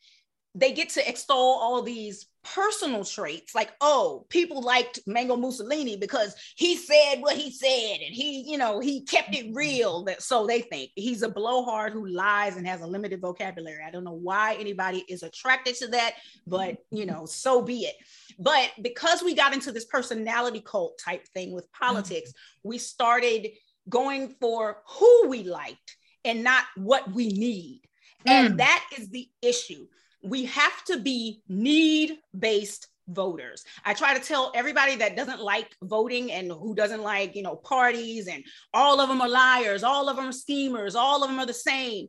they 0.54 0.72
get 0.72 0.90
to 0.90 1.08
extol 1.08 1.58
all 1.60 1.82
these 1.82 2.26
personal 2.54 3.04
traits 3.04 3.54
like 3.54 3.72
oh 3.80 4.26
people 4.28 4.62
liked 4.62 5.00
mango 5.06 5.36
mussolini 5.36 5.96
because 5.96 6.34
he 6.56 6.76
said 6.76 7.16
what 7.20 7.36
he 7.36 7.50
said 7.50 7.98
and 8.04 8.14
he 8.14 8.42
you 8.50 8.56
know 8.56 8.80
he 8.80 9.02
kept 9.02 9.34
it 9.34 9.50
real 9.54 10.04
that 10.04 10.22
so 10.22 10.46
they 10.46 10.60
think. 10.60 10.90
He's 10.94 11.22
a 11.22 11.28
blowhard 11.28 11.92
who 11.92 12.06
lies 12.06 12.56
and 12.56 12.66
has 12.66 12.80
a 12.80 12.86
limited 12.86 13.20
vocabulary. 13.20 13.82
I 13.86 13.90
don't 13.90 14.04
know 14.04 14.12
why 14.12 14.56
anybody 14.58 15.04
is 15.08 15.22
attracted 15.22 15.74
to 15.76 15.88
that 15.88 16.14
but 16.46 16.78
you 16.90 17.06
know 17.06 17.26
so 17.26 17.62
be 17.62 17.80
it. 17.80 17.96
But 18.38 18.70
because 18.82 19.22
we 19.22 19.34
got 19.34 19.54
into 19.54 19.72
this 19.72 19.84
personality 19.84 20.60
cult 20.60 20.98
type 20.98 21.26
thing 21.28 21.52
with 21.52 21.70
politics 21.72 22.30
mm-hmm. 22.30 22.68
we 22.68 22.78
started 22.78 23.48
going 23.88 24.34
for 24.40 24.82
who 24.86 25.28
we 25.28 25.44
liked 25.44 25.96
and 26.24 26.44
not 26.44 26.64
what 26.76 27.10
we 27.12 27.28
need. 27.28 27.82
Mm. 28.26 28.30
and 28.30 28.58
that 28.58 28.84
is 28.98 29.08
the 29.10 29.28
issue 29.42 29.86
we 30.22 30.46
have 30.46 30.84
to 30.86 30.98
be 30.98 31.42
need 31.48 32.18
based 32.38 32.88
voters. 33.08 33.64
I 33.84 33.94
try 33.94 34.16
to 34.16 34.24
tell 34.24 34.52
everybody 34.54 34.96
that 34.96 35.16
doesn't 35.16 35.40
like 35.40 35.74
voting 35.82 36.30
and 36.30 36.50
who 36.50 36.74
doesn't 36.74 37.02
like, 37.02 37.34
you 37.34 37.42
know, 37.42 37.56
parties 37.56 38.28
and 38.28 38.44
all 38.74 39.00
of 39.00 39.08
them 39.08 39.20
are 39.20 39.28
liars, 39.28 39.82
all 39.82 40.08
of 40.08 40.16
them 40.16 40.26
are 40.26 40.32
schemers, 40.32 40.94
all 40.94 41.22
of 41.22 41.30
them 41.30 41.38
are 41.38 41.46
the 41.46 41.54
same. 41.54 42.08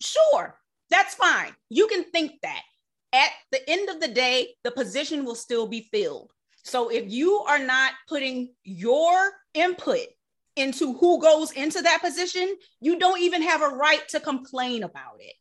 Sure, 0.00 0.56
that's 0.90 1.14
fine. 1.14 1.52
You 1.68 1.86
can 1.88 2.04
think 2.04 2.32
that. 2.42 2.62
At 3.12 3.30
the 3.50 3.70
end 3.70 3.88
of 3.88 4.00
the 4.00 4.08
day, 4.08 4.54
the 4.62 4.70
position 4.70 5.24
will 5.24 5.36
still 5.36 5.66
be 5.66 5.88
filled. 5.92 6.32
So 6.64 6.88
if 6.90 7.10
you 7.10 7.38
are 7.48 7.60
not 7.60 7.92
putting 8.08 8.52
your 8.64 9.32
input 9.54 10.06
into 10.56 10.94
who 10.94 11.20
goes 11.22 11.52
into 11.52 11.80
that 11.82 12.02
position, 12.02 12.56
you 12.80 12.98
don't 12.98 13.20
even 13.20 13.42
have 13.42 13.62
a 13.62 13.68
right 13.68 14.06
to 14.08 14.20
complain 14.20 14.82
about 14.82 15.20
it. 15.20 15.34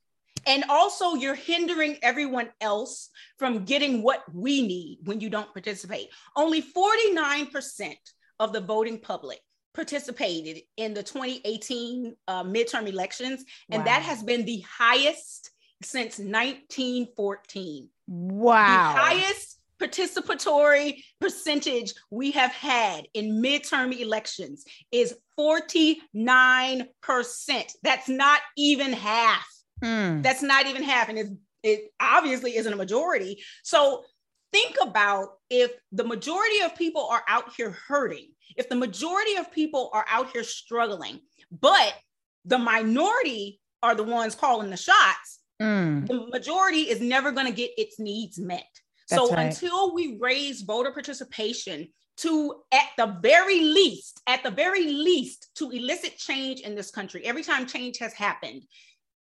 And 0.45 0.63
also, 0.69 1.15
you're 1.15 1.36
hindering 1.36 1.97
everyone 2.01 2.49
else 2.62 3.10
from 3.38 3.65
getting 3.65 4.01
what 4.03 4.23
we 4.34 4.65
need 4.65 4.99
when 5.03 5.19
you 5.19 5.29
don't 5.29 5.51
participate. 5.53 6.10
Only 6.36 6.62
49% 6.62 7.93
of 8.39 8.53
the 8.53 8.62
voting 8.62 8.99
public 8.99 9.39
participated 9.73 10.62
in 10.77 10.93
the 10.93 11.03
2018 11.03 12.15
uh, 12.27 12.43
midterm 12.43 12.88
elections, 12.88 13.43
and 13.69 13.81
wow. 13.81 13.86
that 13.86 14.01
has 14.03 14.23
been 14.23 14.45
the 14.45 14.63
highest 14.67 15.51
since 15.84 16.17
1914. 16.17 17.89
Wow. 18.08 18.93
The 18.93 18.99
highest 18.99 19.60
participatory 19.79 21.03
percentage 21.19 21.93
we 22.10 22.31
have 22.31 22.51
had 22.51 23.08
in 23.13 23.41
midterm 23.41 23.97
elections 23.99 24.63
is 24.91 25.15
49%. 25.39 26.88
That's 27.84 28.08
not 28.08 28.41
even 28.58 28.93
half. 28.93 29.45
Mm. 29.84 30.24
That's 30.24 30.42
not 30.42 30.68
even 30.68 30.84
happening. 30.84 31.40
it 31.64 31.92
obviously 32.00 32.56
isn't 32.56 32.72
a 32.72 32.76
majority. 32.76 33.44
So 33.64 34.04
think 34.52 34.76
about 34.82 35.30
if 35.50 35.72
the 35.92 36.04
majority 36.04 36.62
of 36.62 36.76
people 36.76 37.08
are 37.12 37.24
out 37.28 37.54
here 37.56 37.76
hurting, 37.88 38.30
if 38.56 38.70
the 38.70 38.76
majority 38.76 39.36
of 39.36 39.52
people 39.52 39.90
are 39.94 40.06
out 40.10 40.32
here 40.32 40.44
struggling, 40.44 41.20
but 41.52 41.94
the 42.46 42.58
minority 42.58 43.60
are 43.82 43.96
the 43.96 44.04
ones 44.04 44.36
calling 44.36 44.70
the 44.70 44.78
shots, 44.78 45.40
mm. 45.62 46.08
the 46.08 46.28
majority 46.28 46.82
is 46.82 47.02
never 47.02 47.32
going 47.32 47.48
to 47.48 47.54
get 47.54 47.72
its 47.78 48.00
needs 48.00 48.40
met. 48.40 48.64
That's 49.10 49.22
so 49.22 49.34
right. 49.34 49.48
until 49.48 49.94
we 49.94 50.18
raise 50.20 50.62
voter 50.62 50.92
participation 50.92 51.90
to 52.18 52.62
at 52.72 52.88
the 52.98 53.18
very 53.22 53.62
least 53.62 54.22
at 54.28 54.42
the 54.42 54.52
very 54.52 54.86
least 54.86 55.50
to 55.56 55.70
elicit 55.70 56.18
change 56.18 56.62
in 56.62 56.74
this 56.74 56.90
country 56.90 57.26
every 57.26 57.44
time 57.44 57.66
change 57.66 57.98
has 57.98 58.14
happened 58.14 58.64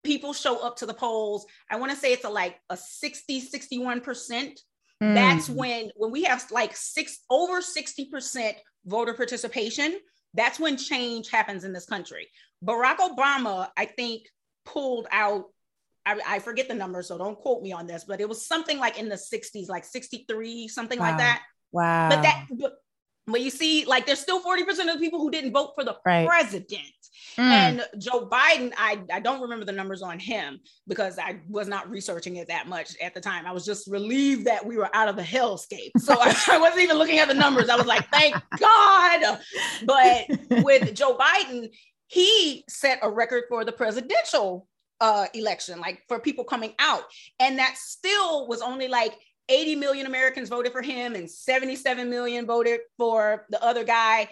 people 0.05 0.33
show 0.33 0.59
up 0.65 0.77
to 0.77 0.87
the 0.87 0.95
polls 0.95 1.47
i 1.71 1.77
want 1.77 1.91
to 1.91 1.97
say 1.97 2.13
it's 2.13 2.25
a 2.25 2.29
like 2.29 2.61
a 2.71 2.77
60 2.77 3.43
61% 3.43 4.03
mm. 4.03 5.15
that's 5.15 5.49
when 5.49 5.91
when 5.97 6.11
we 6.11 6.25
have 6.25 6.45
like 6.51 6.77
six 6.77 7.21
over 7.31 7.61
60% 7.61 8.53
voter 8.87 9.15
participation 9.15 9.99
that's 10.35 10.61
when 10.61 10.77
change 10.77 11.31
happens 11.31 11.65
in 11.65 11.73
this 11.73 11.87
country 11.87 12.29
barack 12.65 12.99
obama 12.99 13.69
i 13.77 13.85
think 13.85 14.29
pulled 14.65 15.07
out 15.11 15.47
I, 16.07 16.21
I, 16.27 16.39
forget 16.39 16.69
the 16.69 16.75
number 16.75 17.03
so 17.03 17.19
don't 17.19 17.39
quote 17.39 17.63
me 17.63 17.73
on 17.73 17.87
this 17.87 18.05
but 18.05 18.21
it 18.21 18.29
was 18.29 18.47
something 18.47 18.79
like 18.79 18.99
in 18.99 19.09
the 19.09 19.17
60s 19.17 19.69
like 19.69 19.85
63 19.85 20.69
something 20.69 20.99
wow. 20.99 21.07
like 21.07 21.19
that 21.19 21.43
wow 21.73 22.09
but 22.09 22.23
that 22.23 22.47
but, 22.51 22.75
but 23.27 23.41
you 23.43 23.51
see 23.51 23.85
like 23.85 24.07
there's 24.07 24.21
still 24.21 24.43
40% 24.43 24.69
of 24.69 24.95
the 24.95 24.99
people 24.99 25.21
who 25.21 25.31
didn't 25.31 25.53
vote 25.53 25.73
for 25.75 25.85
the 25.85 25.97
right. 26.05 26.27
president 26.27 26.83
Mm. 27.39 27.51
And 27.51 27.87
Joe 27.99 28.29
Biden, 28.29 28.73
I, 28.77 29.01
I 29.13 29.21
don't 29.21 29.41
remember 29.41 29.65
the 29.65 29.73
numbers 29.73 30.03
on 30.03 30.19
him 30.19 30.59
because 30.89 31.19
I 31.19 31.41
was 31.49 31.69
not 31.69 31.89
researching 31.89 32.37
it 32.37 32.49
that 32.49 32.67
much 32.67 32.97
at 33.01 33.15
the 33.15 33.21
time. 33.21 33.47
I 33.47 33.53
was 33.53 33.65
just 33.65 33.89
relieved 33.89 34.47
that 34.47 34.65
we 34.67 34.77
were 34.77 34.95
out 34.95 35.09
of 35.09 35.17
the 35.17 35.23
hellscape. 35.23 35.93
So 35.99 36.15
I, 36.21 36.35
I 36.51 36.59
wasn't 36.59 36.83
even 36.83 36.99
looking 36.99 37.19
at 37.21 37.29
the 37.29 37.35
numbers. 37.35 37.69
I 37.69 37.77
was 37.77 37.87
like, 37.87 38.09
thank 38.11 38.35
God. 38.59 39.39
But 39.85 40.27
with 40.65 40.95
Joe 40.97 41.17
Biden, 41.17 41.71
he 42.09 42.65
set 42.69 42.99
a 43.03 43.11
record 43.11 43.45
for 43.49 43.65
the 43.65 43.73
presidential 43.73 44.67
uh, 45.01 45.27
election, 45.35 45.79
like 45.79 46.03
for 46.09 46.19
people 46.19 46.45
coming 46.45 46.75
out. 46.79 47.05
And 47.39 47.59
that 47.59 47.77
still 47.77 48.49
was 48.49 48.63
only 48.63 48.89
like 48.89 49.15
80 49.49 49.77
million 49.77 50.07
Americans 50.07 50.49
voted 50.49 50.73
for 50.73 50.83
him 50.83 51.15
and 51.15 51.31
77 51.31 52.11
million 52.11 52.47
voted 52.47 52.81
for 52.97 53.47
the 53.51 53.63
other 53.63 53.85
guy. 53.85 54.29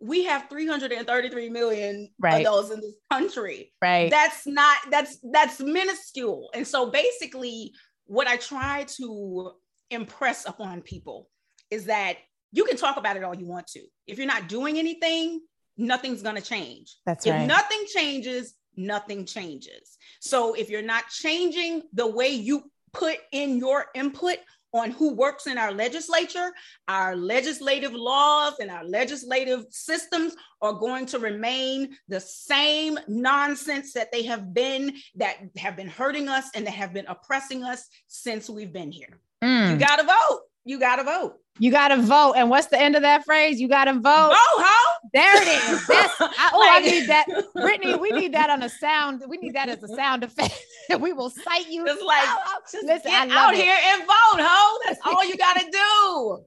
We 0.00 0.24
have 0.24 0.48
333 0.50 1.48
million 1.48 2.10
right. 2.18 2.40
adults 2.40 2.70
in 2.70 2.80
this 2.80 2.94
country. 3.10 3.72
Right. 3.80 4.10
That's 4.10 4.46
not 4.46 4.76
that's 4.90 5.18
that's 5.32 5.60
minuscule. 5.60 6.50
And 6.54 6.66
so 6.66 6.90
basically 6.90 7.72
what 8.06 8.26
I 8.26 8.36
try 8.36 8.84
to 8.98 9.52
impress 9.90 10.46
upon 10.46 10.82
people 10.82 11.28
is 11.70 11.86
that 11.86 12.16
you 12.52 12.64
can 12.64 12.76
talk 12.76 12.96
about 12.96 13.16
it 13.16 13.24
all 13.24 13.34
you 13.34 13.46
want 13.46 13.66
to. 13.68 13.80
If 14.06 14.18
you're 14.18 14.26
not 14.26 14.48
doing 14.48 14.78
anything, 14.78 15.40
nothing's 15.76 16.22
going 16.22 16.36
to 16.36 16.42
change. 16.42 16.96
That's 17.06 17.26
if 17.26 17.32
right. 17.32 17.42
If 17.42 17.48
nothing 17.48 17.84
changes, 17.92 18.54
nothing 18.76 19.24
changes. 19.24 19.96
So 20.20 20.54
if 20.54 20.70
you're 20.70 20.82
not 20.82 21.08
changing 21.08 21.82
the 21.92 22.06
way 22.06 22.28
you 22.28 22.70
put 22.92 23.18
in 23.32 23.58
your 23.58 23.86
input 23.94 24.36
on 24.74 24.90
who 24.90 25.14
works 25.14 25.46
in 25.46 25.56
our 25.56 25.72
legislature, 25.72 26.52
our 26.88 27.16
legislative 27.16 27.92
laws 27.92 28.54
and 28.58 28.70
our 28.70 28.84
legislative 28.84 29.64
systems 29.70 30.34
are 30.60 30.72
going 30.72 31.06
to 31.06 31.18
remain 31.18 31.96
the 32.08 32.20
same 32.20 32.98
nonsense 33.06 33.92
that 33.92 34.10
they 34.10 34.24
have 34.24 34.52
been, 34.52 34.92
that 35.14 35.36
have 35.56 35.76
been 35.76 35.88
hurting 35.88 36.28
us 36.28 36.50
and 36.54 36.66
that 36.66 36.74
have 36.74 36.92
been 36.92 37.06
oppressing 37.06 37.62
us 37.62 37.88
since 38.08 38.50
we've 38.50 38.72
been 38.72 38.90
here. 38.90 39.20
Mm. 39.42 39.70
You 39.70 39.76
got 39.76 39.96
to 39.96 40.04
vote. 40.04 40.40
You 40.64 40.80
got 40.80 40.96
to 40.96 41.04
vote. 41.04 41.36
You 41.60 41.70
got 41.70 41.88
to 41.88 42.02
vote. 42.02 42.34
And 42.36 42.50
what's 42.50 42.66
the 42.66 42.80
end 42.80 42.96
of 42.96 43.02
that 43.02 43.24
phrase? 43.24 43.60
You 43.60 43.68
got 43.68 43.84
to 43.84 43.92
vote. 43.92 44.02
Vote, 44.02 44.64
ho. 44.64 44.98
There 45.12 45.42
it 45.42 45.46
is. 45.46 45.86
That's, 45.88 46.14
I, 46.20 46.50
oh, 46.52 46.68
I 46.68 46.80
need 46.80 47.08
that. 47.08 47.26
Brittany, 47.54 47.94
we 47.94 48.10
need 48.10 48.34
that 48.34 48.50
on 48.50 48.62
a 48.62 48.68
sound. 48.68 49.22
We 49.28 49.36
need 49.36 49.54
that 49.54 49.68
as 49.68 49.82
a 49.82 49.88
sound 49.88 50.24
effect. 50.24 50.60
And 50.90 51.00
we 51.02 51.12
will 51.12 51.30
cite 51.30 51.68
you. 51.70 51.86
It's 51.86 52.02
like, 52.02 52.24
oh, 52.26 52.58
just 52.70 52.84
listen, 52.84 53.10
get 53.10 53.30
out 53.30 53.54
it. 53.54 53.60
here 53.60 53.76
and 53.86 54.02
vote, 54.02 54.40
ho. 54.40 54.78
That's 54.84 54.98
all 55.04 55.24
you 55.24 55.36
got 55.36 55.60
to 55.60 55.70
do. 55.72 56.38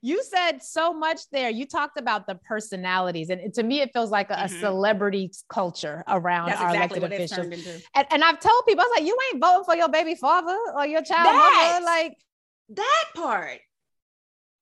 You 0.00 0.22
said 0.22 0.62
so 0.62 0.92
much 0.92 1.28
there. 1.32 1.50
You 1.50 1.66
talked 1.66 1.98
about 1.98 2.26
the 2.26 2.36
personalities, 2.36 3.28
and 3.28 3.52
to 3.54 3.62
me, 3.62 3.80
it 3.80 3.90
feels 3.92 4.10
like 4.10 4.30
a, 4.30 4.34
mm-hmm. 4.34 4.60
celebrity 4.60 5.32
culture 5.48 6.04
around 6.06 6.50
That's 6.50 6.60
our 6.60 6.68
exactly 6.70 6.98
elected 6.98 7.20
officials. 7.22 7.82
And, 7.94 8.06
and, 8.10 8.22
I've 8.22 8.38
told 8.38 8.66
people, 8.66 8.82
I 8.82 8.88
was 8.88 8.98
like, 8.98 9.06
you 9.06 9.18
ain't 9.32 9.42
voting 9.42 9.64
for 9.64 9.74
your 9.74 9.88
baby 9.88 10.14
father 10.14 10.56
or 10.74 10.86
your 10.86 11.02
child 11.02 11.34
mother. 11.34 11.84
Like 11.84 12.14
that 12.70 13.04
part 13.14 13.60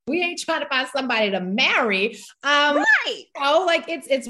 we 0.07 0.23
ain't 0.23 0.41
trying 0.41 0.61
to 0.61 0.69
find 0.69 0.89
somebody 0.89 1.31
to 1.31 1.41
marry. 1.41 2.17
Um, 2.43 2.77
right. 2.77 3.25
Oh, 3.37 3.65
like 3.67 3.89
it's 3.89 4.07
it's 4.09 4.29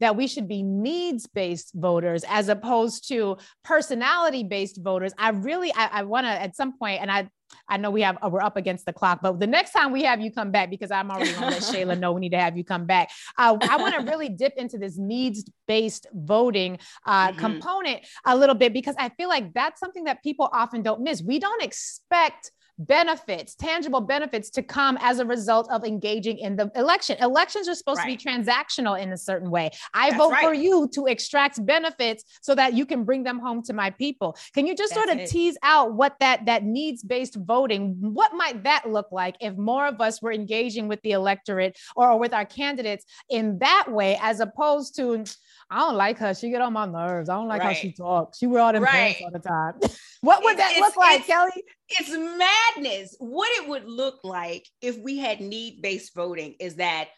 that 0.00 0.16
we 0.16 0.26
should 0.26 0.48
be 0.48 0.62
needs 0.62 1.26
based 1.26 1.72
voters 1.74 2.24
as 2.28 2.48
opposed 2.48 3.06
to 3.08 3.36
personality 3.62 4.42
based 4.42 4.80
voters. 4.82 5.12
I 5.18 5.30
really, 5.30 5.72
I, 5.74 6.00
I 6.00 6.02
want 6.04 6.26
to 6.26 6.30
at 6.30 6.56
some 6.56 6.78
point, 6.78 7.02
and 7.02 7.10
I, 7.10 7.28
I 7.68 7.76
know 7.76 7.90
we 7.90 8.00
have 8.02 8.16
we're 8.30 8.40
up 8.40 8.56
against 8.56 8.86
the 8.86 8.92
clock, 8.92 9.20
but 9.22 9.38
the 9.38 9.46
next 9.46 9.72
time 9.72 9.92
we 9.92 10.02
have 10.04 10.20
you 10.20 10.32
come 10.32 10.50
back, 10.50 10.70
because 10.70 10.90
I'm 10.90 11.10
already 11.10 11.32
gonna 11.32 11.50
let 11.50 11.62
Shayla 11.62 11.98
know 11.98 12.12
we 12.12 12.22
need 12.22 12.32
to 12.32 12.40
have 12.40 12.56
you 12.56 12.64
come 12.64 12.86
back. 12.86 13.10
Uh, 13.38 13.56
I 13.60 13.76
want 13.76 13.94
to 13.94 14.10
really 14.10 14.30
dip 14.30 14.54
into 14.56 14.78
this 14.78 14.96
needs 14.96 15.44
based 15.68 16.06
voting 16.12 16.78
uh, 17.06 17.28
mm-hmm. 17.28 17.38
component 17.38 18.06
a 18.24 18.36
little 18.36 18.54
bit 18.54 18.72
because 18.72 18.96
I 18.98 19.10
feel 19.10 19.28
like 19.28 19.52
that's 19.52 19.78
something 19.78 20.04
that 20.04 20.22
people 20.22 20.48
often 20.52 20.82
don't 20.82 21.02
miss. 21.02 21.22
We 21.22 21.38
don't 21.38 21.62
expect 21.62 22.50
benefits, 22.78 23.54
tangible 23.54 24.00
benefits 24.00 24.50
to 24.50 24.62
come 24.62 24.98
as 25.00 25.18
a 25.18 25.24
result 25.24 25.70
of 25.70 25.84
engaging 25.84 26.38
in 26.38 26.56
the 26.56 26.70
election. 26.74 27.16
Elections 27.20 27.68
are 27.68 27.74
supposed 27.74 27.98
right. 27.98 28.18
to 28.18 28.24
be 28.24 28.30
transactional 28.30 29.00
in 29.00 29.12
a 29.12 29.16
certain 29.16 29.50
way. 29.50 29.70
I 29.92 30.10
That's 30.10 30.18
vote 30.18 30.32
right. 30.32 30.44
for 30.44 30.54
you 30.54 30.88
to 30.94 31.06
extract 31.06 31.64
benefits 31.64 32.24
so 32.40 32.54
that 32.54 32.74
you 32.74 32.86
can 32.86 33.04
bring 33.04 33.22
them 33.22 33.38
home 33.38 33.62
to 33.64 33.72
my 33.72 33.90
people. 33.90 34.36
Can 34.54 34.66
you 34.66 34.74
just 34.74 34.94
That's 34.94 35.06
sort 35.06 35.16
of 35.16 35.22
it. 35.22 35.30
tease 35.30 35.56
out 35.62 35.94
what 35.94 36.16
that 36.20 36.46
that 36.46 36.64
needs-based 36.64 37.36
voting, 37.36 37.96
what 38.00 38.34
might 38.34 38.64
that 38.64 38.90
look 38.90 39.12
like 39.12 39.36
if 39.40 39.56
more 39.56 39.86
of 39.86 40.00
us 40.00 40.20
were 40.20 40.32
engaging 40.32 40.88
with 40.88 41.00
the 41.02 41.12
electorate 41.12 41.78
or, 41.96 42.18
with 42.18 42.32
our 42.32 42.44
candidates 42.44 43.04
in 43.28 43.58
that 43.58 43.86
way 43.88 44.18
as 44.22 44.38
opposed 44.40 44.94
to 44.96 45.24
I 45.70 45.78
don't 45.78 45.96
like 45.96 46.18
her. 46.18 46.34
She 46.34 46.50
get 46.50 46.60
on 46.60 46.72
my 46.72 46.86
nerves. 46.86 47.28
I 47.28 47.34
don't 47.34 47.48
like 47.48 47.60
right. 47.60 47.74
how 47.74 47.80
she 47.80 47.92
talks. 47.92 48.38
She 48.38 48.46
wear 48.46 48.60
all 48.60 48.72
them 48.72 48.84
pants 48.84 49.20
all 49.22 49.30
the 49.30 49.38
time. 49.38 49.74
what 50.20 50.42
would 50.44 50.58
that 50.58 50.76
look 50.78 50.96
like, 50.96 51.26
Kellee? 51.26 51.62
It's 51.88 52.10
madness. 52.10 53.14
What 53.18 53.50
it 53.58 53.68
would 53.68 53.84
look 53.84 54.20
like 54.24 54.66
if 54.80 54.96
we 54.98 55.18
had 55.18 55.40
need-based 55.40 56.14
voting 56.14 56.54
is 56.58 56.76
that 56.76 57.08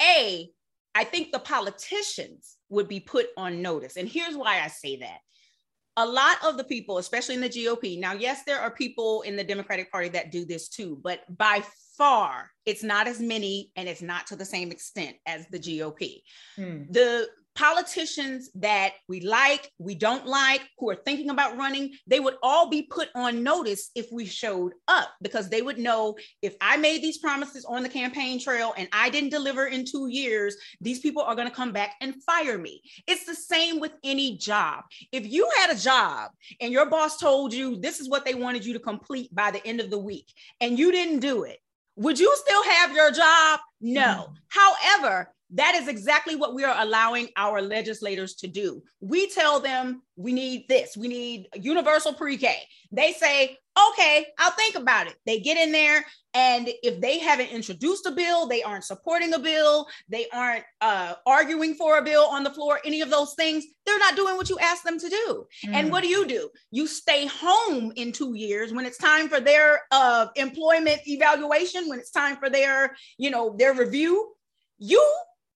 a 0.00 0.50
I 0.94 1.04
think 1.04 1.32
the 1.32 1.40
politicians 1.40 2.56
would 2.68 2.88
be 2.88 3.00
put 3.00 3.26
on 3.36 3.60
notice. 3.60 3.96
And 3.96 4.08
here's 4.08 4.36
why 4.36 4.60
I 4.60 4.68
say 4.68 4.96
that. 4.96 5.18
A 5.96 6.06
lot 6.06 6.36
of 6.44 6.56
the 6.56 6.64
people, 6.64 6.98
especially 6.98 7.36
in 7.36 7.40
the 7.40 7.48
GOP, 7.48 7.98
now, 7.98 8.12
yes, 8.12 8.42
there 8.44 8.60
are 8.60 8.70
people 8.70 9.22
in 9.22 9.36
the 9.36 9.44
Democratic 9.44 9.90
Party 9.92 10.08
that 10.10 10.32
do 10.32 10.44
this 10.44 10.68
too, 10.68 10.98
but 11.02 11.20
by 11.36 11.62
far, 11.96 12.50
it's 12.66 12.82
not 12.82 13.06
as 13.06 13.20
many 13.20 13.70
and 13.76 13.88
it's 13.88 14.02
not 14.02 14.26
to 14.28 14.36
the 14.36 14.44
same 14.44 14.72
extent 14.72 15.16
as 15.26 15.46
the 15.48 15.58
GOP. 15.58 16.22
Hmm. 16.56 16.82
The 16.90 17.28
politicians 17.54 18.50
that 18.56 18.94
we 19.08 19.20
like, 19.20 19.70
we 19.78 19.94
don't 19.94 20.26
like, 20.26 20.62
who 20.78 20.90
are 20.90 20.96
thinking 20.96 21.30
about 21.30 21.56
running, 21.56 21.92
they 22.06 22.20
would 22.20 22.34
all 22.42 22.68
be 22.68 22.82
put 22.82 23.08
on 23.14 23.42
notice 23.42 23.90
if 23.94 24.10
we 24.10 24.26
showed 24.26 24.72
up 24.88 25.10
because 25.22 25.48
they 25.48 25.62
would 25.62 25.78
know 25.78 26.16
if 26.42 26.56
I 26.60 26.76
made 26.76 27.02
these 27.02 27.18
promises 27.18 27.64
on 27.64 27.82
the 27.82 27.88
campaign 27.88 28.40
trail 28.40 28.74
and 28.76 28.88
I 28.92 29.10
didn't 29.10 29.30
deliver 29.30 29.66
in 29.66 29.84
two 29.84 30.08
years, 30.08 30.56
these 30.80 31.00
people 31.00 31.22
are 31.22 31.34
going 31.34 31.48
to 31.48 31.54
come 31.54 31.72
back 31.72 31.94
and 32.00 32.22
fire 32.24 32.58
me. 32.58 32.82
It's 33.06 33.24
the 33.24 33.34
same 33.34 33.80
with 33.80 33.92
any 34.02 34.36
job. 34.36 34.84
If 35.12 35.30
you 35.30 35.48
had 35.58 35.70
a 35.70 35.78
job 35.78 36.30
and 36.60 36.72
your 36.72 36.86
boss 36.86 37.18
told 37.18 37.52
you 37.52 37.76
this 37.76 38.00
is 38.00 38.08
what 38.08 38.24
they 38.24 38.34
wanted 38.34 38.64
you 38.64 38.72
to 38.72 38.80
complete 38.80 39.34
by 39.34 39.50
the 39.50 39.64
end 39.66 39.80
of 39.80 39.90
the 39.90 39.98
week 39.98 40.26
and 40.60 40.78
you 40.78 40.90
didn't 40.90 41.20
do 41.20 41.44
it, 41.44 41.58
would 41.96 42.18
you 42.18 42.34
still 42.36 42.62
have 42.64 42.94
your 42.94 43.12
job? 43.12 43.60
No. 43.80 44.00
Mm. 44.00 44.34
However, 44.48 45.32
that 45.54 45.74
is 45.74 45.88
exactly 45.88 46.36
what 46.36 46.54
we 46.54 46.64
are 46.64 46.76
allowing 46.78 47.28
our 47.36 47.62
legislators 47.62 48.34
to 48.34 48.48
do. 48.48 48.82
We 49.00 49.30
tell 49.30 49.60
them 49.60 50.02
we 50.16 50.32
need 50.32 50.66
this, 50.68 50.96
we 50.96 51.08
need 51.08 51.48
universal 51.54 52.12
pre 52.12 52.36
K. 52.36 52.56
They 52.90 53.12
say, 53.12 53.58
okay, 53.90 54.26
I'll 54.38 54.50
think 54.52 54.74
about 54.76 55.06
it. 55.06 55.14
They 55.26 55.40
get 55.40 55.56
in 55.56 55.72
there, 55.72 56.04
and 56.34 56.68
if 56.82 57.00
they 57.00 57.20
haven't 57.20 57.50
introduced 57.50 58.06
a 58.06 58.10
bill, 58.10 58.46
they 58.46 58.62
aren't 58.62 58.84
supporting 58.84 59.32
a 59.34 59.38
bill, 59.38 59.86
they 60.08 60.26
aren't 60.32 60.64
uh, 60.80 61.14
arguing 61.24 61.74
for 61.74 61.98
a 61.98 62.02
bill 62.02 62.24
on 62.24 62.42
the 62.42 62.50
floor, 62.50 62.80
any 62.84 63.00
of 63.00 63.10
those 63.10 63.34
things, 63.34 63.64
they're 63.86 63.98
not 63.98 64.16
doing 64.16 64.36
what 64.36 64.50
you 64.50 64.58
ask 64.58 64.82
them 64.82 64.98
to 64.98 65.08
do. 65.08 65.46
Mm. 65.66 65.74
And 65.74 65.92
what 65.92 66.02
do 66.02 66.08
you 66.08 66.26
do? 66.26 66.50
You 66.72 66.88
stay 66.88 67.26
home 67.26 67.92
in 67.94 68.10
two 68.10 68.34
years 68.34 68.72
when 68.72 68.86
it's 68.86 68.98
time 68.98 69.28
for 69.28 69.38
their 69.38 69.82
uh, 69.92 70.26
employment 70.34 71.00
evaluation, 71.06 71.88
when 71.88 72.00
it's 72.00 72.10
time 72.10 72.36
for 72.36 72.50
their, 72.50 72.96
you 73.18 73.30
know, 73.30 73.54
their 73.56 73.74
review. 73.74 74.32
You 74.78 75.00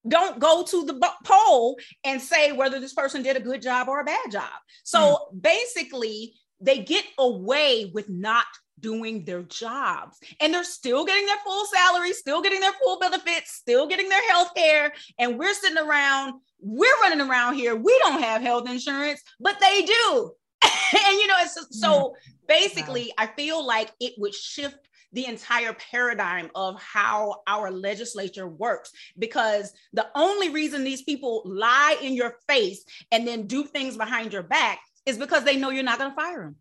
don't 0.07 0.39
go 0.39 0.63
to 0.63 0.85
the 0.85 1.13
poll 1.25 1.79
and 2.05 2.21
say 2.21 2.53
whether 2.53 2.81
this 2.81 2.95
person 2.95 3.23
did 3.23 3.37
a 3.37 3.41
good 3.41 3.63
job 3.63 3.89
or 3.89 4.01
a 4.01 4.05
bad 4.05 4.31
job. 4.31 4.51
So 4.85 4.99
mm. 4.99 5.43
basically, 5.43 6.35
they 6.61 6.79
get 6.79 7.05
away 7.19 7.91
with 7.93 8.09
not 8.09 8.47
doing 8.81 9.25
their 9.25 9.43
jobs 9.43 10.19
and 10.41 10.55
they're 10.55 10.65
still 10.65 11.05
getting 11.05 11.27
their 11.27 11.39
full 11.45 11.67
salary, 11.67 12.13
still 12.13 12.43
getting 12.43 12.61
their 12.61 12.73
full 12.85 12.99
benefits, 12.99 13.53
still 13.53 13.87
getting 13.87 14.09
their 14.09 14.29
health 14.31 14.53
care. 14.55 14.93
And 15.19 15.39
we're 15.39 15.55
sitting 15.55 15.79
around, 15.79 16.35
we're 16.61 17.01
running 17.03 17.27
around 17.27 17.55
here. 17.55 17.75
We 17.75 17.99
don't 18.05 18.23
have 18.23 18.43
health 18.43 18.69
insurance, 18.69 19.23
but 19.41 19.59
they 19.61 19.83
do. 19.83 20.33
and 20.63 21.19
you 21.19 21.27
know, 21.27 21.37
it's 21.41 21.81
so 21.81 21.89
mm. 21.89 22.13
basically, 22.47 23.13
wow. 23.19 23.25
I 23.25 23.27
feel 23.27 23.65
like 23.65 23.93
it 24.01 24.15
would 24.19 24.35
shift 24.35 24.88
the 25.13 25.27
entire 25.27 25.73
paradigm 25.73 26.51
of 26.55 26.81
how 26.81 27.43
our 27.47 27.71
legislature 27.71 28.47
works 28.47 28.93
because 29.19 29.73
the 29.93 30.07
only 30.15 30.51
reason 30.51 30.85
these 30.85 31.03
people 31.03 31.43
lie 31.45 31.97
in 32.03 32.15
your 32.15 32.35
face 32.47 32.85
and 33.11 33.27
then 33.27 33.47
do 33.47 33.65
things 33.65 33.97
behind 33.97 34.33
your 34.33 34.43
back 34.43 34.81
is 35.07 35.19
because 35.19 35.45
they 35.45 35.57
know 35.57 35.71
you're 35.71 35.83
not 35.83 35.99
going 35.99 36.11
to 36.11 36.17
fire 36.17 36.43
them. 36.43 36.57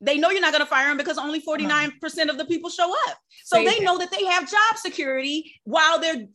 They 0.00 0.18
know 0.18 0.28
you're 0.30 0.42
not 0.42 0.52
going 0.52 0.64
to 0.64 0.68
fire 0.68 0.88
them 0.88 0.98
because 0.98 1.16
only 1.16 1.40
49% 1.40 2.28
of 2.28 2.36
the 2.36 2.44
people 2.44 2.68
show 2.68 2.92
up. 3.08 3.18
So 3.44 3.64
they 3.64 3.80
know 3.80 3.96
that 3.96 4.10
they 4.10 4.26
have 4.26 4.50
job 4.50 4.76
security 4.76 5.54
while 5.64 5.98
they're 5.98 6.26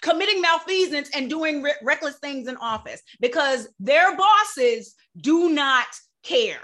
committing 0.00 0.40
malfeasance 0.40 1.10
and 1.14 1.28
doing 1.28 1.62
re- 1.62 1.74
reckless 1.82 2.16
things 2.18 2.48
in 2.48 2.56
office 2.56 3.02
because 3.20 3.68
their 3.78 4.16
bosses 4.16 4.94
do 5.18 5.50
not 5.50 5.86
care. 6.22 6.60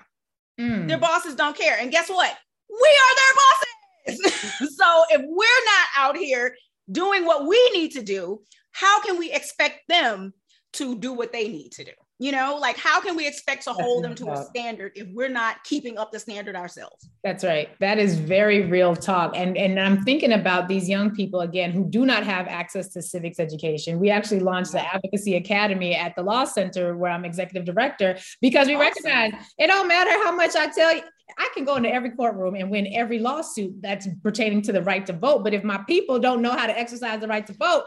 Mm. 0.59 0.89
Their 0.89 0.99
bosses 0.99 1.35
don't 1.35 1.57
care. 1.57 1.79
And 1.79 1.91
guess 1.91 2.09
what? 2.09 2.37
We 2.69 2.77
are 2.77 3.15
their 3.17 3.35
bosses. 3.35 3.70
so 4.09 5.05
if 5.11 5.21
we're 5.27 5.65
not 5.65 5.89
out 5.97 6.17
here 6.17 6.55
doing 6.91 7.25
what 7.25 7.47
we 7.47 7.71
need 7.75 7.93
to 7.93 8.03
do, 8.03 8.43
how 8.73 9.03
can 9.03 9.19
we 9.19 9.31
expect 9.31 9.81
them 9.89 10.33
to 10.75 10.99
do 10.99 11.13
what 11.13 11.33
they 11.33 11.49
need 11.49 11.73
to 11.73 11.85
do. 11.85 11.93
You 12.21 12.33
know, 12.33 12.59
like 12.61 12.77
how 12.77 13.01
can 13.01 13.17
we 13.17 13.27
expect 13.27 13.65
to 13.65 13.73
hold 13.73 14.05
them 14.05 14.15
to 14.17 14.31
a 14.31 14.45
standard 14.45 14.93
if 14.95 15.09
we're 15.15 15.31
not 15.31 15.65
keeping 15.65 15.97
up 15.97 16.13
the 16.13 16.19
standard 16.19 16.55
ourselves? 16.55 17.09
That's 17.25 17.43
right. 17.43 17.71
That 17.81 17.99
is 17.99 18.19
very 18.19 18.67
real 18.67 18.95
talk. 18.95 19.33
And, 19.35 19.57
and 19.57 19.81
I'm 19.81 20.03
thinking 20.03 20.33
about 20.33 20.69
these 20.69 20.87
young 20.87 21.15
people 21.15 21.41
again 21.41 21.71
who 21.73 21.83
do 21.89 22.05
not 22.05 22.25
have 22.25 22.47
access 22.47 22.89
to 22.89 23.01
civics 23.01 23.41
education. 23.41 23.99
We 23.99 24.11
actually 24.11 24.41
launched 24.41 24.73
the 24.73 24.87
Advocacy 24.95 25.37
Academy 25.37 25.95
at 25.95 26.15
the 26.15 26.23
Law 26.23 26.45
Center 26.45 26.95
where 26.95 27.11
I'm 27.11 27.25
executive 27.25 27.65
director 27.65 28.19
because 28.43 28.67
we 28.67 28.75
awesome. 28.75 28.87
recognize 28.87 29.33
it 29.59 29.69
don't 29.69 29.89
matter 29.89 30.11
how 30.23 30.37
much 30.37 30.55
I 30.57 30.67
tell 30.67 30.95
you. 30.95 31.03
I 31.39 31.49
can 31.55 31.65
go 31.65 31.77
into 31.77 31.91
every 31.91 32.11
courtroom 32.11 32.55
and 32.55 32.71
win 32.71 32.93
every 32.93 33.19
lawsuit 33.19 33.81
that's 33.81 34.07
pertaining 34.23 34.61
to 34.63 34.73
the 34.73 34.83
right 34.83 35.07
to 35.07 35.15
vote. 35.15 35.43
But 35.43 35.55
if 35.55 35.65
my 35.65 35.79
people 35.87 36.19
don't 36.19 36.43
know 36.43 36.53
how 36.53 36.67
to 36.67 36.79
exercise 36.79 37.21
the 37.21 37.29
right 37.29 37.47
to 37.47 37.55
vote, 37.55 37.85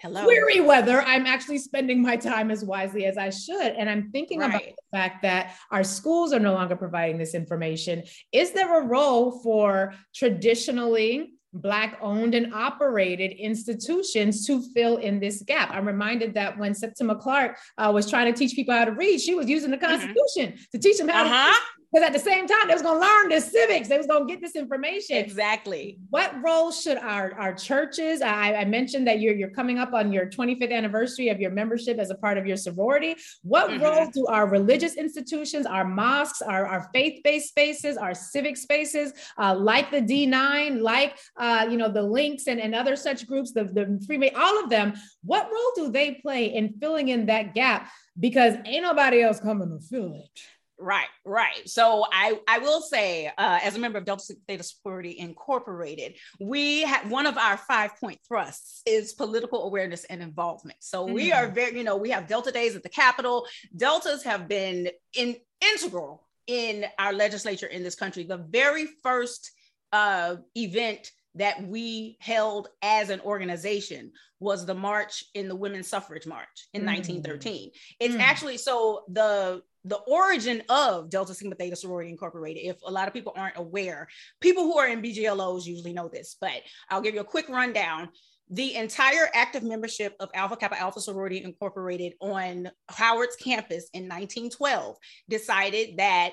Hello. 0.00 0.24
query 0.24 0.60
whether 0.60 1.02
I'm 1.02 1.26
actually 1.26 1.58
spending 1.58 2.00
my 2.00 2.16
time 2.16 2.50
as 2.50 2.64
wisely 2.64 3.04
as 3.06 3.18
I 3.18 3.30
should. 3.30 3.72
And 3.72 3.90
I'm 3.90 4.10
thinking 4.10 4.40
right. 4.40 4.48
about 4.48 4.62
the 4.62 4.96
fact 4.96 5.22
that 5.22 5.56
our 5.70 5.82
schools 5.82 6.32
are 6.32 6.38
no 6.38 6.54
longer 6.54 6.76
providing 6.76 7.18
this 7.18 7.34
information. 7.34 8.04
Is 8.32 8.52
there 8.52 8.80
a 8.80 8.86
role 8.86 9.40
for 9.42 9.94
traditionally 10.14 11.34
Black 11.54 11.98
owned 12.02 12.34
and 12.34 12.52
operated 12.52 13.32
institutions 13.32 14.46
to 14.46 14.62
fill 14.74 14.98
in 14.98 15.18
this 15.18 15.42
gap. 15.42 15.70
I'm 15.72 15.86
reminded 15.86 16.34
that 16.34 16.58
when 16.58 16.74
Septima 16.74 17.16
Clark 17.16 17.56
uh, 17.78 17.90
was 17.92 18.08
trying 18.08 18.32
to 18.32 18.38
teach 18.38 18.54
people 18.54 18.74
how 18.74 18.84
to 18.84 18.92
read, 18.92 19.18
she 19.18 19.34
was 19.34 19.48
using 19.48 19.70
the 19.70 19.78
mm-hmm. 19.78 19.86
Constitution 19.86 20.52
mm-hmm. 20.52 20.62
to 20.72 20.78
teach 20.78 20.98
them 20.98 21.08
how 21.08 21.24
uh-huh. 21.24 21.58
Because 21.92 22.06
at 22.06 22.12
the 22.12 22.18
same 22.18 22.46
time 22.46 22.68
they 22.68 22.74
was 22.74 22.82
going 22.82 23.00
to 23.00 23.06
learn 23.06 23.28
this 23.28 23.50
civics. 23.50 23.88
They 23.88 23.96
was 23.96 24.06
going 24.06 24.26
to 24.26 24.32
get 24.32 24.40
this 24.40 24.56
information. 24.56 25.16
Exactly. 25.16 25.98
What 26.10 26.34
role 26.42 26.70
should 26.70 26.98
our 26.98 27.32
our 27.34 27.54
churches 27.54 28.20
I, 28.20 28.54
I, 28.54 28.64
mentioned 28.64 29.06
that 29.06 29.20
you're 29.20 29.34
you're 29.34 29.50
coming 29.50 29.78
up 29.78 29.94
on 29.94 30.12
your 30.12 30.26
25th 30.26 30.72
anniversary 30.72 31.28
of 31.28 31.40
your 31.40 31.50
membership 31.50 31.98
as 31.98 32.10
a 32.10 32.14
part 32.14 32.36
of 32.38 32.46
your 32.46 32.56
sorority. 32.56 33.16
What 33.42 33.70
mm-hmm. 33.70 33.82
role 33.82 34.10
do 34.10 34.26
our 34.26 34.48
religious 34.48 34.94
institutions 34.94 35.66
our 35.66 35.84
mosques 35.84 36.42
our, 36.42 36.66
our 36.66 36.90
faith-based 36.92 37.48
spaces 37.48 37.96
our 37.96 38.14
civic 38.14 38.56
spaces 38.56 39.12
uh, 39.38 39.54
like 39.54 39.90
the 39.90 40.00
d9 40.00 40.80
like 40.80 41.18
uh, 41.36 41.66
you 41.70 41.76
know 41.76 41.90
the 41.90 42.02
links 42.02 42.46
and, 42.46 42.60
and 42.60 42.74
other 42.74 42.96
such 42.96 43.26
groups 43.26 43.52
the, 43.52 43.64
the 43.64 44.02
freeman 44.06 44.30
all 44.36 44.62
of 44.62 44.70
them 44.70 44.92
what 45.22 45.50
role 45.50 45.72
do 45.74 45.92
they 45.92 46.14
play 46.14 46.54
in 46.54 46.74
filling 46.80 47.08
in 47.08 47.26
that 47.26 47.54
gap? 47.54 47.90
Because 48.18 48.54
ain't 48.64 48.82
nobody 48.82 49.22
else 49.22 49.40
coming 49.40 49.68
to 49.68 49.84
fill 49.84 50.14
it 50.14 50.40
Right, 50.80 51.08
right. 51.24 51.68
So 51.68 52.06
I, 52.12 52.38
I 52.46 52.58
will 52.58 52.80
say, 52.80 53.26
uh, 53.26 53.58
as 53.62 53.74
a 53.74 53.80
member 53.80 53.98
of 53.98 54.04
Delta 54.04 54.34
Theta 54.46 54.62
Sorority 54.62 55.18
Incorporated, 55.18 56.16
we 56.40 56.82
have 56.82 57.10
one 57.10 57.26
of 57.26 57.36
our 57.36 57.56
five 57.56 57.98
point 57.98 58.20
thrusts 58.26 58.82
is 58.86 59.12
political 59.12 59.64
awareness 59.64 60.04
and 60.04 60.22
involvement. 60.22 60.78
So 60.80 61.04
mm-hmm. 61.04 61.14
we 61.14 61.32
are 61.32 61.48
very, 61.48 61.76
you 61.76 61.84
know, 61.84 61.96
we 61.96 62.10
have 62.10 62.28
Delta 62.28 62.52
Days 62.52 62.76
at 62.76 62.84
the 62.84 62.88
Capitol. 62.88 63.46
Deltas 63.76 64.22
have 64.22 64.46
been 64.46 64.90
in, 65.14 65.36
integral 65.60 66.28
in 66.46 66.86
our 66.98 67.12
legislature 67.12 67.66
in 67.66 67.82
this 67.82 67.96
country. 67.96 68.22
The 68.22 68.38
very 68.38 68.86
first 69.02 69.50
uh, 69.92 70.36
event 70.54 71.10
that 71.34 71.66
we 71.66 72.16
held 72.20 72.68
as 72.82 73.10
an 73.10 73.20
organization 73.20 74.12
was 74.40 74.64
the 74.64 74.74
march 74.74 75.24
in 75.34 75.48
the 75.48 75.56
women's 75.56 75.88
suffrage 75.88 76.26
march 76.26 76.68
in 76.72 76.82
mm. 76.82 76.86
1913 76.86 77.70
it's 78.00 78.14
mm. 78.14 78.20
actually 78.20 78.56
so 78.56 79.04
the 79.08 79.62
the 79.84 79.96
origin 79.96 80.62
of 80.68 81.10
Delta 81.10 81.34
Sigma 81.34 81.54
Theta 81.54 81.76
Sorority 81.76 82.10
Incorporated, 82.10 82.64
if 82.64 82.76
a 82.84 82.90
lot 82.90 83.08
of 83.08 83.14
people 83.14 83.32
aren't 83.36 83.56
aware, 83.56 84.08
people 84.40 84.64
who 84.64 84.78
are 84.78 84.88
in 84.88 85.02
BGLOs 85.02 85.66
usually 85.66 85.92
know 85.92 86.08
this, 86.08 86.36
but 86.40 86.62
I'll 86.90 87.00
give 87.00 87.14
you 87.14 87.20
a 87.20 87.24
quick 87.24 87.48
rundown. 87.48 88.08
The 88.50 88.76
entire 88.76 89.28
active 89.34 89.62
membership 89.62 90.14
of 90.20 90.30
Alpha 90.34 90.56
Kappa 90.56 90.80
Alpha 90.80 91.00
Sorority 91.00 91.44
Incorporated 91.44 92.14
on 92.20 92.70
Howard's 92.88 93.36
campus 93.36 93.90
in 93.92 94.04
1912 94.04 94.96
decided 95.28 95.98
that 95.98 96.32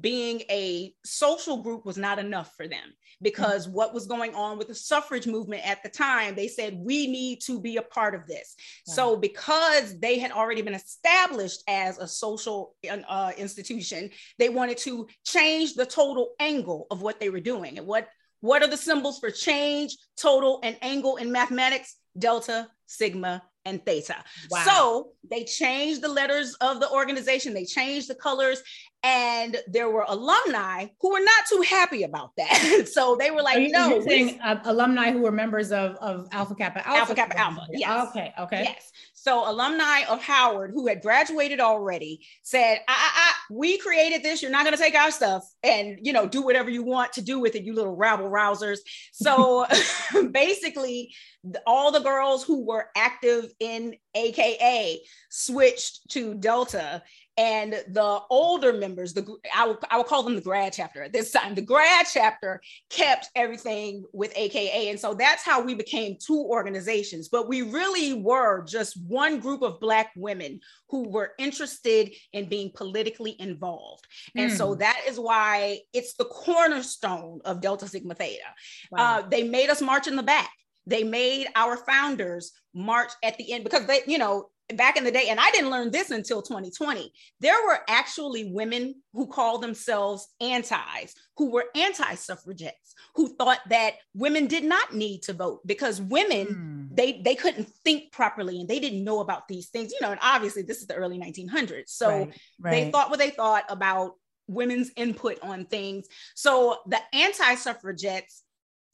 being 0.00 0.42
a 0.50 0.94
social 1.04 1.62
group 1.62 1.84
was 1.84 1.96
not 1.96 2.18
enough 2.18 2.54
for 2.56 2.68
them 2.68 2.94
because 3.20 3.66
mm-hmm. 3.66 3.76
what 3.76 3.94
was 3.94 4.06
going 4.06 4.34
on 4.34 4.56
with 4.58 4.68
the 4.68 4.74
suffrage 4.74 5.26
movement 5.26 5.66
at 5.66 5.82
the 5.82 5.88
time 5.88 6.34
they 6.34 6.48
said 6.48 6.78
we 6.78 7.06
need 7.06 7.40
to 7.40 7.60
be 7.60 7.76
a 7.76 7.82
part 7.82 8.14
of 8.14 8.26
this. 8.26 8.54
So 8.86 9.16
because 9.16 9.98
they 9.98 10.18
had 10.18 10.30
already 10.30 10.62
been 10.62 10.74
established 10.74 11.62
as 11.66 11.98
a 11.98 12.06
social 12.06 12.76
uh, 13.08 13.32
institution 13.36 14.10
they 14.38 14.48
wanted 14.48 14.78
to 14.78 15.06
change 15.24 15.74
the 15.74 15.86
total 15.86 16.30
angle 16.38 16.86
of 16.90 17.02
what 17.02 17.18
they 17.18 17.28
were 17.28 17.40
doing. 17.40 17.78
And 17.78 17.86
what 17.86 18.08
what 18.40 18.62
are 18.62 18.68
the 18.68 18.76
symbols 18.76 19.18
for 19.18 19.30
change 19.30 19.96
total 20.16 20.60
and 20.62 20.76
angle 20.82 21.16
in 21.16 21.30
mathematics? 21.30 21.96
Delta 22.18 22.68
sigma 22.86 23.42
and 23.64 23.84
theta. 23.84 24.16
Wow. 24.50 24.62
So 24.64 25.08
they 25.30 25.44
changed 25.44 26.02
the 26.02 26.08
letters 26.08 26.54
of 26.60 26.80
the 26.80 26.90
organization, 26.90 27.54
they 27.54 27.64
changed 27.64 28.08
the 28.08 28.14
colors, 28.14 28.62
and 29.02 29.56
there 29.66 29.90
were 29.90 30.04
alumni 30.06 30.86
who 31.00 31.12
were 31.12 31.20
not 31.20 31.46
too 31.48 31.62
happy 31.62 32.04
about 32.04 32.30
that. 32.36 32.88
so 32.92 33.16
they 33.18 33.30
were 33.30 33.42
like, 33.42 33.58
you, 33.58 33.70
"No." 33.70 33.88
You're 33.88 34.02
saying 34.02 34.40
uh, 34.42 34.60
alumni 34.64 35.10
who 35.10 35.20
were 35.20 35.32
members 35.32 35.72
of, 35.72 35.96
of 35.96 36.28
Alpha 36.32 36.54
Kappa 36.54 36.86
Alpha. 36.86 37.00
Alpha 37.00 37.14
Kappa 37.14 37.38
Alpha. 37.38 37.66
Yes. 37.72 38.08
Okay. 38.08 38.32
Okay. 38.38 38.62
Yes. 38.64 38.92
So 39.22 39.48
alumni 39.48 40.00
of 40.08 40.20
Howard 40.20 40.72
who 40.74 40.88
had 40.88 41.00
graduated 41.00 41.60
already 41.60 42.26
said, 42.42 42.80
I, 42.88 42.92
I, 42.92 43.10
I, 43.14 43.32
"We 43.52 43.78
created 43.78 44.24
this. 44.24 44.42
You're 44.42 44.50
not 44.50 44.64
going 44.64 44.76
to 44.76 44.82
take 44.82 44.96
our 44.96 45.12
stuff 45.12 45.44
and 45.62 45.96
you 46.02 46.12
know 46.12 46.26
do 46.26 46.42
whatever 46.42 46.70
you 46.70 46.82
want 46.82 47.12
to 47.12 47.22
do 47.22 47.38
with 47.38 47.54
it, 47.54 47.62
you 47.62 47.72
little 47.72 47.94
rabble 47.94 48.28
rousers." 48.28 48.78
So 49.12 49.64
basically, 50.32 51.14
all 51.68 51.92
the 51.92 52.00
girls 52.00 52.42
who 52.42 52.66
were 52.66 52.86
active 52.96 53.52
in 53.60 53.94
AKA 54.16 54.98
switched 55.30 56.10
to 56.10 56.34
Delta 56.34 57.04
and 57.38 57.72
the 57.88 58.20
older 58.28 58.72
members 58.72 59.14
the 59.14 59.26
I 59.54 59.66
will, 59.66 59.78
I 59.90 59.96
will 59.96 60.04
call 60.04 60.22
them 60.22 60.34
the 60.34 60.40
grad 60.42 60.72
chapter 60.72 61.02
at 61.02 61.12
this 61.12 61.30
time 61.30 61.54
the 61.54 61.62
grad 61.62 62.06
chapter 62.12 62.60
kept 62.90 63.30
everything 63.34 64.04
with 64.12 64.36
aka 64.36 64.90
and 64.90 65.00
so 65.00 65.14
that's 65.14 65.42
how 65.42 65.62
we 65.62 65.74
became 65.74 66.16
two 66.20 66.38
organizations 66.38 67.28
but 67.28 67.48
we 67.48 67.62
really 67.62 68.12
were 68.12 68.64
just 68.64 69.00
one 69.06 69.40
group 69.40 69.62
of 69.62 69.80
black 69.80 70.10
women 70.14 70.60
who 70.90 71.08
were 71.08 71.32
interested 71.38 72.12
in 72.34 72.48
being 72.48 72.70
politically 72.74 73.34
involved 73.38 74.06
and 74.36 74.50
mm. 74.50 74.56
so 74.56 74.74
hmm. 74.74 74.80
that 74.80 75.00
is 75.08 75.18
why 75.18 75.78
it's 75.94 76.14
the 76.14 76.26
cornerstone 76.26 77.40
of 77.46 77.62
delta 77.62 77.88
sigma 77.88 78.14
theta 78.14 78.42
wow. 78.90 79.18
uh, 79.18 79.28
they 79.28 79.42
made 79.42 79.70
us 79.70 79.80
march 79.80 80.06
in 80.06 80.16
the 80.16 80.22
back 80.22 80.50
they 80.86 81.04
made 81.04 81.48
our 81.54 81.76
founders 81.76 82.52
march 82.74 83.12
at 83.22 83.36
the 83.38 83.52
end 83.52 83.64
because 83.64 83.86
they 83.86 84.00
you 84.06 84.18
know 84.18 84.48
back 84.76 84.96
in 84.96 85.04
the 85.04 85.10
day, 85.10 85.28
and 85.28 85.38
I 85.38 85.50
didn't 85.50 85.70
learn 85.70 85.90
this 85.90 86.10
until 86.10 86.42
2020, 86.42 87.12
there 87.40 87.56
were 87.66 87.80
actually 87.88 88.52
women 88.52 88.96
who 89.12 89.26
called 89.26 89.62
themselves 89.62 90.28
antis, 90.40 91.14
who 91.36 91.50
were 91.50 91.66
anti 91.74 92.14
suffragettes, 92.14 92.94
who 93.14 93.28
thought 93.36 93.60
that 93.68 93.94
women 94.14 94.46
did 94.46 94.64
not 94.64 94.94
need 94.94 95.22
to 95.22 95.32
vote 95.32 95.60
because 95.66 96.00
women, 96.00 96.46
mm. 96.92 96.96
they, 96.96 97.20
they 97.22 97.34
couldn't 97.34 97.68
think 97.84 98.12
properly 98.12 98.60
and 98.60 98.68
they 98.68 98.80
didn't 98.80 99.04
know 99.04 99.20
about 99.20 99.48
these 99.48 99.68
things, 99.68 99.92
you 99.92 99.98
know, 100.00 100.10
and 100.10 100.20
obviously 100.22 100.62
this 100.62 100.78
is 100.78 100.86
the 100.86 100.94
early 100.94 101.18
1900s. 101.18 101.88
So 101.88 102.08
right, 102.08 102.38
right. 102.60 102.70
they 102.70 102.90
thought 102.90 103.10
what 103.10 103.18
they 103.18 103.30
thought 103.30 103.64
about 103.68 104.14
women's 104.48 104.90
input 104.96 105.38
on 105.42 105.66
things. 105.66 106.06
So 106.34 106.78
the 106.86 107.00
anti 107.12 107.54
suffragettes 107.54 108.42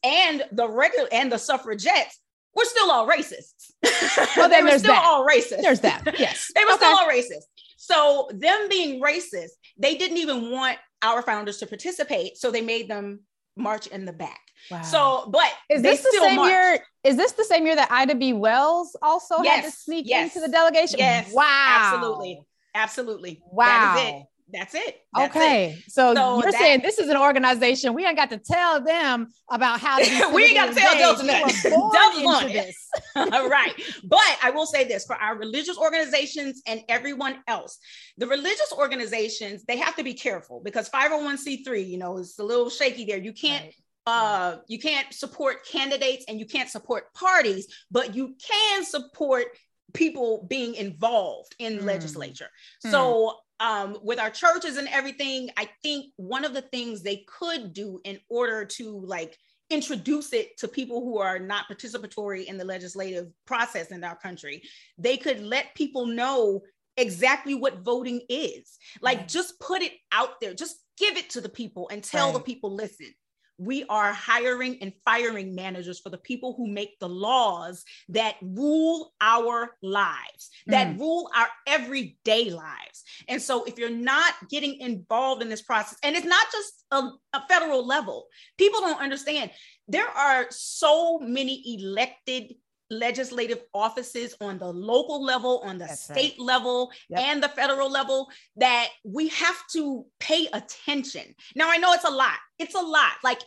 and 0.05 0.45
the 0.53 0.69
regular 0.69 1.09
and 1.13 1.31
the 1.31 1.39
suffragettes 1.39 2.21
we're 2.59 2.65
still 2.65 2.91
all 2.91 3.07
racists. 3.09 3.71
Oh, 4.21 4.27
well, 4.37 4.49
then 4.49 4.65
there's 4.65 4.81
still 4.81 4.95
that. 4.95 5.05
all 5.05 5.27
racist. 5.27 5.63
There's 5.63 5.81
that. 5.81 6.19
Yes. 6.19 6.51
they 6.55 6.65
were 6.65 6.73
okay. 6.73 6.79
still 6.79 6.97
all 6.97 7.09
racist. 7.09 7.45
So 7.77 8.29
them 8.33 8.69
being 8.69 9.01
racist, 9.01 9.51
they 9.79 9.95
didn't 9.95 10.19
even 10.19 10.51
want 10.51 10.77
our 11.03 11.23
founders 11.23 11.59
to 11.59 11.67
participate. 11.67 12.37
So 12.37 12.51
they 12.51 12.61
made 12.61 12.89
them 12.89 13.21
march 13.57 13.87
in 13.87 14.05
the 14.05 14.13
back. 14.13 14.41
Wow. 14.71 14.83
So, 14.83 15.31
but 15.31 15.51
is 15.71 15.83
this 15.83 16.03
the 16.03 16.19
same 16.21 16.37
march. 16.37 16.51
year? 16.51 16.79
Is 17.05 17.17
this 17.17 17.33
the 17.33 17.45
same 17.45 17.65
year 17.65 17.77
that 17.77 17.91
Ida 17.91 18.17
B. 18.17 18.33
Wells 18.33 18.97
also 19.03 19.37
yes. 19.43 19.57
had 19.57 19.71
to 19.71 19.77
sneak 19.77 20.07
yes. 20.09 20.35
into 20.35 20.47
the 20.47 20.53
delegation? 20.53 20.99
Yes. 20.99 21.33
Wow. 21.33 21.93
Absolutely. 21.93 22.41
Absolutely. 22.75 23.41
Wow. 23.51 24.27
That 24.53 24.69
is 24.69 24.75
it. 24.75 25.03
That's 25.15 25.37
okay. 25.37 25.71
It. 25.71 25.91
So, 25.91 26.15
so, 26.15 26.41
you're 26.41 26.53
that, 26.53 26.61
saying 26.61 26.81
this 26.83 26.99
is 26.99 27.09
an 27.09 27.17
organization 27.17 27.93
we 27.93 28.07
ain't 28.07 28.17
got 28.17 28.31
to 28.31 28.39
tell 28.39 28.81
them 28.83 29.29
about 29.51 29.81
how 29.81 29.99
to 30.03 30.31
we 30.33 30.45
ain't 30.45 30.55
got 30.55 30.69
to 30.69 30.75
tell 30.75 30.95
Delta 30.95 31.27
Delta 31.27 32.49
this. 32.53 32.89
right. 33.17 33.73
But 34.05 34.39
I 34.43 34.51
will 34.51 34.67
say 34.67 34.85
this 34.85 35.05
for 35.05 35.17
our 35.17 35.37
religious 35.37 35.77
organizations 35.77 36.63
and 36.67 36.83
everyone 36.89 37.43
else, 37.47 37.79
the 38.17 38.27
religious 38.27 38.73
organizations, 38.73 39.65
they 39.65 39.77
have 39.77 39.97
to 39.97 40.03
be 40.03 40.15
careful 40.15 40.63
because 40.65 40.89
501c3, 40.89 41.87
you 41.87 41.99
know, 41.99 42.19
is 42.19 42.39
a 42.39 42.45
little 42.45 42.71
shaky 42.71 43.05
there. 43.05 43.19
You 43.19 43.33
can't 43.33 43.65
right. 43.65 43.75
Uh, 44.07 44.57
you 44.69 44.79
can't 44.79 45.13
support 45.13 45.67
candidates 45.67 46.25
and 46.29 46.41
you 46.41 46.47
can't 46.47 46.71
support 46.71 47.13
parties, 47.13 47.67
but 47.91 48.15
you 48.15 48.35
can 48.43 48.83
support 48.83 49.49
people 49.93 50.47
being 50.49 50.75
involved 50.75 51.55
in 51.59 51.79
mm. 51.79 51.85
legislature. 51.85 52.49
Mm. 52.87 52.91
So 52.91 53.37
um, 53.61 53.99
with 54.03 54.19
our 54.19 54.31
churches 54.31 54.77
and 54.77 54.89
everything, 54.89 55.51
I 55.57 55.69
think 55.83 56.13
one 56.17 56.45
of 56.45 56.55
the 56.55 56.63
things 56.63 57.03
they 57.03 57.25
could 57.27 57.73
do 57.73 58.01
in 58.05 58.19
order 58.29 58.65
to 58.65 59.01
like 59.05 59.37
introduce 59.71 60.33
it 60.33 60.57
to 60.59 60.69
people 60.69 61.01
who 61.01 61.19
are 61.19 61.39
not 61.39 61.69
participatory 61.71 62.45
in 62.45 62.57
the 62.57 62.65
legislative 62.65 63.29
process 63.47 63.91
in 63.91 64.03
our 64.05 64.17
country. 64.17 64.63
They 64.97 65.17
could 65.17 65.41
let 65.41 65.75
people 65.75 66.07
know 66.07 66.63
exactly 66.97 67.55
what 67.55 67.85
voting 67.85 68.23
is. 68.29 68.79
Like 69.01 69.19
right. 69.19 69.29
just 69.29 69.61
put 69.61 69.83
it 69.83 69.93
out 70.13 70.41
there, 70.41 70.55
just 70.55 70.77
give 70.97 71.17
it 71.17 71.31
to 71.31 71.41
the 71.41 71.49
people 71.49 71.89
and 71.91 72.03
tell 72.03 72.29
right. 72.29 72.35
the 72.35 72.41
people, 72.41 72.75
listen, 72.75 73.13
we 73.59 73.85
are 73.89 74.13
hiring 74.13 74.79
and 74.81 74.93
firing 75.05 75.55
managers 75.55 75.99
for 75.99 76.11
the 76.11 76.19
people 76.19 76.55
who 76.57 76.67
make 76.67 76.99
the 77.01 77.09
laws 77.09 77.85
that 78.09 78.37
rule 78.41 79.13
our 79.21 79.77
lives, 79.83 80.51
mm. 80.67 80.71
that 80.71 80.99
rule 80.99 81.31
our 81.35 81.49
everyday 81.67 82.51
lives. 82.51 83.05
And 83.29 83.43
so, 83.43 83.65
if 83.65 83.79
you're 83.79 83.91
not 83.91 84.35
getting 84.49 84.81
involved 84.81 85.43
in 85.43 85.49
this 85.49 85.63
process, 85.63 85.99
and 86.03 86.17
it's 86.17 86.27
not 86.27 86.47
just 86.53 86.85
a, 86.93 87.11
a 87.33 87.47
federal 87.49 87.85
level, 87.85 88.27
people 88.57 88.81
don't 88.81 89.01
understand. 89.01 89.51
There 89.89 90.09
are 90.09 90.47
so 90.51 91.19
many 91.19 91.79
elected 91.79 92.55
legislative 92.91 93.61
offices 93.75 94.35
on 94.41 94.59
the 94.59 94.67
local 94.73 95.23
level, 95.23 95.63
on 95.65 95.79
the 95.79 95.87
That's 95.87 96.05
state 96.05 96.35
right. 96.39 96.47
level, 96.47 96.91
yep. 97.09 97.21
and 97.21 97.43
the 97.43 97.49
federal 97.49 97.91
level 97.91 98.29
that 98.57 98.89
we 99.05 99.29
have 99.29 99.57
to 99.73 100.05
pay 100.21 100.49
attention. 100.53 101.35
Now, 101.55 101.71
I 101.71 101.77
know 101.77 101.93
it's 101.93 102.05
a 102.05 102.11
lot. 102.11 102.39
It's 102.59 102.75
a 102.75 102.81
lot. 102.81 103.13
Like, 103.23 103.41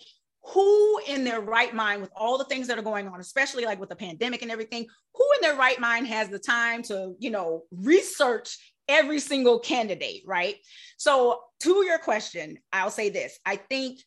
who 0.43 0.99
in 1.07 1.23
their 1.23 1.39
right 1.39 1.73
mind, 1.73 2.01
with 2.01 2.11
all 2.15 2.37
the 2.37 2.45
things 2.45 2.67
that 2.67 2.77
are 2.77 2.83
going 2.83 3.07
on, 3.07 3.19
especially 3.19 3.65
like 3.65 3.79
with 3.79 3.89
the 3.89 3.95
pandemic 3.95 4.41
and 4.41 4.51
everything, 4.51 4.87
who 5.13 5.25
in 5.37 5.41
their 5.47 5.55
right 5.55 5.79
mind 5.79 6.07
has 6.07 6.29
the 6.29 6.39
time 6.39 6.81
to, 6.83 7.13
you 7.19 7.29
know, 7.29 7.63
research 7.71 8.57
every 8.87 9.19
single 9.19 9.59
candidate, 9.59 10.23
right? 10.25 10.55
So, 10.97 11.41
to 11.61 11.85
your 11.85 11.99
question, 11.99 12.57
I'll 12.73 12.89
say 12.89 13.09
this 13.09 13.39
I 13.45 13.55
think 13.55 13.99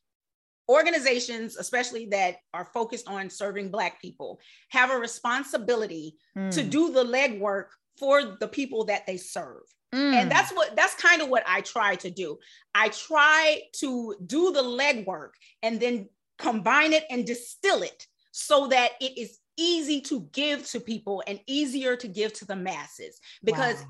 organizations, 0.68 1.56
especially 1.56 2.06
that 2.06 2.36
are 2.52 2.64
focused 2.64 3.08
on 3.08 3.30
serving 3.30 3.70
Black 3.70 4.00
people, 4.00 4.40
have 4.70 4.90
a 4.90 4.98
responsibility 4.98 6.16
mm. 6.36 6.50
to 6.52 6.62
do 6.62 6.92
the 6.92 7.04
legwork 7.04 7.66
for 7.98 8.36
the 8.40 8.48
people 8.48 8.84
that 8.86 9.06
they 9.06 9.16
serve. 9.16 9.62
Mm. 9.94 10.14
And 10.14 10.30
that's 10.30 10.52
what 10.52 10.74
that's 10.74 10.94
kind 10.94 11.22
of 11.22 11.28
what 11.28 11.44
I 11.46 11.60
try 11.60 11.94
to 11.96 12.10
do. 12.10 12.38
I 12.74 12.88
try 12.88 13.60
to 13.80 14.16
do 14.26 14.52
the 14.52 14.62
legwork 14.62 15.30
and 15.62 15.78
then 15.78 16.08
combine 16.38 16.92
it 16.92 17.04
and 17.10 17.24
distill 17.24 17.82
it 17.82 18.06
so 18.32 18.66
that 18.68 18.92
it 19.00 19.16
is 19.16 19.38
easy 19.56 20.00
to 20.00 20.28
give 20.32 20.68
to 20.70 20.80
people 20.80 21.22
and 21.28 21.38
easier 21.46 21.94
to 21.94 22.08
give 22.08 22.32
to 22.32 22.44
the 22.44 22.56
masses 22.56 23.20
because 23.44 23.76
wow. 23.76 23.88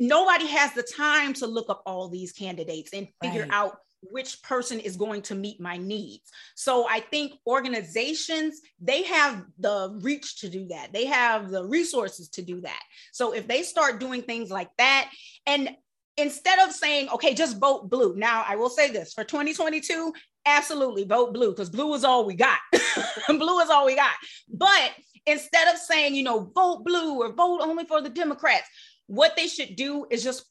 nobody 0.00 0.46
has 0.48 0.72
the 0.72 0.82
time 0.82 1.32
to 1.34 1.46
look 1.46 1.70
up 1.70 1.82
all 1.86 2.08
these 2.08 2.32
candidates 2.32 2.92
and 2.92 3.06
figure 3.22 3.42
right. 3.42 3.52
out 3.52 3.78
which 4.10 4.42
person 4.42 4.80
is 4.80 4.96
going 4.96 5.22
to 5.22 5.34
meet 5.34 5.60
my 5.60 5.76
needs. 5.76 6.30
So 6.54 6.86
I 6.88 7.00
think 7.00 7.34
organizations, 7.46 8.60
they 8.80 9.02
have 9.04 9.44
the 9.58 9.98
reach 10.00 10.40
to 10.40 10.48
do 10.48 10.66
that. 10.68 10.92
They 10.92 11.06
have 11.06 11.50
the 11.50 11.64
resources 11.64 12.28
to 12.30 12.42
do 12.42 12.60
that. 12.62 12.82
So 13.12 13.32
if 13.32 13.46
they 13.46 13.62
start 13.62 14.00
doing 14.00 14.22
things 14.22 14.50
like 14.50 14.70
that, 14.78 15.10
and 15.46 15.70
instead 16.16 16.58
of 16.60 16.72
saying, 16.72 17.08
okay, 17.10 17.34
just 17.34 17.58
vote 17.58 17.90
blue. 17.90 18.14
Now, 18.16 18.44
I 18.46 18.56
will 18.56 18.70
say 18.70 18.90
this 18.90 19.12
for 19.12 19.24
2022, 19.24 20.12
absolutely 20.46 21.04
vote 21.04 21.32
blue 21.32 21.50
because 21.50 21.70
blue 21.70 21.94
is 21.94 22.04
all 22.04 22.24
we 22.24 22.34
got. 22.34 22.58
blue 23.28 23.60
is 23.60 23.70
all 23.70 23.86
we 23.86 23.96
got. 23.96 24.14
But 24.48 24.92
instead 25.26 25.68
of 25.68 25.78
saying, 25.78 26.14
you 26.14 26.22
know, 26.22 26.50
vote 26.54 26.84
blue 26.84 27.20
or 27.20 27.32
vote 27.32 27.60
only 27.62 27.84
for 27.84 28.00
the 28.00 28.10
Democrats, 28.10 28.68
what 29.06 29.36
they 29.36 29.48
should 29.48 29.76
do 29.76 30.06
is 30.10 30.22
just 30.22 30.44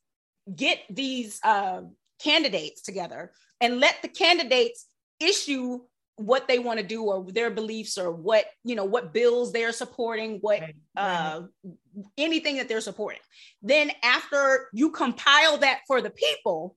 get 0.54 0.80
these 0.90 1.40
uh, 1.44 1.82
candidates 2.20 2.82
together 2.82 3.32
and 3.62 3.80
let 3.80 4.02
the 4.02 4.08
candidates 4.08 4.88
issue 5.20 5.80
what 6.18 6.48
they 6.48 6.60
want 6.60 6.80
to 6.80 6.86
do 6.86 7.04
or 7.04 7.26
their 7.32 7.50
beliefs 7.50 7.98
or 7.98 8.12
what 8.12 8.46
you 8.64 8.76
know 8.76 8.86
what 8.86 9.14
bills 9.14 9.52
they're 9.52 9.72
supporting 9.72 10.38
what 10.42 10.62
right. 10.62 10.76
uh 10.96 11.42
anything 12.18 12.58
that 12.58 12.68
they're 12.68 12.82
supporting 12.82 13.22
then 13.64 13.92
after 14.04 14.70
you 14.74 14.92
compile 14.92 15.58
that 15.58 15.80
for 15.88 16.02
the 16.02 16.12
people 16.12 16.76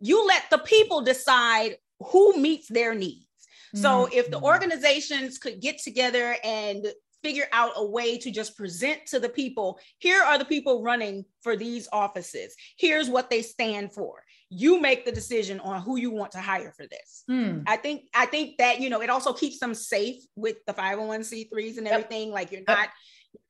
you 0.00 0.26
let 0.26 0.44
the 0.50 0.58
people 0.58 1.02
decide 1.02 1.76
who 2.00 2.36
meets 2.38 2.68
their 2.68 2.94
needs 2.94 3.26
so 3.74 4.04
mm-hmm. 4.06 4.18
if 4.18 4.30
the 4.30 4.40
organizations 4.40 5.38
could 5.38 5.60
get 5.60 5.78
together 5.78 6.36
and 6.42 6.86
figure 7.22 7.46
out 7.52 7.72
a 7.76 7.84
way 7.84 8.18
to 8.18 8.30
just 8.30 8.56
present 8.56 9.00
to 9.06 9.20
the 9.20 9.28
people 9.28 9.78
here 9.98 10.22
are 10.22 10.38
the 10.38 10.44
people 10.46 10.82
running 10.82 11.24
for 11.42 11.56
these 11.56 11.88
offices 11.92 12.54
here's 12.78 13.10
what 13.10 13.28
they 13.28 13.42
stand 13.42 13.92
for 13.92 14.24
you 14.54 14.80
make 14.80 15.06
the 15.06 15.12
decision 15.12 15.60
on 15.60 15.80
who 15.80 15.96
you 15.96 16.10
want 16.10 16.32
to 16.32 16.38
hire 16.38 16.72
for 16.76 16.86
this. 16.86 17.24
Hmm. 17.26 17.60
I 17.66 17.76
think 17.76 18.02
I 18.14 18.26
think 18.26 18.58
that 18.58 18.80
you 18.80 18.90
know 18.90 19.00
it 19.00 19.08
also 19.08 19.32
keeps 19.32 19.58
them 19.58 19.74
safe 19.74 20.22
with 20.36 20.56
the 20.66 20.74
501c3s 20.74 21.78
and 21.78 21.88
everything. 21.88 22.28
Yep. 22.28 22.34
Like 22.34 22.52
you're 22.52 22.62
not 22.68 22.88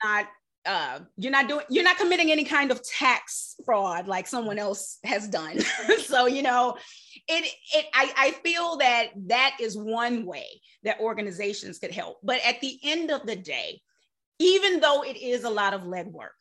not 0.05 0.27
uh, 0.65 1.01
you're 1.17 1.33
not 1.33 1.49
doing 1.49 1.65
you're 1.69 1.83
not 1.83 1.97
committing 1.97 2.31
any 2.31 2.45
kind 2.45 2.71
of 2.71 2.81
tax 2.85 3.57
fraud 3.65 4.07
like 4.07 4.29
someone 4.29 4.61
else 4.61 4.99
has 5.05 5.29
done. 5.29 5.59
so 6.05 6.27
you 6.27 6.43
know 6.43 6.77
it 7.27 7.53
it 7.75 7.87
I, 7.93 8.13
I 8.17 8.31
feel 8.31 8.77
that 8.77 9.09
that 9.27 9.57
is 9.61 9.77
one 9.77 10.25
way 10.25 10.47
that 10.85 11.01
organizations 11.01 11.81
could 11.81 11.91
help. 11.91 12.19
But 12.23 12.41
at 12.47 12.61
the 12.61 12.79
end 12.85 13.11
of 13.11 13.27
the 13.27 13.37
day, 13.37 13.81
even 14.39 14.79
though 14.79 15.03
it 15.03 15.17
is 15.17 15.43
a 15.43 15.51
lot 15.51 15.75
of 15.75 15.83
legwork, 15.83 16.37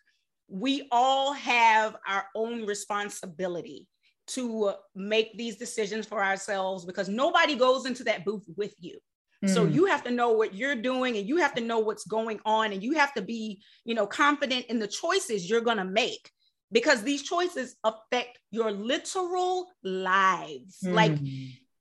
we 0.48 0.88
all 0.92 1.34
have 1.34 1.96
our 2.08 2.26
own 2.36 2.68
responsibility 2.68 3.88
to 4.36 4.74
make 4.96 5.38
these 5.38 5.58
decisions 5.58 6.06
for 6.06 6.24
ourselves 6.24 6.86
because 6.86 7.10
nobody 7.10 7.56
goes 7.56 7.86
into 7.86 8.04
that 8.06 8.26
booth 8.26 8.46
with 8.56 8.74
you. 8.80 9.00
Mm. 9.44 9.50
So 9.50 9.66
you 9.66 9.86
have 9.86 10.04
to 10.04 10.12
know 10.12 10.32
what 10.32 10.54
you're 10.54 10.76
doing 10.76 11.18
and 11.18 11.28
you 11.28 11.38
have 11.38 11.54
to 11.56 11.62
know 11.62 11.80
what's 11.80 12.06
going 12.06 12.40
on 12.46 12.74
and 12.74 12.84
you 12.84 12.94
have 12.94 13.14
to 13.14 13.22
be, 13.22 13.62
you 13.86 13.96
know, 13.96 14.06
confident 14.06 14.66
in 14.68 14.80
the 14.80 14.88
choices 14.88 15.50
you're 15.50 15.62
going 15.62 15.78
to 15.78 15.86
make 15.86 16.30
because 16.72 17.04
these 17.04 17.24
choices 17.24 17.76
affect 17.84 18.40
your 18.52 18.72
literal 18.72 19.68
lives. 19.84 20.80
Mm. 20.86 20.94
Like 20.94 21.18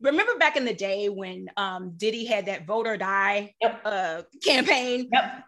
remember 0.01 0.37
back 0.39 0.57
in 0.57 0.65
the 0.65 0.75
day 0.75 1.09
when 1.09 1.49
um, 1.57 1.95
Diddy 1.97 2.25
had 2.25 2.47
that 2.47 2.67
vote 2.67 2.87
or 2.87 2.97
die 2.97 3.55
yep. 3.61 3.81
uh, 3.85 4.23
campaign? 4.43 5.09
Yep 5.13 5.45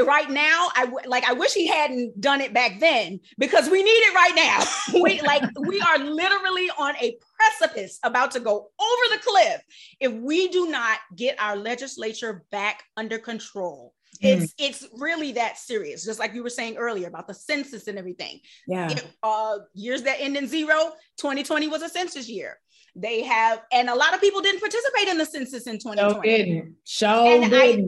right 0.00 0.30
now 0.30 0.68
i 0.74 0.86
w- 0.86 1.06
like 1.06 1.24
i 1.24 1.32
wish 1.34 1.52
he 1.52 1.66
hadn't 1.66 2.18
done 2.20 2.40
it 2.40 2.54
back 2.54 2.80
then 2.80 3.20
because 3.38 3.68
we 3.68 3.82
need 3.82 3.90
it 3.90 4.14
right 4.14 4.34
now. 4.34 4.60
We 5.02 5.20
like 5.22 5.42
we 5.58 5.80
are 5.80 5.98
literally 5.98 6.70
on 6.78 6.94
a 6.96 7.16
precipice 7.36 7.98
about 8.02 8.30
to 8.32 8.40
go 8.40 8.54
over 8.54 9.14
the 9.14 9.20
cliff 9.22 9.62
if 10.00 10.12
we 10.12 10.48
do 10.48 10.68
not 10.68 10.98
get 11.16 11.40
our 11.40 11.56
legislature 11.56 12.44
back 12.50 12.84
under 12.96 13.18
control. 13.18 13.94
Mm. 14.22 14.28
it's 14.28 14.54
it's 14.58 14.88
really 14.92 15.32
that 15.32 15.56
serious 15.56 16.04
just 16.04 16.18
like 16.18 16.34
you 16.34 16.42
were 16.42 16.50
saying 16.50 16.76
earlier 16.76 17.08
about 17.08 17.26
the 17.26 17.34
census 17.34 17.88
and 17.88 17.98
everything. 17.98 18.40
Yeah. 18.66 18.94
Uh 19.22 19.58
years 19.74 20.02
that 20.02 20.20
end 20.20 20.36
in 20.36 20.46
zero 20.46 20.92
2020 21.18 21.68
was 21.68 21.82
a 21.82 21.88
census 21.88 22.28
year. 22.28 22.58
They 22.94 23.22
have 23.22 23.62
and 23.72 23.88
a 23.88 23.94
lot 23.94 24.14
of 24.14 24.20
people 24.20 24.40
didn't 24.42 24.60
participate 24.60 25.08
in 25.08 25.18
the 25.18 25.26
census 25.26 25.66
in 25.66 25.78
2020 25.78 26.14
so 26.14 26.22
didn't 26.22 26.76
so 26.84 27.24
didn't 27.24 27.54
I 27.54 27.82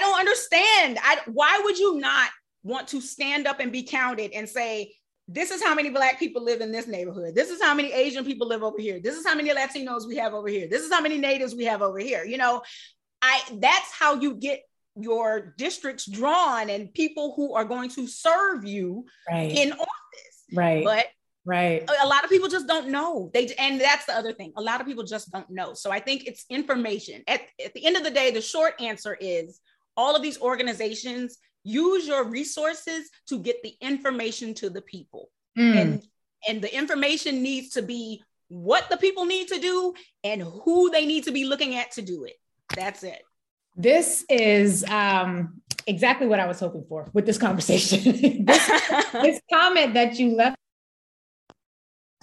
don't 0.00 0.18
understand. 0.18 0.98
I 1.02 1.18
why 1.26 1.60
would 1.64 1.78
you 1.78 1.98
not 1.98 2.30
want 2.62 2.88
to 2.88 3.00
stand 3.00 3.46
up 3.46 3.60
and 3.60 3.72
be 3.72 3.82
counted 3.82 4.32
and 4.32 4.48
say, 4.48 4.94
this 5.28 5.50
is 5.50 5.62
how 5.62 5.74
many 5.74 5.90
black 5.90 6.18
people 6.18 6.42
live 6.42 6.60
in 6.60 6.72
this 6.72 6.86
neighborhood. 6.86 7.34
This 7.34 7.50
is 7.50 7.60
how 7.62 7.74
many 7.74 7.92
Asian 7.92 8.24
people 8.24 8.48
live 8.48 8.62
over 8.62 8.80
here. 8.80 8.98
This 8.98 9.16
is 9.16 9.26
how 9.26 9.34
many 9.34 9.50
Latinos 9.50 10.06
we 10.06 10.16
have 10.16 10.32
over 10.32 10.48
here. 10.48 10.68
This 10.68 10.82
is 10.82 10.92
how 10.92 11.02
many 11.02 11.18
natives 11.18 11.54
we 11.54 11.64
have 11.66 11.82
over 11.82 11.98
here. 11.98 12.24
You 12.24 12.38
know, 12.38 12.62
I 13.20 13.42
that's 13.58 13.92
how 13.92 14.14
you 14.14 14.34
get 14.34 14.62
your 14.96 15.54
districts 15.58 16.06
drawn 16.06 16.70
and 16.70 16.92
people 16.92 17.34
who 17.36 17.54
are 17.54 17.64
going 17.64 17.90
to 17.90 18.06
serve 18.06 18.64
you 18.64 19.04
right. 19.30 19.52
in 19.52 19.72
office. 19.72 20.44
Right. 20.52 20.84
But 20.84 21.06
right 21.44 21.88
a 22.02 22.06
lot 22.06 22.24
of 22.24 22.30
people 22.30 22.48
just 22.48 22.66
don't 22.66 22.88
know 22.88 23.30
they 23.32 23.54
and 23.58 23.80
that's 23.80 24.04
the 24.04 24.12
other 24.12 24.34
thing 24.34 24.52
a 24.56 24.60
lot 24.60 24.82
of 24.82 24.86
people 24.86 25.02
just 25.02 25.32
don't 25.32 25.48
know 25.48 25.72
so 25.72 25.90
i 25.90 25.98
think 25.98 26.26
it's 26.26 26.44
information 26.50 27.22
at, 27.26 27.40
at 27.64 27.72
the 27.72 27.86
end 27.86 27.96
of 27.96 28.04
the 28.04 28.10
day 28.10 28.30
the 28.30 28.40
short 28.40 28.74
answer 28.80 29.16
is 29.18 29.58
all 29.98 30.16
of 30.16 30.22
these 30.22 30.40
organizations 30.40 31.36
use 31.64 32.06
your 32.06 32.24
resources 32.24 33.10
to 33.26 33.38
get 33.40 33.56
the 33.62 33.74
information 33.82 34.54
to 34.54 34.70
the 34.70 34.80
people. 34.80 35.28
Mm. 35.58 35.76
and 35.76 36.02
and 36.46 36.62
the 36.62 36.72
information 36.72 37.42
needs 37.42 37.70
to 37.70 37.82
be 37.82 38.22
what 38.46 38.88
the 38.90 38.96
people 38.96 39.24
need 39.24 39.48
to 39.48 39.58
do 39.58 39.92
and 40.22 40.40
who 40.40 40.88
they 40.90 41.04
need 41.04 41.24
to 41.24 41.32
be 41.32 41.44
looking 41.44 41.74
at 41.74 41.90
to 41.92 42.02
do 42.02 42.24
it. 42.24 42.34
That's 42.76 43.02
it. 43.02 43.22
This 43.76 44.24
is 44.28 44.84
um, 44.84 45.60
exactly 45.86 46.26
what 46.26 46.38
i 46.38 46.46
was 46.46 46.60
hoping 46.60 46.84
for 46.88 47.08
with 47.12 47.26
this 47.26 47.38
conversation. 47.38 47.98
This, 48.46 48.66
this 49.12 49.40
comment 49.52 49.94
that 49.94 50.18
you 50.18 50.36
left. 50.36 50.56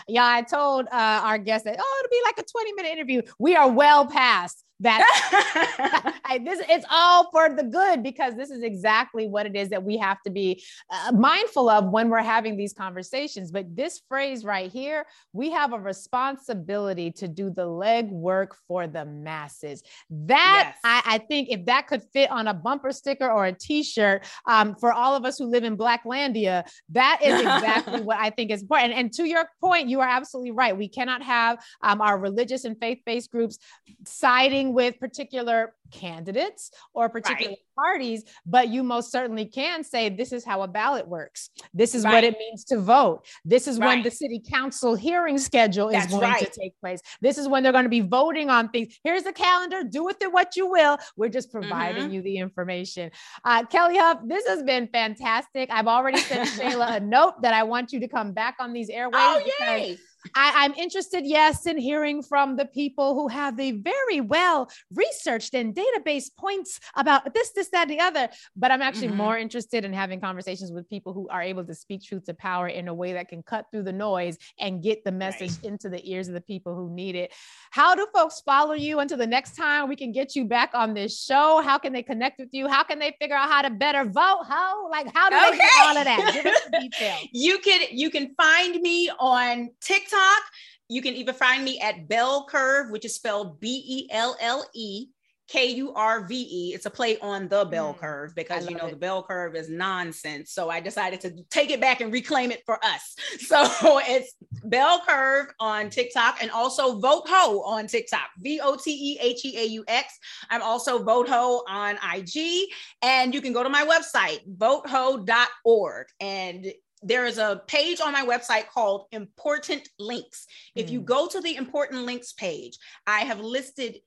Yeah, 0.07 0.26
I 0.26 0.43
told 0.43 0.88
uh, 0.88 1.21
our 1.28 1.38
guest 1.38 1.65
that, 1.65 1.78
oh, 1.80 1.95
it'll 1.99 2.11
be 2.11 2.21
like 2.23 2.39
a 2.39 2.49
20 2.49 2.73
minute 2.73 2.91
interview. 2.91 3.21
We 3.38 3.55
are 3.55 3.69
well 3.69 4.05
past 4.07 4.64
that 4.82 6.19
I, 6.26 6.39
this 6.39 6.61
it's 6.69 6.86
all 6.91 7.30
for 7.32 7.49
the 7.49 7.63
good 7.63 8.03
because 8.03 8.36
this 8.36 8.49
is 8.49 8.61
exactly 8.61 9.28
what 9.28 9.45
it 9.45 9.55
is 9.55 9.69
that 9.69 9.84
we 9.84 9.97
have 9.97 10.21
to 10.23 10.30
be 10.30 10.63
uh, 10.89 11.11
mindful 11.13 11.69
of 11.69 11.89
when 11.89 12.09
we're 12.09 12.19
having 12.19 12.57
these 12.57 12.73
conversations. 12.73 13.51
But 13.51 13.76
this 13.76 14.01
phrase 14.07 14.43
right 14.43 14.71
here, 14.71 15.05
we 15.34 15.51
have 15.51 15.73
a 15.73 15.80
responsibility 15.80 17.11
to 17.11 17.28
do 17.28 17.49
the 17.49 17.65
leg 17.65 18.09
work 18.09 18.55
for 18.67 18.88
the 18.88 19.05
masses. 19.05 19.84
That 20.09 20.73
yes. 20.73 20.78
I, 20.84 21.15
I, 21.15 21.17
think 21.19 21.49
if 21.49 21.65
that 21.65 21.88
could 21.88 22.03
fit 22.13 22.30
on 22.32 22.47
a 22.47 22.53
bumper 22.53 22.91
sticker 22.91 23.30
or 23.30 23.45
a 23.45 23.53
T-shirt 23.53 24.26
um, 24.47 24.76
for 24.76 24.91
all 24.91 25.15
of 25.15 25.26
us 25.26 25.38
who 25.38 25.45
live 25.45 25.63
in 25.63 25.78
Blacklandia, 25.78 26.67
that 26.89 27.19
is 27.23 27.39
exactly 27.39 28.01
what 28.01 28.17
I 28.19 28.30
think 28.30 28.51
is 28.51 28.61
important. 28.61 28.91
And, 28.91 28.99
and, 28.99 29.13
to 29.13 29.26
your 29.26 29.47
point, 29.61 29.88
you 29.88 30.01
are 30.01 30.07
absolutely 30.07 30.51
right. 30.51 30.76
We 30.76 30.89
cannot 30.89 31.23
have 31.23 31.63
um, 31.82 32.01
our 32.01 32.19
religious 32.19 32.65
and 32.65 32.78
faith-based 32.78 33.32
groups 33.32 33.57
siding 34.05 34.64
with 34.74 34.99
particular 34.99 35.74
candidates 35.91 36.72
or 36.93 37.09
particular 37.09 37.51
right. 37.51 37.59
parties, 37.78 38.24
but 38.45 38.70
you 38.70 38.84
most 38.84 39.11
certainly 39.11 39.45
can 39.45 39.84
say 39.84 40.09
this 40.09 40.32
is 40.32 40.43
how 40.43 40.61
a 40.61 40.68
ballot 40.68 41.07
works. 41.07 41.49
This 41.74 41.95
is 41.95 42.03
right. 42.03 42.13
what 42.13 42.24
it 42.24 42.38
means 42.38 42.63
to 42.66 42.80
vote. 42.80 43.26
This 43.43 43.68
is 43.68 43.80
right. 43.80 43.88
when 43.88 44.03
the 44.03 44.11
city 44.11 44.41
council 44.51 44.95
hearing 44.95 45.38
schedule 45.38 45.89
is 45.89 45.95
That's 45.95 46.11
going 46.11 46.39
to 46.39 46.49
take 46.49 46.80
place. 46.80 47.01
This 47.22 47.38
is 47.38 47.47
when 47.47 47.63
they're 47.63 47.72
going 47.72 47.86
to 47.86 47.89
be 47.89 48.01
voting 48.01 48.49
on 48.49 48.70
things. 48.70 48.97
Here's 49.03 49.24
the 49.24 49.34
calendar. 49.34 49.84
Do 49.84 50.03
with 50.03 50.22
it 50.22 50.32
what 50.32 50.55
you 50.55 50.70
will. 50.70 50.97
We're 51.16 51.30
just 51.30 51.51
providing 51.51 52.03
mm-hmm. 52.03 52.13
you 52.13 52.22
the 52.22 52.38
information. 52.38 53.11
Uh, 53.43 53.63
Kellee 53.63 53.97
Hough, 53.97 54.20
this 54.26 54.47
has 54.47 54.63
been 54.63 54.88
fantastic. 54.88 55.70
I've 55.72 55.88
already 55.88 56.20
sent 56.20 56.49
Shayla 56.59 56.97
a 56.97 56.99
note 56.99 57.41
that 57.41 57.53
I 57.53 57.63
want 57.63 57.93
you 57.93 57.99
to 58.01 58.07
come 58.07 58.34
back 58.34 58.55
on 58.59 58.74
these 58.74 58.89
airways. 58.89 59.16
Oh, 59.16 59.41
yay. 59.59 59.97
I, 60.34 60.65
am 60.65 60.73
interested, 60.73 61.26
yes, 61.26 61.65
in 61.65 61.78
hearing 61.78 62.23
from 62.23 62.55
the 62.55 62.65
people 62.65 63.13
who 63.13 63.28
have 63.28 63.57
the 63.57 63.71
very 63.73 64.21
well 64.21 64.69
researched 64.93 65.53
and 65.53 65.76
database 65.76 66.26
points 66.38 66.80
about 66.95 67.34
this, 67.34 67.51
this, 67.51 67.69
that, 67.69 67.88
the 67.88 67.99
other. 67.99 68.30
But 68.55 68.71
I'm 68.71 68.82
actually 68.82 69.09
mm-hmm. 69.09 69.17
more 69.17 69.38
interested 69.38 69.86
in 69.86 69.93
having 69.93 70.19
conversations 70.19 70.71
with 70.71 70.89
people 70.89 71.13
who 71.13 71.28
are 71.30 71.41
able 71.41 71.63
to 71.65 71.76
speak 71.76 72.03
truth 72.03 72.26
to 72.26 72.34
power 72.34 72.67
in 72.67 72.88
a 72.88 72.93
way 72.93 73.13
that 73.13 73.28
can 73.28 73.43
cut 73.43 73.65
through 73.71 73.84
the 73.84 73.93
noise 73.93 74.38
and 74.59 74.82
get 74.82 75.03
the 75.03 75.11
message 75.11 75.51
right. 75.51 75.65
into 75.65 75.89
the 75.89 76.09
ears 76.09 76.28
of 76.28 76.34
the 76.34 76.41
people 76.41 76.76
who 76.76 76.89
need 76.89 77.15
it. 77.15 77.32
How 77.71 77.95
do 77.95 78.07
folks 78.13 78.41
follow 78.41 78.73
you 78.73 78.99
until 78.99 79.17
the 79.17 79.28
next 79.28 79.55
time 79.55 79.89
we 79.89 79.95
can 79.95 80.11
get 80.11 80.36
you 80.36 80.45
back 80.45 80.71
on 80.73 80.93
this 80.93 81.23
show? 81.23 81.61
How 81.61 81.78
can 81.78 81.93
they 81.93 82.03
connect 82.03 82.39
with 82.39 82.49
you? 82.51 82.67
How 82.67 82.84
can 82.84 82.99
they 82.99 83.15
figure 83.19 83.36
out 83.36 83.49
how 83.49 83.61
to 83.61 83.69
better 83.69 84.05
vote? 84.05 84.45
How 84.47 84.89
like 84.89 85.07
how 85.13 85.30
do 85.30 85.36
okay. 85.36 85.51
they 85.51 85.57
do 85.57 85.69
all 85.82 85.97
of 85.97 86.03
that? 86.05 86.32
Give 86.34 86.45
us 86.45 86.61
the 86.71 86.80
details. 86.89 87.28
you 87.32 87.59
can 87.59 87.82
you 87.91 88.09
can 88.09 88.34
find 88.36 88.82
me 88.82 89.09
on 89.19 89.69
TikTok 89.82 90.14
TikTok. 90.16 90.43
You 90.88 91.01
can 91.01 91.16
even 91.16 91.34
find 91.34 91.63
me 91.63 91.80
at 91.80 92.07
Belle 92.07 92.47
Kurve, 92.47 92.91
which 92.91 93.05
is 93.05 93.16
spelled 93.16 93.59
B 93.59 93.84
E 93.88 94.07
L 94.11 94.38
L 94.39 94.66
E 94.76 95.07
K 95.47 95.72
U 95.72 95.93
R 95.93 96.26
V 96.26 96.36
E. 96.36 96.74
It's 96.74 96.86
a 96.86 96.89
play 96.89 97.18
on 97.20 97.47
the 97.47 97.66
bell 97.66 97.93
mm, 97.93 97.99
curve 97.99 98.34
because 98.36 98.68
you 98.68 98.76
know 98.76 98.88
it. 98.88 98.91
the 98.91 98.97
bell 98.97 99.24
curve 99.24 99.55
is 99.55 99.70
nonsense. 99.70 100.51
So 100.51 100.70
I 100.70 100.80
decided 100.80 101.22
to 101.22 101.36
take 101.51 101.70
it 101.70 101.80
back 101.80 102.01
and 102.01 102.11
reclaim 102.11 102.51
it 102.51 102.63
for 102.66 102.84
us. 102.84 103.16
So 103.45 103.63
it's 104.07 104.34
Belle 104.63 105.01
Kurve 105.01 105.47
on 105.59 105.89
TikTok 105.89 106.41
and 106.41 106.49
also 106.49 106.99
Vote 106.99 107.26
Heaux 107.28 107.61
on 107.61 107.86
TikTok. 107.86 108.30
V 108.39 108.59
O 108.59 108.76
T 108.76 108.91
E 108.91 109.20
H 109.22 109.45
E 109.45 109.57
A 109.57 109.66
U 109.66 109.84
X. 109.88 110.18
I'm 110.49 110.63
also 110.63 111.03
Vote 111.03 111.28
Heaux 111.28 111.63
on 111.68 111.97
IG. 112.16 112.70
And 113.03 113.34
you 113.34 113.41
can 113.41 113.53
go 113.53 113.61
to 113.61 113.70
my 113.70 113.86
website, 113.86 114.39
voteheaux.org. 114.57 116.07
And 116.20 116.66
there 117.05 117.25
is 117.25 117.37
a 117.37 117.61
page 117.67 118.01
on 118.01 118.11
my 118.11 118.25
website 118.25 118.67
called 118.67 119.05
important 119.11 119.87
links. 119.99 120.47
Mm. 120.75 120.83
If 120.83 120.89
you 120.89 121.01
mm. 121.01 121.05
go 121.05 121.27
to 121.27 121.39
the 121.39 121.55
important 121.55 122.03
links 122.03 122.33
page, 122.33 122.77
I 123.05 123.19
have 123.19 123.39
listed 123.39 123.99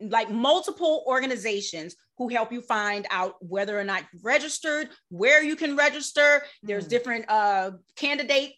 like 0.00 0.30
multiple 0.30 1.04
organizations 1.06 1.94
who 2.16 2.28
help 2.28 2.52
you 2.52 2.62
find 2.62 3.06
out 3.10 3.34
whether 3.40 3.78
or 3.78 3.84
not 3.84 4.04
you've 4.12 4.24
registered, 4.24 4.88
where 5.10 5.42
you 5.42 5.56
can 5.56 5.76
register. 5.76 6.42
There's 6.62 6.86
mm. 6.86 6.90
different 6.90 7.24
uh, 7.28 7.72
candidate 7.96 8.54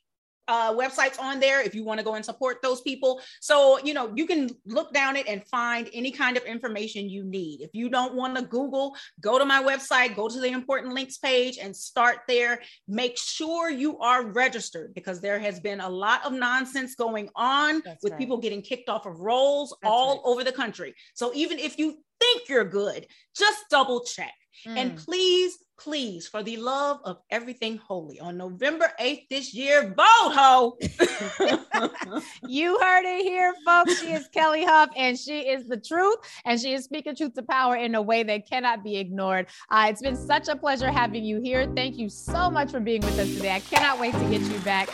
uh, 0.49 0.75
websites 0.75 1.19
on 1.21 1.41
there 1.41 1.63
if 1.63 1.75
you 1.75 1.85
want 1.85 1.99
to 1.99 2.05
go 2.05 2.15
and 2.15 2.25
support 2.25 2.61
those 2.63 2.81
people. 2.81 3.21
So, 3.41 3.79
you 3.85 3.95
know, 3.95 4.13
you 4.15 4.27
can 4.27 4.51
look 4.67 4.93
down 4.93 5.17
it 5.17 5.29
and 5.29 5.47
find 5.47 5.89
any 5.93 6.11
kind 6.11 6.37
of 6.37 6.45
information 6.45 7.09
you 7.09 7.25
need. 7.25 7.61
If 7.61 7.71
you 7.73 7.89
don't 7.89 8.15
want 8.15 8.37
to 8.37 8.43
Google, 8.43 8.97
go 9.21 9.39
to 9.39 9.45
my 9.45 9.63
website, 9.63 10.17
go 10.17 10.29
to 10.29 10.41
the 10.41 10.49
important 10.49 10.95
links 10.95 11.19
page 11.19 11.59
and 11.59 11.75
start 11.75 12.19
there. 12.27 12.61
Make 12.89 13.17
sure 13.17 13.71
you 13.71 13.99
are 13.99 14.27
registered 14.27 14.95
because 14.95 15.21
there 15.21 15.39
has 15.39 15.61
been 15.61 15.81
a 15.81 15.89
lot 15.89 16.25
of 16.25 16.33
nonsense 16.33 16.95
going 16.95 17.29
on 17.37 17.83
That's 17.85 18.03
with 18.03 18.13
right. 18.13 18.19
people 18.19 18.39
getting 18.39 18.63
kicked 18.63 18.89
off 18.89 19.07
of 19.07 19.19
rolls 19.21 19.77
That's 19.83 19.91
all 19.91 20.15
right. 20.17 20.23
over 20.25 20.45
the 20.45 20.53
country. 20.53 20.95
So, 21.15 21.33
even 21.35 21.59
if 21.59 21.79
you 21.79 21.99
think 22.21 22.49
you're 22.49 22.65
good, 22.65 23.07
just 23.37 23.65
double 23.71 24.05
check. 24.05 24.33
Mm. 24.67 24.77
And 24.77 24.99
please 24.99 25.59
please, 25.81 26.29
for 26.29 26.43
the 26.43 26.59
love 26.59 27.01
of 27.05 27.19
everything 27.31 27.79
holy, 27.79 28.21
on 28.21 28.37
November 28.37 28.93
8th 29.01 29.29
this 29.31 29.55
year, 29.55 29.95
vote 29.97 30.33
heaux. 30.35 30.79
you 32.47 32.79
heard 32.79 33.05
it 33.07 33.23
here, 33.23 33.55
folks. 33.65 34.01
She 34.01 34.13
is 34.13 34.29
Kellee 34.29 34.65
Hough, 34.65 34.91
and 34.97 35.19
she 35.19 35.41
is 35.41 35.67
the 35.67 35.79
truth, 35.79 36.19
and 36.45 36.61
she 36.61 36.75
is 36.75 36.85
speaking 36.85 37.17
truth 37.17 37.35
to 37.35 37.43
power 37.43 37.77
in 37.77 37.95
a 37.95 38.03
way 38.03 38.23
that 38.23 38.49
cannot 38.49 38.85
be 38.85 38.99
ignored. 38.99 39.47
Uh, 39.71 39.87
it's 39.89 40.03
been 40.03 40.17
such 40.17 40.49
a 40.49 40.57
pleasure 40.57 40.91
having 40.91 41.25
you 41.25 41.41
here. 41.41 41.71
Thank 41.75 41.97
you 41.97 42.09
so 42.09 42.51
much 42.51 42.71
for 42.71 42.81
being 42.81 43.01
with 43.01 43.19
us 43.19 43.35
today. 43.35 43.53
I 43.53 43.61
cannot 43.61 43.99
wait 43.99 44.13
to 44.13 44.31
get 44.31 44.43
you 44.43 44.59
back. 44.61 44.91